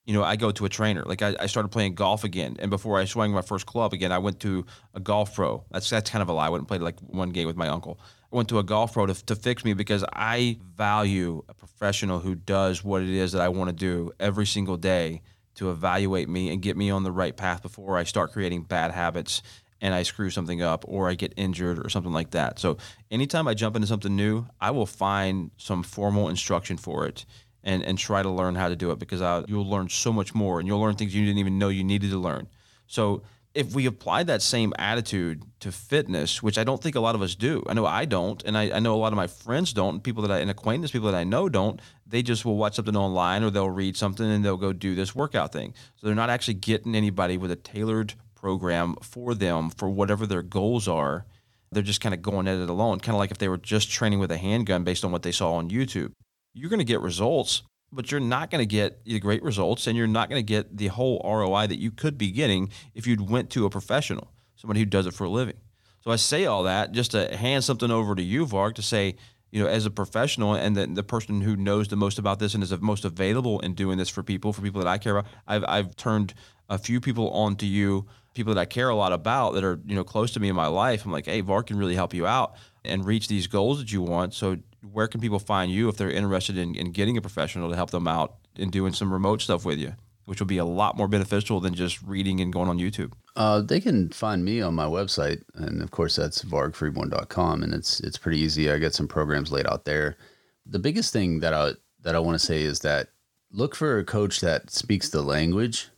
you 0.05 0.13
know, 0.13 0.23
I 0.23 0.35
go 0.35 0.51
to 0.51 0.65
a 0.65 0.69
trainer. 0.69 1.03
Like 1.05 1.21
I, 1.21 1.35
I, 1.39 1.45
started 1.45 1.69
playing 1.69 1.95
golf 1.95 2.23
again, 2.23 2.57
and 2.59 2.69
before 2.69 2.99
I 2.99 3.05
swung 3.05 3.31
my 3.31 3.41
first 3.41 3.65
club 3.65 3.93
again, 3.93 4.11
I 4.11 4.17
went 4.17 4.39
to 4.41 4.65
a 4.93 4.99
golf 4.99 5.35
pro. 5.35 5.63
That's 5.71 5.89
that's 5.89 6.09
kind 6.09 6.21
of 6.21 6.29
a 6.29 6.33
lie. 6.33 6.47
I 6.47 6.49
went 6.49 6.61
and 6.61 6.67
played 6.67 6.81
like 6.81 6.99
one 6.99 7.29
game 7.29 7.47
with 7.47 7.55
my 7.55 7.69
uncle. 7.69 7.99
I 8.31 8.35
went 8.35 8.49
to 8.49 8.59
a 8.59 8.63
golf 8.63 8.93
pro 8.93 9.05
to, 9.05 9.25
to 9.25 9.35
fix 9.35 9.63
me 9.63 9.73
because 9.73 10.03
I 10.11 10.57
value 10.75 11.43
a 11.47 11.53
professional 11.53 12.19
who 12.19 12.35
does 12.35 12.83
what 12.83 13.01
it 13.01 13.09
is 13.09 13.31
that 13.31 13.41
I 13.41 13.49
want 13.49 13.69
to 13.69 13.75
do 13.75 14.11
every 14.19 14.45
single 14.45 14.75
day 14.75 15.21
to 15.55 15.69
evaluate 15.69 16.27
me 16.27 16.51
and 16.51 16.61
get 16.61 16.75
me 16.75 16.89
on 16.89 17.03
the 17.03 17.11
right 17.11 17.37
path 17.37 17.61
before 17.61 17.97
I 17.97 18.03
start 18.03 18.33
creating 18.33 18.63
bad 18.63 18.91
habits 18.91 19.43
and 19.79 19.93
I 19.93 20.03
screw 20.03 20.29
something 20.29 20.61
up 20.61 20.83
or 20.87 21.09
I 21.09 21.13
get 21.13 21.33
injured 21.37 21.85
or 21.85 21.89
something 21.89 22.11
like 22.11 22.31
that. 22.31 22.57
So 22.57 22.77
anytime 23.11 23.47
I 23.47 23.53
jump 23.53 23.75
into 23.75 23.87
something 23.87 24.15
new, 24.15 24.47
I 24.59 24.71
will 24.71 24.85
find 24.85 25.51
some 25.57 25.83
formal 25.83 26.29
instruction 26.29 26.77
for 26.77 27.05
it 27.05 27.25
and 27.63 27.83
and 27.83 27.97
try 27.97 28.21
to 28.21 28.29
learn 28.29 28.55
how 28.55 28.69
to 28.69 28.75
do 28.75 28.91
it 28.91 28.99
because 28.99 29.21
I, 29.21 29.43
you'll 29.47 29.69
learn 29.69 29.89
so 29.89 30.11
much 30.11 30.33
more 30.33 30.59
and 30.59 30.67
you'll 30.67 30.81
learn 30.81 30.95
things 30.95 31.15
you 31.15 31.25
didn't 31.25 31.39
even 31.39 31.57
know 31.57 31.69
you 31.69 31.83
needed 31.83 32.11
to 32.11 32.17
learn. 32.17 32.47
So 32.87 33.23
if 33.53 33.75
we 33.75 33.85
apply 33.85 34.23
that 34.23 34.41
same 34.41 34.73
attitude 34.79 35.43
to 35.59 35.71
fitness, 35.71 36.41
which 36.41 36.57
I 36.57 36.63
don't 36.63 36.81
think 36.81 36.95
a 36.95 36.99
lot 36.99 37.13
of 37.13 37.21
us 37.21 37.35
do, 37.35 37.63
I 37.67 37.73
know 37.73 37.85
I 37.85 38.05
don't, 38.05 38.41
and 38.43 38.57
I, 38.57 38.71
I 38.71 38.79
know 38.79 38.95
a 38.95 38.97
lot 38.97 39.13
of 39.13 39.17
my 39.17 39.27
friends 39.27 39.73
don't, 39.73 40.03
people 40.03 40.23
that 40.23 40.31
I 40.31 40.39
and 40.39 40.49
acquaintance 40.49 40.91
people 40.91 41.11
that 41.11 41.17
I 41.17 41.23
know 41.23 41.49
don't. 41.49 41.79
They 42.07 42.23
just 42.23 42.45
will 42.45 42.57
watch 42.57 42.75
something 42.75 42.95
online 42.95 43.43
or 43.43 43.49
they'll 43.49 43.69
read 43.69 43.95
something 43.95 44.25
and 44.25 44.43
they'll 44.43 44.57
go 44.57 44.73
do 44.73 44.95
this 44.95 45.15
workout 45.15 45.53
thing. 45.53 45.73
So 45.95 46.07
they're 46.07 46.15
not 46.15 46.29
actually 46.29 46.55
getting 46.55 46.95
anybody 46.95 47.37
with 47.37 47.51
a 47.51 47.55
tailored 47.55 48.15
program 48.35 48.95
for 49.01 49.35
them 49.35 49.69
for 49.69 49.89
whatever 49.89 50.25
their 50.25 50.43
goals 50.43 50.87
are. 50.87 51.25
They're 51.71 51.83
just 51.83 52.01
kind 52.01 52.13
of 52.13 52.21
going 52.21 52.47
at 52.47 52.57
it 52.57 52.69
alone, 52.69 52.99
kind 52.99 53.15
of 53.15 53.19
like 53.19 53.31
if 53.31 53.37
they 53.37 53.47
were 53.47 53.57
just 53.57 53.89
training 53.89 54.19
with 54.19 54.31
a 54.31 54.37
handgun 54.37 54.83
based 54.83 55.05
on 55.05 55.11
what 55.11 55.23
they 55.23 55.31
saw 55.31 55.53
on 55.53 55.69
YouTube 55.69 56.13
you're 56.53 56.69
going 56.69 56.79
to 56.79 56.85
get 56.85 57.01
results, 57.01 57.63
but 57.91 58.11
you're 58.11 58.19
not 58.19 58.49
going 58.49 58.61
to 58.61 58.65
get 58.65 59.03
the 59.05 59.19
great 59.19 59.43
results 59.43 59.87
and 59.87 59.97
you're 59.97 60.07
not 60.07 60.29
going 60.29 60.39
to 60.39 60.45
get 60.45 60.77
the 60.77 60.87
whole 60.87 61.21
ROI 61.23 61.67
that 61.67 61.79
you 61.79 61.91
could 61.91 62.17
be 62.17 62.31
getting 62.31 62.69
if 62.93 63.05
you'd 63.05 63.29
went 63.29 63.49
to 63.51 63.65
a 63.65 63.69
professional, 63.69 64.31
somebody 64.55 64.79
who 64.79 64.85
does 64.85 65.05
it 65.05 65.13
for 65.13 65.25
a 65.25 65.29
living. 65.29 65.57
So 66.01 66.11
I 66.11 66.17
say 66.17 66.45
all 66.45 66.63
that 66.63 66.91
just 66.91 67.11
to 67.11 67.35
hand 67.35 67.63
something 67.63 67.89
over 67.89 68.13
to 68.15 68.21
you, 68.21 68.45
Varg, 68.45 68.75
to 68.75 68.81
say, 68.81 69.15
you 69.51 69.63
know, 69.63 69.69
as 69.69 69.85
a 69.85 69.91
professional 69.91 70.55
and 70.55 70.75
the, 70.75 70.87
the 70.87 71.03
person 71.03 71.41
who 71.41 71.55
knows 71.55 71.87
the 71.87 71.95
most 71.95 72.17
about 72.17 72.39
this 72.39 72.55
and 72.55 72.63
is 72.63 72.71
the 72.71 72.79
most 72.79 73.05
available 73.05 73.59
in 73.59 73.73
doing 73.73 73.97
this 73.97 74.09
for 74.09 74.23
people, 74.23 74.51
for 74.51 74.61
people 74.61 74.81
that 74.81 74.89
I 74.89 74.97
care 74.97 75.17
about, 75.17 75.31
I've, 75.47 75.63
I've 75.67 75.95
turned 75.95 76.33
a 76.69 76.77
few 76.77 76.99
people 76.99 77.29
on 77.29 77.55
to 77.57 77.65
you, 77.65 78.07
people 78.33 78.53
that 78.53 78.59
I 78.59 78.65
care 78.65 78.89
a 78.89 78.95
lot 78.95 79.13
about 79.13 79.53
that 79.53 79.63
are, 79.63 79.79
you 79.85 79.95
know, 79.95 80.03
close 80.03 80.31
to 80.31 80.39
me 80.39 80.49
in 80.49 80.55
my 80.55 80.67
life. 80.67 81.05
I'm 81.05 81.11
like, 81.11 81.27
hey, 81.27 81.41
Varg 81.41 81.67
can 81.67 81.77
really 81.77 81.95
help 81.95 82.13
you 82.13 82.25
out 82.25 82.55
and 82.83 83.05
reach 83.05 83.27
these 83.27 83.47
goals 83.47 83.79
that 83.79 83.91
you 83.91 84.01
want. 84.01 84.33
So 84.33 84.57
where 84.91 85.07
can 85.07 85.21
people 85.21 85.39
find 85.39 85.71
you 85.71 85.89
if 85.89 85.97
they're 85.97 86.11
interested 86.11 86.57
in, 86.57 86.75
in 86.75 86.91
getting 86.91 87.17
a 87.17 87.21
professional 87.21 87.69
to 87.69 87.75
help 87.75 87.91
them 87.91 88.07
out 88.07 88.35
and 88.55 88.71
doing 88.71 88.93
some 88.93 89.11
remote 89.11 89.41
stuff 89.41 89.65
with 89.65 89.79
you, 89.79 89.93
which 90.25 90.39
will 90.39 90.47
be 90.47 90.57
a 90.57 90.65
lot 90.65 90.97
more 90.97 91.07
beneficial 91.07 91.59
than 91.59 91.73
just 91.73 92.01
reading 92.03 92.39
and 92.39 92.51
going 92.51 92.69
on 92.69 92.77
YouTube? 92.77 93.13
Uh, 93.35 93.61
they 93.61 93.79
can 93.79 94.09
find 94.09 94.43
me 94.43 94.61
on 94.61 94.73
my 94.73 94.85
website, 94.85 95.41
and 95.55 95.81
of 95.81 95.91
course 95.91 96.15
that's 96.15 96.43
vargfreeborn.com, 96.43 97.63
and 97.63 97.73
it's 97.73 97.99
it's 98.01 98.17
pretty 98.17 98.39
easy. 98.39 98.69
I 98.69 98.77
got 98.77 98.93
some 98.93 99.07
programs 99.07 99.51
laid 99.51 99.67
out 99.67 99.85
there. 99.85 100.17
The 100.65 100.79
biggest 100.79 101.13
thing 101.13 101.39
that 101.39 101.53
I 101.53 101.71
that 102.01 102.15
I 102.15 102.19
want 102.19 102.39
to 102.39 102.45
say 102.45 102.61
is 102.61 102.79
that 102.79 103.09
look 103.51 103.75
for 103.75 103.97
a 103.97 104.03
coach 104.03 104.41
that 104.41 104.69
speaks 104.69 105.09
the 105.09 105.21
language. 105.21 105.89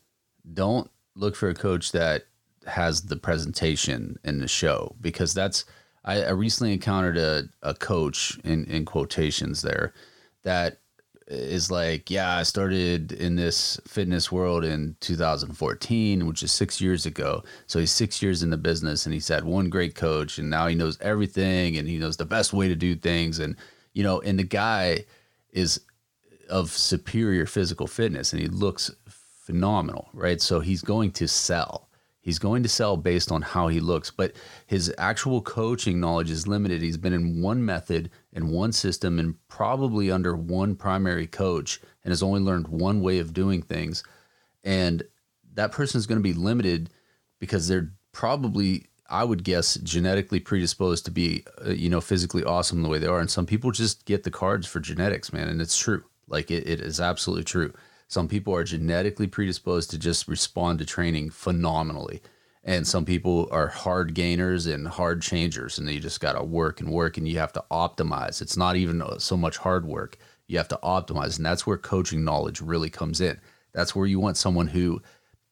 Don't 0.54 0.90
look 1.16 1.36
for 1.36 1.50
a 1.50 1.56
coach 1.56 1.92
that 1.92 2.26
has 2.68 3.04
the 3.04 3.16
presentation 3.16 4.18
in 4.24 4.40
the 4.40 4.48
show 4.48 4.96
because 5.02 5.34
that's 5.34 5.66
I, 6.06 6.24
I 6.24 6.30
recently 6.30 6.74
encountered 6.74 7.18
a, 7.18 7.50
a 7.62 7.74
coach 7.74 8.40
in, 8.44 8.66
in 8.66 8.86
quotations 8.86 9.62
there 9.62 9.94
that 10.44 10.78
is 11.28 11.72
like, 11.72 12.12
yeah, 12.12 12.38
I 12.38 12.44
started 12.44 13.12
in 13.12 13.36
this 13.36 13.80
fitness 13.88 14.32
world 14.32 14.64
in 14.64 14.96
2014, 15.00 16.28
which 16.28 16.44
is 16.44 16.52
six 16.52 16.80
years 16.80 17.08
ago. 17.08 17.44
So 17.66 17.80
he's 17.80 17.92
six 17.92 18.22
years 18.22 18.44
in 18.44 18.52
the 18.52 18.58
business 18.58 19.06
and 19.06 19.14
he's 19.14 19.28
had 19.28 19.44
one 19.44 19.70
great 19.70 19.96
coach 19.96 20.38
and 20.38 20.50
now 20.50 20.68
he 20.68 20.76
knows 20.76 21.00
everything 21.02 21.78
and 21.78 21.88
he 21.88 21.98
knows 21.98 22.18
the 22.18 22.26
best 22.26 22.54
way 22.54 22.68
to 22.68 22.76
do 22.76 22.96
things. 22.96 23.40
And, 23.40 23.56
you 23.94 24.04
know, 24.04 24.22
and 24.22 24.38
the 24.38 24.44
guy 24.44 25.06
is 25.52 25.82
of 26.48 26.70
superior 26.70 27.48
physical 27.48 27.88
fitness 27.88 28.32
and 28.32 28.42
he 28.42 28.48
looks 28.48 28.92
phenomenal, 29.08 30.10
right? 30.14 30.40
So 30.40 30.60
he's 30.60 30.82
going 30.82 31.12
to 31.14 31.28
sell. 31.28 31.85
He's 32.26 32.40
going 32.40 32.64
to 32.64 32.70
sell 32.70 32.98
based 32.98 33.32
on 33.32 33.44
how 33.44 33.68
he 33.68 33.80
looks, 33.80 34.10
but 34.10 34.34
his 34.66 34.92
actual 34.98 35.44
coaching 35.44 36.00
knowledge 36.00 36.32
is 36.32 36.48
limited. 36.48 36.82
He's 36.82 36.98
been 36.98 37.14
in 37.14 37.40
one 37.40 37.64
method 37.64 38.10
and 38.34 38.50
one 38.50 38.72
system 38.72 39.20
and 39.20 39.36
probably 39.48 40.10
under 40.10 40.36
one 40.36 40.76
primary 40.76 41.28
coach 41.28 41.80
and 42.04 42.12
has 42.12 42.24
only 42.24 42.40
learned 42.40 42.68
one 42.68 43.02
way 43.02 43.20
of 43.20 43.32
doing 43.32 43.62
things. 43.62 44.04
And 44.64 45.04
that 45.54 45.72
person 45.72 46.00
is 46.00 46.08
going 46.08 46.18
to 46.18 46.24
be 46.24 46.34
limited 46.34 46.90
because 47.40 47.68
they're 47.68 47.92
probably 48.12 48.88
I 49.08 49.24
would 49.24 49.44
guess 49.44 49.76
genetically 49.76 50.40
predisposed 50.40 51.06
to 51.06 51.12
be 51.12 51.44
uh, 51.64 51.70
you 51.70 51.90
know 51.92 52.02
physically 52.02 52.44
awesome 52.44 52.82
the 52.82 52.90
way 52.90 52.98
they 52.98 53.06
are 53.06 53.20
and 53.20 53.30
some 53.30 53.46
people 53.46 53.70
just 53.70 54.06
get 54.06 54.24
the 54.24 54.32
cards 54.32 54.66
for 54.66 54.80
genetics 54.80 55.32
man 55.32 55.48
and 55.48 55.62
it's 55.62 55.78
true 55.78 56.04
like 56.28 56.50
it, 56.50 56.68
it 56.68 56.82
is 56.82 57.00
absolutely 57.00 57.44
true 57.44 57.72
some 58.08 58.28
people 58.28 58.54
are 58.56 58.64
genetically 58.64 59.28
predisposed 59.28 59.90
to 59.92 59.98
just 59.98 60.28
respond 60.28 60.80
to 60.80 60.86
training 60.86 61.30
phenomenally. 61.30 62.22
And 62.64 62.88
some 62.88 63.06
people 63.06 63.48
are 63.52 63.68
hard 63.68 64.16
gainers 64.16 64.66
and 64.66 64.88
hard 64.88 65.22
changers, 65.22 65.78
and 65.78 65.88
you 65.90 66.00
just 66.00 66.20
got 66.20 66.34
to 66.34 66.44
work 66.44 66.82
and 66.82 66.90
work, 66.90 67.18
and 67.18 67.28
you 67.28 67.38
have 67.38 67.54
to 67.54 67.64
optimize. 67.70 68.42
It's 68.42 68.58
not 68.58 68.76
even 68.76 69.02
uh, 69.02 69.20
so 69.20 69.38
much 69.38 69.58
hard 69.58 69.86
work. 69.86 70.18
You 70.48 70.58
have 70.58 70.68
to 70.70 70.80
optimize, 70.82 71.38
and 71.38 71.46
that's 71.46 71.68
where 71.68 71.78
coaching 71.78 72.24
knowledge 72.24 72.62
really 72.62 72.90
comes 72.90 73.22
in. 73.22 73.40
That's 73.74 73.96
where 73.96 74.08
you 74.08 74.20
want 74.20 74.38
someone 74.38 74.68
who 74.68 75.02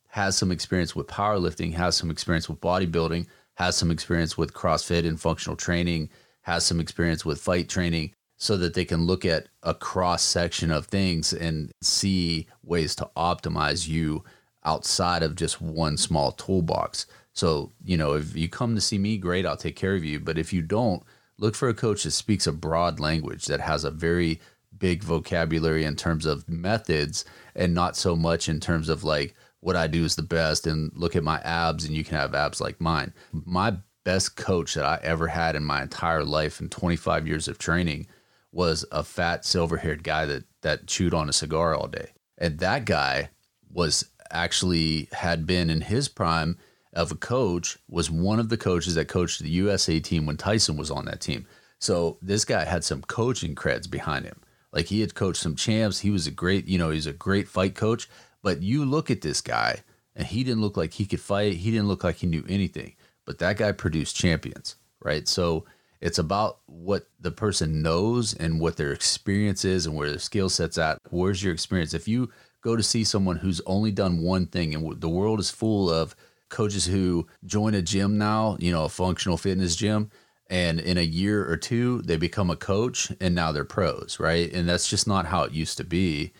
has 0.08 0.38
some 0.38 0.52
experience 0.52 0.96
with 0.96 1.08
powerlifting, 1.08 1.74
has 1.74 1.96
some 1.96 2.10
experience 2.10 2.50
with 2.50 2.62
bodybuilding, 2.62 3.28
has 3.56 3.76
some 3.76 3.92
experience 3.92 4.38
with 4.38 4.54
CrossFit 4.54 5.08
and 5.08 5.20
functional 5.20 5.56
training, 5.56 6.10
has 6.42 6.66
some 6.66 6.80
experience 6.80 7.26
with 7.26 7.42
fight 7.42 7.70
training, 7.70 8.14
so 8.44 8.58
that 8.58 8.74
they 8.74 8.84
can 8.84 9.06
look 9.06 9.24
at 9.24 9.48
a 9.64 9.74
cross 9.74 10.22
section 10.22 10.70
of 10.70 10.86
things 10.88 11.32
and 11.32 11.72
see 11.82 12.46
ways 12.62 12.94
to 12.94 13.10
optimize 13.16 13.88
you 13.88 14.22
outside 14.66 15.24
of 15.24 15.34
just 15.34 15.62
one 15.62 15.96
small 15.96 16.34
toolbox. 16.34 17.06
So, 17.32 17.72
you 17.86 17.96
know, 17.96 18.16
if 18.16 18.36
you 18.36 18.50
come 18.50 18.76
to 18.76 18.82
see 18.82 18.98
me, 18.98 19.18
great, 19.18 19.46
I'll 19.46 19.56
take 19.56 19.78
care 19.78 19.96
of 19.96 20.04
you. 20.04 20.20
But 20.20 20.38
if 20.38 20.52
you 20.52 20.62
don't, 20.62 21.02
look 21.38 21.56
for 21.56 21.70
a 21.70 21.74
coach 21.74 22.04
that 22.04 22.12
speaks 22.12 22.46
a 22.46 22.52
broad 22.52 23.00
language, 23.00 23.46
that 23.46 23.62
has 23.62 23.86
a 23.86 23.92
very 23.92 24.42
big 24.78 25.06
vocabulary 25.06 25.86
in 25.86 25.96
terms 25.96 26.26
of 26.26 26.50
methods 26.50 27.24
and 27.56 27.74
not 27.74 27.96
so 27.96 28.14
much 28.14 28.50
in 28.50 28.60
terms 28.60 28.90
of 28.90 29.06
like 29.06 29.36
what 29.62 29.78
I 29.78 29.88
do 29.88 30.04
is 30.04 30.18
the 30.18 30.22
best 30.22 30.68
and 30.68 30.92
look 30.96 31.16
at 31.16 31.24
my 31.24 31.40
abs 31.46 31.86
and 31.86 31.96
you 31.96 32.04
can 32.04 32.18
have 32.18 32.36
abs 32.36 32.60
like 32.60 32.82
mine. 32.82 33.14
My 33.32 33.78
best 34.04 34.36
coach 34.36 34.74
that 34.74 34.84
I 34.84 35.00
ever 35.02 35.28
had 35.28 35.56
in 35.56 35.64
my 35.64 35.82
entire 35.82 36.26
life 36.26 36.60
in 36.60 36.68
25 36.68 37.26
years 37.26 37.48
of 37.48 37.58
training 37.58 38.06
was 38.54 38.86
a 38.92 39.04
fat 39.04 39.44
silver 39.44 39.78
haired 39.78 40.04
guy 40.04 40.26
that 40.26 40.44
that 40.62 40.88
chewed 40.88 41.14
on 41.14 41.28
a 41.28 41.34
cigar 41.34 41.76
all 41.76 41.88
day. 41.88 42.10
And 42.38 42.60
that 42.60 42.86
guy 42.86 43.30
was 43.70 44.10
actually 44.32 45.10
had 45.12 45.46
been 45.46 45.70
in 45.70 45.82
his 45.82 46.08
prime 46.08 46.58
of 46.94 47.12
a 47.12 47.16
coach, 47.16 47.78
was 47.90 48.12
one 48.12 48.40
of 48.40 48.50
the 48.50 48.58
coaches 48.58 48.96
that 48.96 49.08
coached 49.08 49.42
the 49.42 49.50
USA 49.50 50.00
team 50.00 50.26
when 50.26 50.38
Tyson 50.38 50.78
was 50.78 50.92
on 50.92 51.06
that 51.06 51.22
team. 51.22 51.46
So 51.80 52.18
this 52.22 52.46
guy 52.46 52.64
had 52.64 52.84
some 52.84 53.02
coaching 53.02 53.56
creds 53.56 53.90
behind 53.90 54.26
him. 54.26 54.40
Like 54.72 54.86
he 54.86 55.02
had 55.02 55.16
coached 55.16 55.42
some 55.42 55.56
champs. 55.56 56.00
He 56.00 56.12
was 56.12 56.28
a 56.28 56.32
great, 56.32 56.68
you 56.68 56.78
know, 56.78 56.92
he's 56.92 57.08
a 57.08 57.14
great 57.14 57.48
fight 57.48 57.76
coach. 57.76 58.10
But 58.42 58.62
you 58.62 58.86
look 58.86 59.12
at 59.12 59.22
this 59.22 59.42
guy 59.42 59.84
and 60.16 60.28
he 60.28 60.44
didn't 60.44 60.62
look 60.62 60.78
like 60.78 60.94
he 60.94 61.06
could 61.06 61.22
fight. 61.22 61.54
He 61.54 61.72
didn't 61.72 61.88
look 61.88 62.04
like 62.04 62.18
he 62.18 62.28
knew 62.28 62.44
anything. 62.48 62.96
But 63.26 63.40
that 63.40 63.58
guy 63.58 63.72
produced 63.72 64.16
champions, 64.16 64.76
right? 65.02 65.28
So 65.28 65.66
it's 66.04 66.20
about 66.20 66.60
what 66.66 67.08
the 67.22 67.32
person 67.32 67.82
knows 67.82 68.34
and 68.34 68.60
what 68.60 68.76
their 68.76 68.92
experience 68.92 69.64
is 69.64 69.86
and 69.86 69.96
where 69.96 70.10
their 70.10 70.20
skill 70.20 70.50
set's 70.50 70.78
at. 70.78 71.00
Where's 71.12 71.42
your 71.42 71.54
experience? 71.54 71.94
If 71.94 72.10
you 72.10 72.30
go 72.62 72.76
to 72.76 72.84
see 72.84 73.06
someone 73.06 73.38
who's 73.38 73.62
only 73.66 73.90
done 73.90 74.22
one 74.22 74.48
thing 74.48 74.76
and 74.76 75.00
the 75.00 75.08
world 75.08 75.40
is 75.40 75.50
full 75.50 75.90
of 75.90 76.14
coaches 76.50 76.86
who 76.86 77.26
join 77.46 77.74
a 77.74 77.82
gym 77.82 78.18
now, 78.18 78.58
you 78.60 78.70
know, 78.70 78.84
a 78.84 78.90
functional 78.90 79.38
fitness 79.38 79.78
gym, 79.78 80.12
and 80.50 80.82
in 80.82 80.98
a 80.98 81.02
year 81.02 81.50
or 81.50 81.56
two 81.56 82.02
they 82.02 82.18
become 82.18 82.50
a 82.50 82.58
coach 82.58 83.10
and 83.22 83.34
now 83.34 83.54
they're 83.54 83.64
pros, 83.64 84.18
right? 84.20 84.52
And 84.52 84.68
that's 84.68 84.90
just 84.90 85.08
not 85.08 85.28
how 85.28 85.44
it 85.44 85.54
used 85.54 85.78
to 85.78 85.86
be 85.86 86.34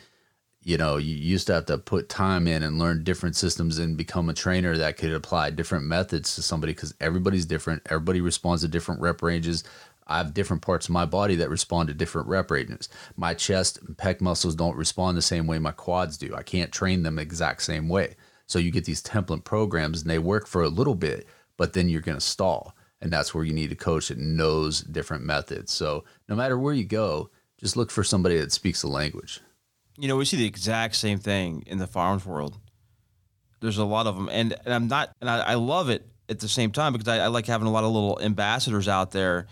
you 0.64 0.78
know, 0.78 0.98
you 0.98 1.16
used 1.16 1.48
to 1.48 1.54
have 1.54 1.66
to 1.66 1.78
put 1.78 2.10
time 2.10 2.48
in 2.48 2.64
and 2.64 2.80
learn 2.80 3.04
different 3.04 3.36
systems 3.36 3.80
and 3.80 3.98
become 3.98 4.30
a 4.30 4.34
trainer 4.34 4.78
that 4.78 4.98
could 4.98 5.12
apply 5.12 5.50
different 5.50 5.86
methods 5.86 6.36
to 6.36 6.42
somebody 6.42 6.74
because 6.74 6.94
everybody's 7.02 7.46
different. 7.46 7.82
Everybody 7.88 8.22
responds 8.22 8.62
to 8.62 8.68
different 8.68 9.02
rep 9.02 9.22
ranges. 9.22 9.64
I 10.08 10.18
have 10.18 10.34
different 10.34 10.62
parts 10.62 10.88
of 10.88 10.94
my 10.94 11.06
body 11.06 11.36
that 11.36 11.50
respond 11.50 11.88
to 11.88 11.94
different 11.94 12.28
rep 12.28 12.52
ranges. 12.52 12.90
My 13.16 13.34
chest 13.34 13.80
and 13.82 13.98
pec 13.98 14.22
muscles 14.22 14.56
don't 14.56 14.78
respond 14.78 15.18
the 15.18 15.22
same 15.22 15.48
way 15.48 15.60
my 15.60 15.72
quads 15.72 16.18
do. 16.18 16.34
I 16.36 16.44
can't 16.44 16.72
train 16.72 17.04
them 17.04 17.20
exact 17.20 17.62
same 17.62 17.90
way. 17.90 18.16
So 18.46 18.60
you 18.60 18.72
get 18.72 18.86
these 18.86 19.04
template 19.04 19.44
programs 19.44 20.02
and 20.02 20.10
they 20.10 20.20
work 20.20 20.48
for 20.48 20.64
a 20.64 20.70
little 20.70 20.96
bit, 20.96 21.28
but 21.58 21.74
then 21.74 21.90
you're 21.90 22.02
going 22.02 22.18
to 22.18 22.22
stall. 22.22 22.76
And 23.02 23.12
that's 23.12 23.34
where 23.34 23.44
you 23.44 23.54
need 23.54 23.72
a 23.72 23.76
coach 23.76 24.10
that 24.10 24.18
knows 24.18 24.82
different 24.82 25.26
methods. 25.26 25.72
So 25.74 26.06
no 26.30 26.36
matter 26.36 26.58
where 26.58 26.74
you 26.74 26.86
go, 26.86 27.30
just 27.58 27.76
look 27.76 27.92
for 27.92 28.04
somebody 28.04 28.38
that 28.38 28.52
speaks 28.52 28.82
the 28.82 28.88
language 28.88 29.42
you 29.98 30.08
know, 30.08 30.16
we 30.16 30.26
see 30.26 30.38
the 30.38 30.46
exact 30.46 30.96
same 30.96 31.20
thing 31.20 31.64
in 31.68 31.78
the 31.78 31.88
firearms 31.88 32.26
world. 32.26 32.58
There's 33.60 33.78
a 33.78 33.86
lot 33.86 34.08
of 34.08 34.16
them, 34.16 34.30
and, 34.32 34.54
and 34.66 34.74
I'm 34.74 34.88
not, 34.88 35.12
and 35.22 35.30
I, 35.30 35.40
I 35.40 35.54
love 35.56 35.90
it 35.90 36.06
at 36.28 36.40
the 36.40 36.50
same 36.50 36.72
time 36.72 36.94
because 36.94 37.08
I, 37.08 37.26
I, 37.26 37.28
like 37.28 37.46
having 37.46 37.68
a 37.68 37.72
lot 37.72 37.84
of 37.84 37.92
little 37.92 38.20
ambassadors 38.22 38.88
out 38.88 39.12
there 39.12 39.48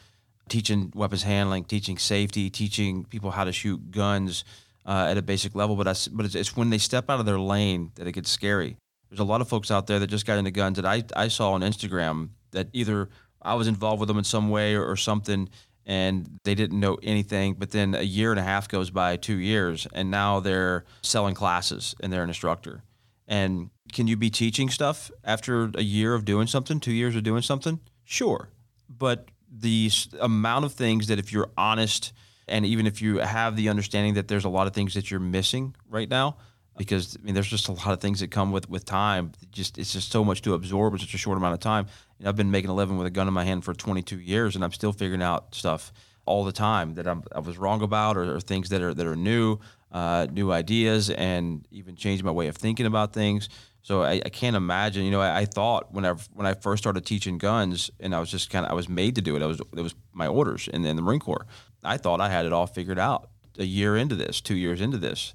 teaching 0.50 0.92
weapons 0.96 1.24
handling, 1.24 1.64
teaching 1.64 1.98
safety, 1.98 2.50
teaching 2.50 3.06
people 3.06 3.32
how 3.32 3.46
to 3.46 3.54
shoot 3.54 3.92
guns 3.92 4.44
uh, 4.86 5.08
at 5.10 5.18
a 5.18 5.22
basic 5.22 5.56
level. 5.56 5.76
But 5.76 5.88
I, 5.88 5.94
but 6.12 6.26
it's, 6.26 6.36
it's 6.36 6.58
when 6.58 6.70
they 6.70 6.78
step 6.78 7.10
out 7.10 7.20
of 7.20 7.26
their 7.26 7.40
lane 7.40 7.92
that 7.96 8.08
it 8.08 8.14
gets 8.14 8.30
scary. 8.30 8.78
There's 9.10 9.20
a 9.20 9.26
lot 9.26 9.42
of 9.42 9.48
folks 9.48 9.72
out 9.72 9.88
there 9.88 10.00
that 10.00 10.08
just 10.08 10.26
got 10.26 10.38
into 10.38 10.52
guns 10.52 10.78
that 10.78 10.86
I, 10.86 11.04
I 11.16 11.28
saw 11.28 11.52
on 11.52 11.62
Instagram 11.62 12.30
that 12.52 12.68
either 12.74 13.10
I 13.42 13.56
was 13.56 13.68
involved 13.68 14.00
with 14.00 14.08
them 14.08 14.18
in 14.18 14.24
some 14.24 14.50
way 14.50 14.76
or, 14.76 14.86
or 14.86 14.96
something 14.96 15.50
and 15.86 16.40
they 16.44 16.56
didn't 16.56 16.80
know 16.80 16.98
anything. 17.04 17.56
But 17.56 17.72
then 17.72 17.96
a 17.96 18.02
year 18.02 18.32
and 18.32 18.40
a 18.40 18.44
half 18.44 18.68
goes 18.68 18.90
by, 18.90 19.18
two 19.18 19.38
years, 19.38 19.88
and 19.94 20.12
now 20.12 20.40
they're 20.40 20.86
selling 21.02 21.36
classes 21.36 21.96
and 22.02 22.12
they're 22.12 22.24
an 22.24 22.30
instructor. 22.30 22.84
And 23.28 23.70
can 23.94 24.08
you 24.08 24.18
be 24.18 24.30
teaching 24.30 24.70
stuff 24.70 25.12
after 25.24 25.72
a 25.76 25.84
year 25.84 26.14
of 26.14 26.26
doing 26.26 26.48
something, 26.48 26.80
two 26.80 26.94
years 26.94 27.16
of 27.16 27.24
doing 27.24 27.42
something? 27.42 27.80
Sure. 28.04 28.50
But 28.90 29.30
the 29.50 29.90
amount 30.20 30.66
of 30.66 30.74
things 30.74 31.08
that 31.08 31.20
if 31.20 31.32
you're 31.32 31.50
honest, 31.58 32.14
and 32.48 32.66
even 32.66 32.88
if 32.88 33.02
you 33.02 33.18
have 33.18 33.56
the 33.56 33.70
understanding 33.70 34.16
that 34.16 34.28
there's 34.28 34.46
a 34.46 34.50
lot 34.50 34.68
of 34.68 34.74
things 34.74 34.94
that 34.94 35.12
you're 35.12 35.20
missing 35.20 35.76
right 35.90 36.10
now, 36.10 36.38
because 36.78 37.18
I 37.18 37.24
mean, 37.24 37.34
there's 37.34 37.48
just 37.48 37.68
a 37.68 37.74
lot 37.74 37.90
of 37.90 38.00
things 38.00 38.22
that 38.22 38.32
come 38.32 38.52
with 38.52 38.70
with 38.70 38.86
time. 38.86 39.34
Just 39.52 39.78
it's 39.78 39.94
just 39.94 40.12
so 40.12 40.24
much 40.24 40.42
to 40.44 40.54
absorb 40.54 40.94
in 40.94 41.00
such 41.00 41.14
a 41.14 41.18
short 41.18 41.38
amount 41.38 41.54
of 41.54 41.60
time. 41.60 41.88
You 42.22 42.26
know, 42.26 42.30
I've 42.30 42.36
been 42.36 42.52
making 42.52 42.70
a 42.70 42.76
living 42.76 43.00
with 43.00 43.08
a 43.08 43.10
gun 43.10 43.28
in 43.28 43.34
my 43.34 43.44
hand 43.44 43.66
for 43.66 43.74
22 43.74 44.20
years, 44.20 44.54
and 44.54 44.64
I'm 44.64 44.72
still 44.72 44.94
figuring 44.94 45.24
out 45.24 45.56
stuff 45.56 45.92
all 46.28 46.44
the 46.44 46.52
time 46.52 46.94
that 46.94 47.08
I'm, 47.08 47.24
i 47.34 47.40
was 47.40 47.58
wrong 47.58 47.82
about, 47.82 48.16
or, 48.16 48.36
or, 48.36 48.40
things 48.40 48.70
that 48.70 48.80
are 48.80 48.94
that 48.94 49.08
are 49.08 49.16
new, 49.16 49.58
uh, 49.92 50.28
new 50.32 50.52
ideas, 50.52 51.10
and 51.10 51.68
even 51.72 51.96
changing 51.96 52.24
my 52.24 52.32
way 52.32 52.46
of 52.46 52.56
thinking 52.56 52.86
about 52.86 53.12
things. 53.12 53.50
So 53.82 54.04
I, 54.04 54.22
I 54.24 54.30
can't 54.30 54.56
imagine. 54.56 55.04
You 55.04 55.10
know, 55.10 55.20
I, 55.20 55.40
I, 55.40 55.46
thought 55.46 55.92
when 55.92 56.06
I 56.06 56.14
when 56.34 56.46
I 56.46 56.54
first 56.54 56.84
started 56.84 57.08
teaching 57.08 57.40
guns, 57.40 57.90
and 58.00 58.14
I 58.14 58.20
was 58.20 58.30
just 58.30 58.52
kind 58.52 58.68
of 58.68 58.72
I 58.72 58.76
was 58.76 58.88
made 58.88 59.16
to 59.16 59.22
do 59.24 59.36
it. 59.36 59.42
I 59.42 59.48
was 59.48 59.60
it 59.76 59.82
was 59.82 59.96
my 60.14 60.28
orders 60.28 60.68
in, 60.68 60.86
in 60.86 60.96
the 60.96 61.02
Marine 61.02 61.22
Corps. 61.22 61.48
I 61.84 61.98
thought 61.98 62.22
I 62.22 62.30
had 62.30 62.46
it 62.46 62.54
all 62.54 62.68
figured 62.68 63.00
out 63.00 63.32
a 63.58 63.66
year 63.66 63.98
into 63.98 64.14
this, 64.14 64.42
two 64.42 64.56
years 64.56 64.80
into 64.80 65.00
this, 65.00 65.34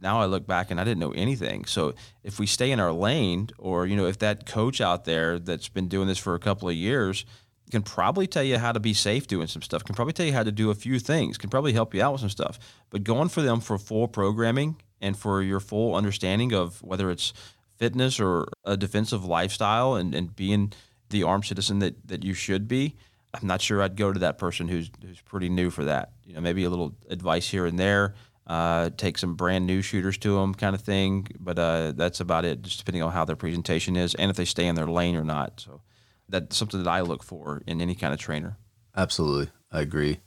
now 0.00 0.20
I 0.20 0.26
look 0.26 0.46
back 0.46 0.70
and 0.70 0.80
I 0.80 0.84
didn't 0.84 1.00
know 1.00 1.12
anything. 1.12 1.64
So 1.64 1.94
if 2.22 2.38
we 2.38 2.46
stay 2.46 2.70
in 2.70 2.80
our 2.80 2.92
lane, 2.92 3.50
or 3.58 3.86
you 3.86 3.96
know, 3.96 4.06
if 4.06 4.18
that 4.18 4.46
coach 4.46 4.80
out 4.80 5.04
there 5.04 5.38
that's 5.38 5.68
been 5.68 5.88
doing 5.88 6.08
this 6.08 6.18
for 6.18 6.34
a 6.34 6.38
couple 6.38 6.68
of 6.68 6.74
years 6.74 7.24
can 7.70 7.82
probably 7.82 8.26
tell 8.26 8.42
you 8.42 8.58
how 8.58 8.72
to 8.72 8.80
be 8.80 8.94
safe 8.94 9.26
doing 9.26 9.46
some 9.46 9.62
stuff, 9.62 9.84
can 9.84 9.94
probably 9.94 10.12
tell 10.12 10.26
you 10.26 10.32
how 10.32 10.42
to 10.42 10.52
do 10.52 10.70
a 10.70 10.74
few 10.74 10.98
things, 10.98 11.36
can 11.36 11.50
probably 11.50 11.72
help 11.72 11.94
you 11.94 12.02
out 12.02 12.12
with 12.12 12.20
some 12.20 12.30
stuff. 12.30 12.58
But 12.90 13.04
going 13.04 13.28
for 13.28 13.42
them 13.42 13.60
for 13.60 13.78
full 13.78 14.08
programming 14.08 14.76
and 15.00 15.16
for 15.16 15.42
your 15.42 15.60
full 15.60 15.94
understanding 15.94 16.52
of 16.52 16.82
whether 16.82 17.10
it's 17.10 17.32
fitness 17.76 18.18
or 18.18 18.48
a 18.64 18.76
defensive 18.76 19.24
lifestyle 19.24 19.94
and, 19.94 20.14
and 20.14 20.34
being 20.34 20.72
the 21.10 21.22
armed 21.22 21.44
citizen 21.44 21.78
that, 21.80 22.08
that 22.08 22.24
you 22.24 22.34
should 22.34 22.68
be, 22.68 22.96
I'm 23.34 23.46
not 23.46 23.60
sure 23.60 23.82
I'd 23.82 23.96
go 23.96 24.12
to 24.12 24.20
that 24.20 24.38
person 24.38 24.68
who's 24.68 24.90
who's 25.02 25.20
pretty 25.20 25.48
new 25.48 25.70
for 25.70 25.84
that. 25.84 26.12
You 26.24 26.34
know, 26.34 26.40
maybe 26.40 26.64
a 26.64 26.70
little 26.70 26.94
advice 27.10 27.48
here 27.48 27.66
and 27.66 27.78
there 27.78 28.14
uh, 28.48 28.90
take 28.96 29.18
some 29.18 29.34
brand 29.34 29.66
new 29.66 29.82
shooters 29.82 30.18
to 30.18 30.34
them, 30.36 30.54
kind 30.54 30.74
of 30.74 30.80
thing. 30.80 31.28
But 31.38 31.58
uh, 31.58 31.92
that's 31.94 32.20
about 32.20 32.44
it, 32.44 32.62
just 32.62 32.78
depending 32.78 33.02
on 33.02 33.12
how 33.12 33.24
their 33.24 33.36
presentation 33.36 33.96
is 33.96 34.14
and 34.14 34.30
if 34.30 34.36
they 34.36 34.46
stay 34.46 34.66
in 34.66 34.74
their 34.74 34.86
lane 34.86 35.16
or 35.16 35.24
not. 35.24 35.60
So 35.60 35.82
that's 36.28 36.56
something 36.56 36.82
that 36.82 36.90
I 36.90 37.02
look 37.02 37.22
for 37.22 37.62
in 37.66 37.80
any 37.80 37.94
kind 37.94 38.12
of 38.14 38.18
trainer. 38.18 38.56
Absolutely, 38.96 39.50
I 39.70 39.82
agree. 39.82 40.20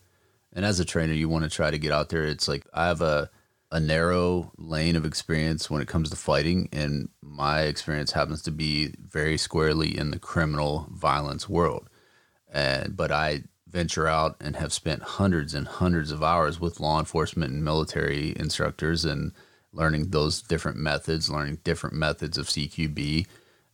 And 0.54 0.66
as 0.66 0.80
a 0.80 0.86
trainer, 0.86 1.14
you 1.14 1.30
want 1.30 1.44
to 1.46 1.50
try 1.50 1.72
to 1.72 1.80
get 1.80 1.92
out 1.92 2.10
there. 2.10 2.24
It's 2.24 2.48
like 2.48 2.66
I 2.74 2.88
have 2.88 3.02
a 3.02 3.30
a 3.74 3.80
narrow 3.80 4.52
lane 4.58 4.98
of 4.98 5.06
experience 5.06 5.70
when 5.70 5.82
it 5.82 5.88
comes 5.88 6.10
to 6.10 6.16
fighting, 6.18 6.68
and 6.74 7.08
my 7.22 7.62
experience 7.62 8.12
happens 8.12 8.42
to 8.42 8.52
be 8.52 8.94
very 9.00 9.38
squarely 9.38 9.98
in 9.98 10.12
the 10.12 10.20
criminal 10.20 10.88
violence 10.92 11.48
world. 11.48 11.90
And 12.52 12.98
but 12.98 13.12
I 13.12 13.44
venture 13.72 14.08
out 14.08 14.36
and 14.40 14.56
have 14.56 14.74
spent 14.74 15.02
hundreds 15.02 15.54
and 15.54 15.68
hundreds 15.68 16.12
of 16.12 16.24
hours 16.24 16.60
with 16.60 16.80
law 16.80 17.00
enforcement 17.00 17.54
and 17.54 17.64
military 17.64 18.34
instructors 18.38 19.06
and 19.06 19.32
learning 19.74 20.10
those 20.10 20.42
different 20.42 20.78
methods, 20.78 21.30
learning 21.30 21.60
different 21.64 21.96
methods 21.96 22.38
of 22.38 22.48
CQB, 22.48 23.26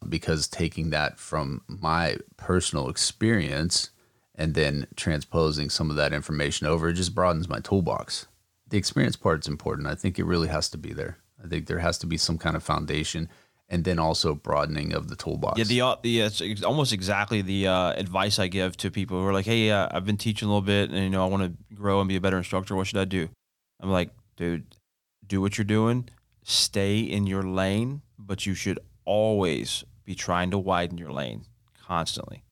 because 0.08 0.48
taking 0.48 0.92
that 0.92 1.20
from 1.20 1.62
my 1.68 2.18
personal 2.38 2.90
experience 2.90 3.90
and 4.36 4.54
then 4.54 4.86
transposing 4.96 5.70
some 5.70 5.90
of 5.90 5.96
that 5.96 6.14
information 6.14 6.68
over 6.68 6.90
it 6.90 6.94
just 6.94 7.16
broadens 7.16 7.50
my 7.50 7.60
toolbox. 7.60 8.28
The 8.70 8.78
experience 8.78 9.16
part 9.16 9.44
is 9.44 9.48
important. 9.48 9.88
I 9.88 9.96
think 9.96 10.20
it 10.20 10.26
really 10.26 10.50
has 10.50 10.70
to 10.70 10.78
be 10.78 10.94
there. 10.94 11.18
I 11.44 11.48
think 11.48 11.66
there 11.66 11.80
has 11.80 11.98
to 12.00 12.08
be 12.08 12.18
some 12.18 12.38
kind 12.38 12.56
of 12.56 12.64
foundation 12.64 13.30
and 13.70 13.84
then 13.84 14.00
also 14.00 14.34
broadening 14.34 14.94
of 14.94 15.10
the 15.10 15.16
toolbox. 15.16 15.58
Yeah, 15.58 15.66
the, 15.66 15.82
uh, 15.82 15.96
the 16.02 16.22
it's 16.22 16.64
almost 16.64 16.94
exactly 16.94 17.42
the 17.42 17.68
uh, 17.68 17.94
advice 17.94 18.40
I 18.40 18.48
give 18.48 18.78
to 18.78 18.92
people 18.92 19.22
who 19.22 19.28
are 19.28 19.34
like, 19.34 19.46
"Hey, 19.46 19.72
uh, 19.72 19.90
I've 19.92 20.06
been 20.06 20.18
teaching 20.18 20.48
a 20.48 20.52
little 20.52 20.62
bit, 20.62 20.90
and 20.90 21.04
you 21.04 21.10
know, 21.10 21.24
I 21.24 21.28
want 21.28 21.44
to 21.44 21.76
grow 21.76 22.00
and 22.00 22.08
be 22.08 22.16
a 22.16 22.22
better 22.22 22.38
instructor. 22.38 22.76
What 22.76 22.88
should 22.88 23.00
I 23.00 23.06
do?" 23.06 23.30
I'm 23.80 23.92
like, 23.92 24.12
"Dude, 24.36 24.76
do 25.26 25.42
what 25.42 25.58
you're 25.58 25.66
doing. 25.66 26.10
Stay 26.44 27.00
in 27.00 27.28
your 27.28 27.44
lane, 27.44 28.02
but 28.18 28.46
you 28.46 28.54
should 28.54 28.80
always 29.06 29.84
be 30.06 30.16
trying 30.16 30.52
to 30.52 30.58
widen 30.58 30.98
your 30.98 31.12
lane 31.12 31.46
constantly. 31.86 32.44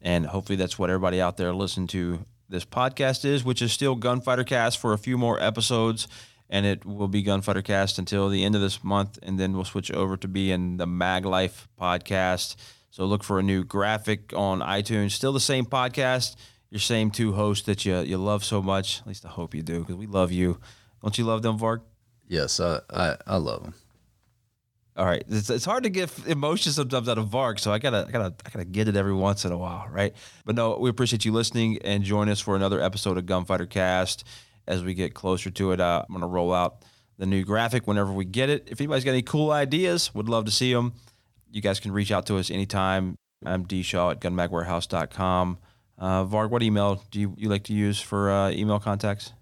And 0.00 0.26
hopefully 0.26 0.56
that's 0.56 0.78
what 0.78 0.90
everybody 0.90 1.20
out 1.20 1.36
there 1.36 1.52
listening 1.54 1.86
to 1.88 2.24
this 2.48 2.64
podcast 2.64 3.24
is, 3.24 3.44
which 3.44 3.60
is 3.60 3.72
still 3.72 3.94
Gunfighter 3.94 4.44
Cast 4.44 4.78
for 4.78 4.92
a 4.92 4.98
few 4.98 5.18
more 5.18 5.40
episodes. 5.40 6.06
And 6.50 6.64
it 6.64 6.84
will 6.86 7.08
be 7.08 7.22
Gunfighter 7.22 7.62
Cast 7.62 7.98
until 7.98 8.28
the 8.28 8.44
end 8.44 8.54
of 8.54 8.60
this 8.60 8.82
month. 8.82 9.18
And 9.22 9.38
then 9.38 9.52
we'll 9.52 9.64
switch 9.64 9.90
over 9.92 10.16
to 10.16 10.28
being 10.28 10.78
the 10.78 10.86
Mag 10.86 11.26
Life 11.26 11.68
podcast. 11.78 12.56
So 12.90 13.04
look 13.04 13.22
for 13.22 13.38
a 13.38 13.42
new 13.42 13.64
graphic 13.64 14.32
on 14.34 14.60
iTunes. 14.60 15.10
Still 15.10 15.32
the 15.32 15.40
same 15.40 15.66
podcast, 15.66 16.36
your 16.70 16.80
same 16.80 17.10
two 17.10 17.32
hosts 17.32 17.66
that 17.66 17.84
you, 17.84 17.98
you 17.98 18.16
love 18.16 18.44
so 18.44 18.62
much. 18.62 19.00
At 19.00 19.06
least 19.06 19.26
I 19.26 19.28
hope 19.28 19.54
you 19.54 19.62
do, 19.62 19.80
because 19.80 19.96
we 19.96 20.06
love 20.06 20.32
you. 20.32 20.58
Don't 21.02 21.16
you 21.18 21.24
love 21.24 21.42
them, 21.42 21.58
Varg? 21.58 21.82
Yes, 22.26 22.60
I, 22.60 22.80
I, 22.90 23.16
I 23.26 23.36
love 23.36 23.62
them. 23.62 23.74
All 24.96 25.04
right, 25.04 25.22
it's, 25.28 25.48
it's 25.48 25.64
hard 25.64 25.84
to 25.84 25.90
get 25.90 26.10
emotion 26.26 26.72
sometimes 26.72 27.08
out 27.08 27.18
of 27.18 27.26
Varg, 27.28 27.60
so 27.60 27.72
I 27.72 27.78
gotta 27.78 28.06
I 28.08 28.10
gotta 28.10 28.34
I 28.44 28.50
gotta 28.50 28.64
get 28.64 28.88
it 28.88 28.96
every 28.96 29.12
once 29.12 29.44
in 29.44 29.52
a 29.52 29.56
while, 29.56 29.86
right? 29.92 30.12
But 30.44 30.56
no, 30.56 30.76
we 30.76 30.90
appreciate 30.90 31.24
you 31.24 31.30
listening 31.30 31.78
and 31.84 32.02
join 32.02 32.28
us 32.28 32.40
for 32.40 32.56
another 32.56 32.80
episode 32.80 33.16
of 33.16 33.24
Gunfighter 33.24 33.66
Cast. 33.66 34.24
As 34.68 34.84
we 34.84 34.94
get 34.94 35.14
closer 35.14 35.50
to 35.50 35.72
it, 35.72 35.80
uh, 35.80 36.04
I'm 36.06 36.14
gonna 36.14 36.28
roll 36.28 36.54
out 36.54 36.84
the 37.18 37.26
new 37.26 37.44
graphic 37.44 37.86
whenever 37.86 38.12
we 38.12 38.24
get 38.24 38.48
it. 38.48 38.68
If 38.70 38.80
anybody's 38.80 39.04
got 39.04 39.12
any 39.12 39.22
cool 39.22 39.50
ideas, 39.50 40.14
would 40.14 40.28
love 40.28 40.44
to 40.44 40.50
see 40.52 40.72
them. 40.72 40.92
You 41.50 41.60
guys 41.60 41.80
can 41.80 41.90
reach 41.90 42.12
out 42.12 42.26
to 42.26 42.36
us 42.36 42.50
anytime. 42.50 43.16
I'm 43.44 43.66
dshaw 43.66 44.12
at 44.12 44.20
gunmagwarehouse.com. 44.20 45.58
Uh, 45.98 46.24
Varg, 46.24 46.50
what 46.50 46.62
email 46.62 47.02
do 47.10 47.20
you, 47.20 47.34
you 47.36 47.48
like 47.48 47.64
to 47.64 47.72
use 47.72 48.00
for 48.00 48.30
uh, 48.30 48.50
email 48.50 48.78
contacts? 48.78 49.32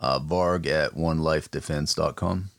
Uh, 0.00 0.18
Varg 0.18 0.66
at 0.66 0.92
onelifedefense.com. 0.92 2.50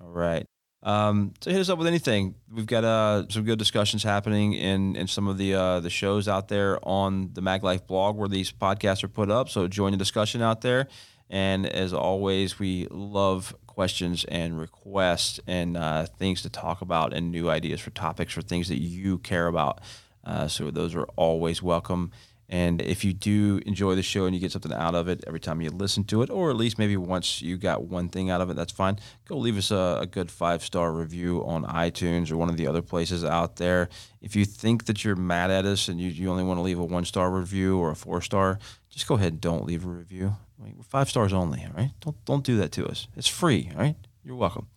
All 0.00 0.10
right. 0.10 0.46
Um, 0.82 1.34
so 1.40 1.50
hit 1.50 1.60
us 1.60 1.68
up 1.68 1.78
with 1.78 1.86
anything. 1.86 2.34
We've 2.50 2.66
got 2.66 2.84
uh, 2.84 3.28
some 3.28 3.44
good 3.44 3.58
discussions 3.58 4.02
happening 4.02 4.54
in, 4.54 4.96
in 4.96 5.06
some 5.06 5.28
of 5.28 5.36
the 5.36 5.54
uh, 5.54 5.80
the 5.80 5.90
shows 5.90 6.26
out 6.26 6.48
there 6.48 6.78
on 6.86 7.30
the 7.34 7.42
Mag 7.42 7.62
Life 7.62 7.86
blog 7.86 8.16
where 8.16 8.28
these 8.28 8.50
podcasts 8.50 9.04
are 9.04 9.08
put 9.08 9.30
up. 9.30 9.50
So 9.50 9.68
join 9.68 9.92
the 9.92 9.98
discussion 9.98 10.40
out 10.40 10.62
there. 10.62 10.88
And 11.30 11.64
as 11.64 11.94
always, 11.94 12.58
we 12.58 12.88
love 12.90 13.54
questions 13.68 14.24
and 14.24 14.58
requests 14.58 15.38
and 15.46 15.76
uh, 15.76 16.04
things 16.04 16.42
to 16.42 16.50
talk 16.50 16.82
about 16.82 17.14
and 17.14 17.30
new 17.30 17.48
ideas 17.48 17.80
for 17.80 17.90
topics 17.90 18.34
for 18.34 18.42
things 18.42 18.68
that 18.68 18.80
you 18.80 19.18
care 19.18 19.46
about. 19.46 19.80
Uh, 20.24 20.48
so 20.48 20.70
those 20.70 20.94
are 20.94 21.04
always 21.16 21.62
welcome. 21.62 22.10
And 22.52 22.82
if 22.82 23.04
you 23.04 23.12
do 23.12 23.60
enjoy 23.64 23.94
the 23.94 24.02
show 24.02 24.26
and 24.26 24.34
you 24.34 24.40
get 24.40 24.50
something 24.50 24.72
out 24.72 24.96
of 24.96 25.06
it 25.06 25.22
every 25.24 25.38
time 25.38 25.60
you 25.60 25.70
listen 25.70 26.02
to 26.06 26.22
it, 26.22 26.30
or 26.30 26.50
at 26.50 26.56
least 26.56 26.80
maybe 26.80 26.96
once 26.96 27.40
you 27.40 27.56
got 27.56 27.84
one 27.84 28.08
thing 28.08 28.28
out 28.28 28.40
of 28.40 28.50
it, 28.50 28.56
that's 28.56 28.72
fine. 28.72 28.98
Go 29.24 29.36
leave 29.36 29.56
us 29.56 29.70
a, 29.70 29.98
a 30.00 30.06
good 30.06 30.32
five 30.32 30.64
star 30.64 30.92
review 30.92 31.44
on 31.46 31.64
iTunes 31.64 32.32
or 32.32 32.36
one 32.36 32.48
of 32.48 32.56
the 32.56 32.66
other 32.66 32.82
places 32.82 33.24
out 33.24 33.56
there. 33.56 33.88
If 34.20 34.34
you 34.34 34.44
think 34.44 34.86
that 34.86 35.04
you're 35.04 35.14
mad 35.14 35.52
at 35.52 35.64
us 35.64 35.86
and 35.86 36.00
you, 36.00 36.08
you 36.08 36.28
only 36.28 36.42
want 36.42 36.58
to 36.58 36.62
leave 36.62 36.80
a 36.80 36.84
one 36.84 37.04
star 37.04 37.30
review 37.30 37.78
or 37.78 37.92
a 37.92 37.96
four 37.96 38.20
star, 38.20 38.58
just 38.90 39.06
go 39.06 39.14
ahead 39.14 39.32
and 39.32 39.40
don't 39.40 39.64
leave 39.64 39.84
a 39.84 39.88
review. 39.88 40.36
I 40.60 40.64
mean, 40.64 40.82
five 40.82 41.08
stars 41.08 41.32
only, 41.32 41.64
all 41.64 41.72
right? 41.76 41.92
Don't, 42.00 42.22
don't 42.24 42.44
do 42.44 42.56
that 42.58 42.72
to 42.72 42.86
us. 42.86 43.06
It's 43.16 43.28
free, 43.28 43.70
all 43.74 43.80
right? 43.80 43.96
You're 44.24 44.36
welcome. 44.36 44.68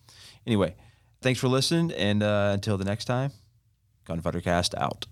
Anyway, 0.46 0.74
thanks 1.20 1.40
for 1.40 1.48
listening. 1.48 1.92
And 1.92 2.22
uh, 2.22 2.52
until 2.54 2.78
the 2.78 2.84
next 2.84 3.04
time, 3.04 3.32
Gunfighter 4.06 4.40
Cast 4.40 4.74
out. 4.76 5.06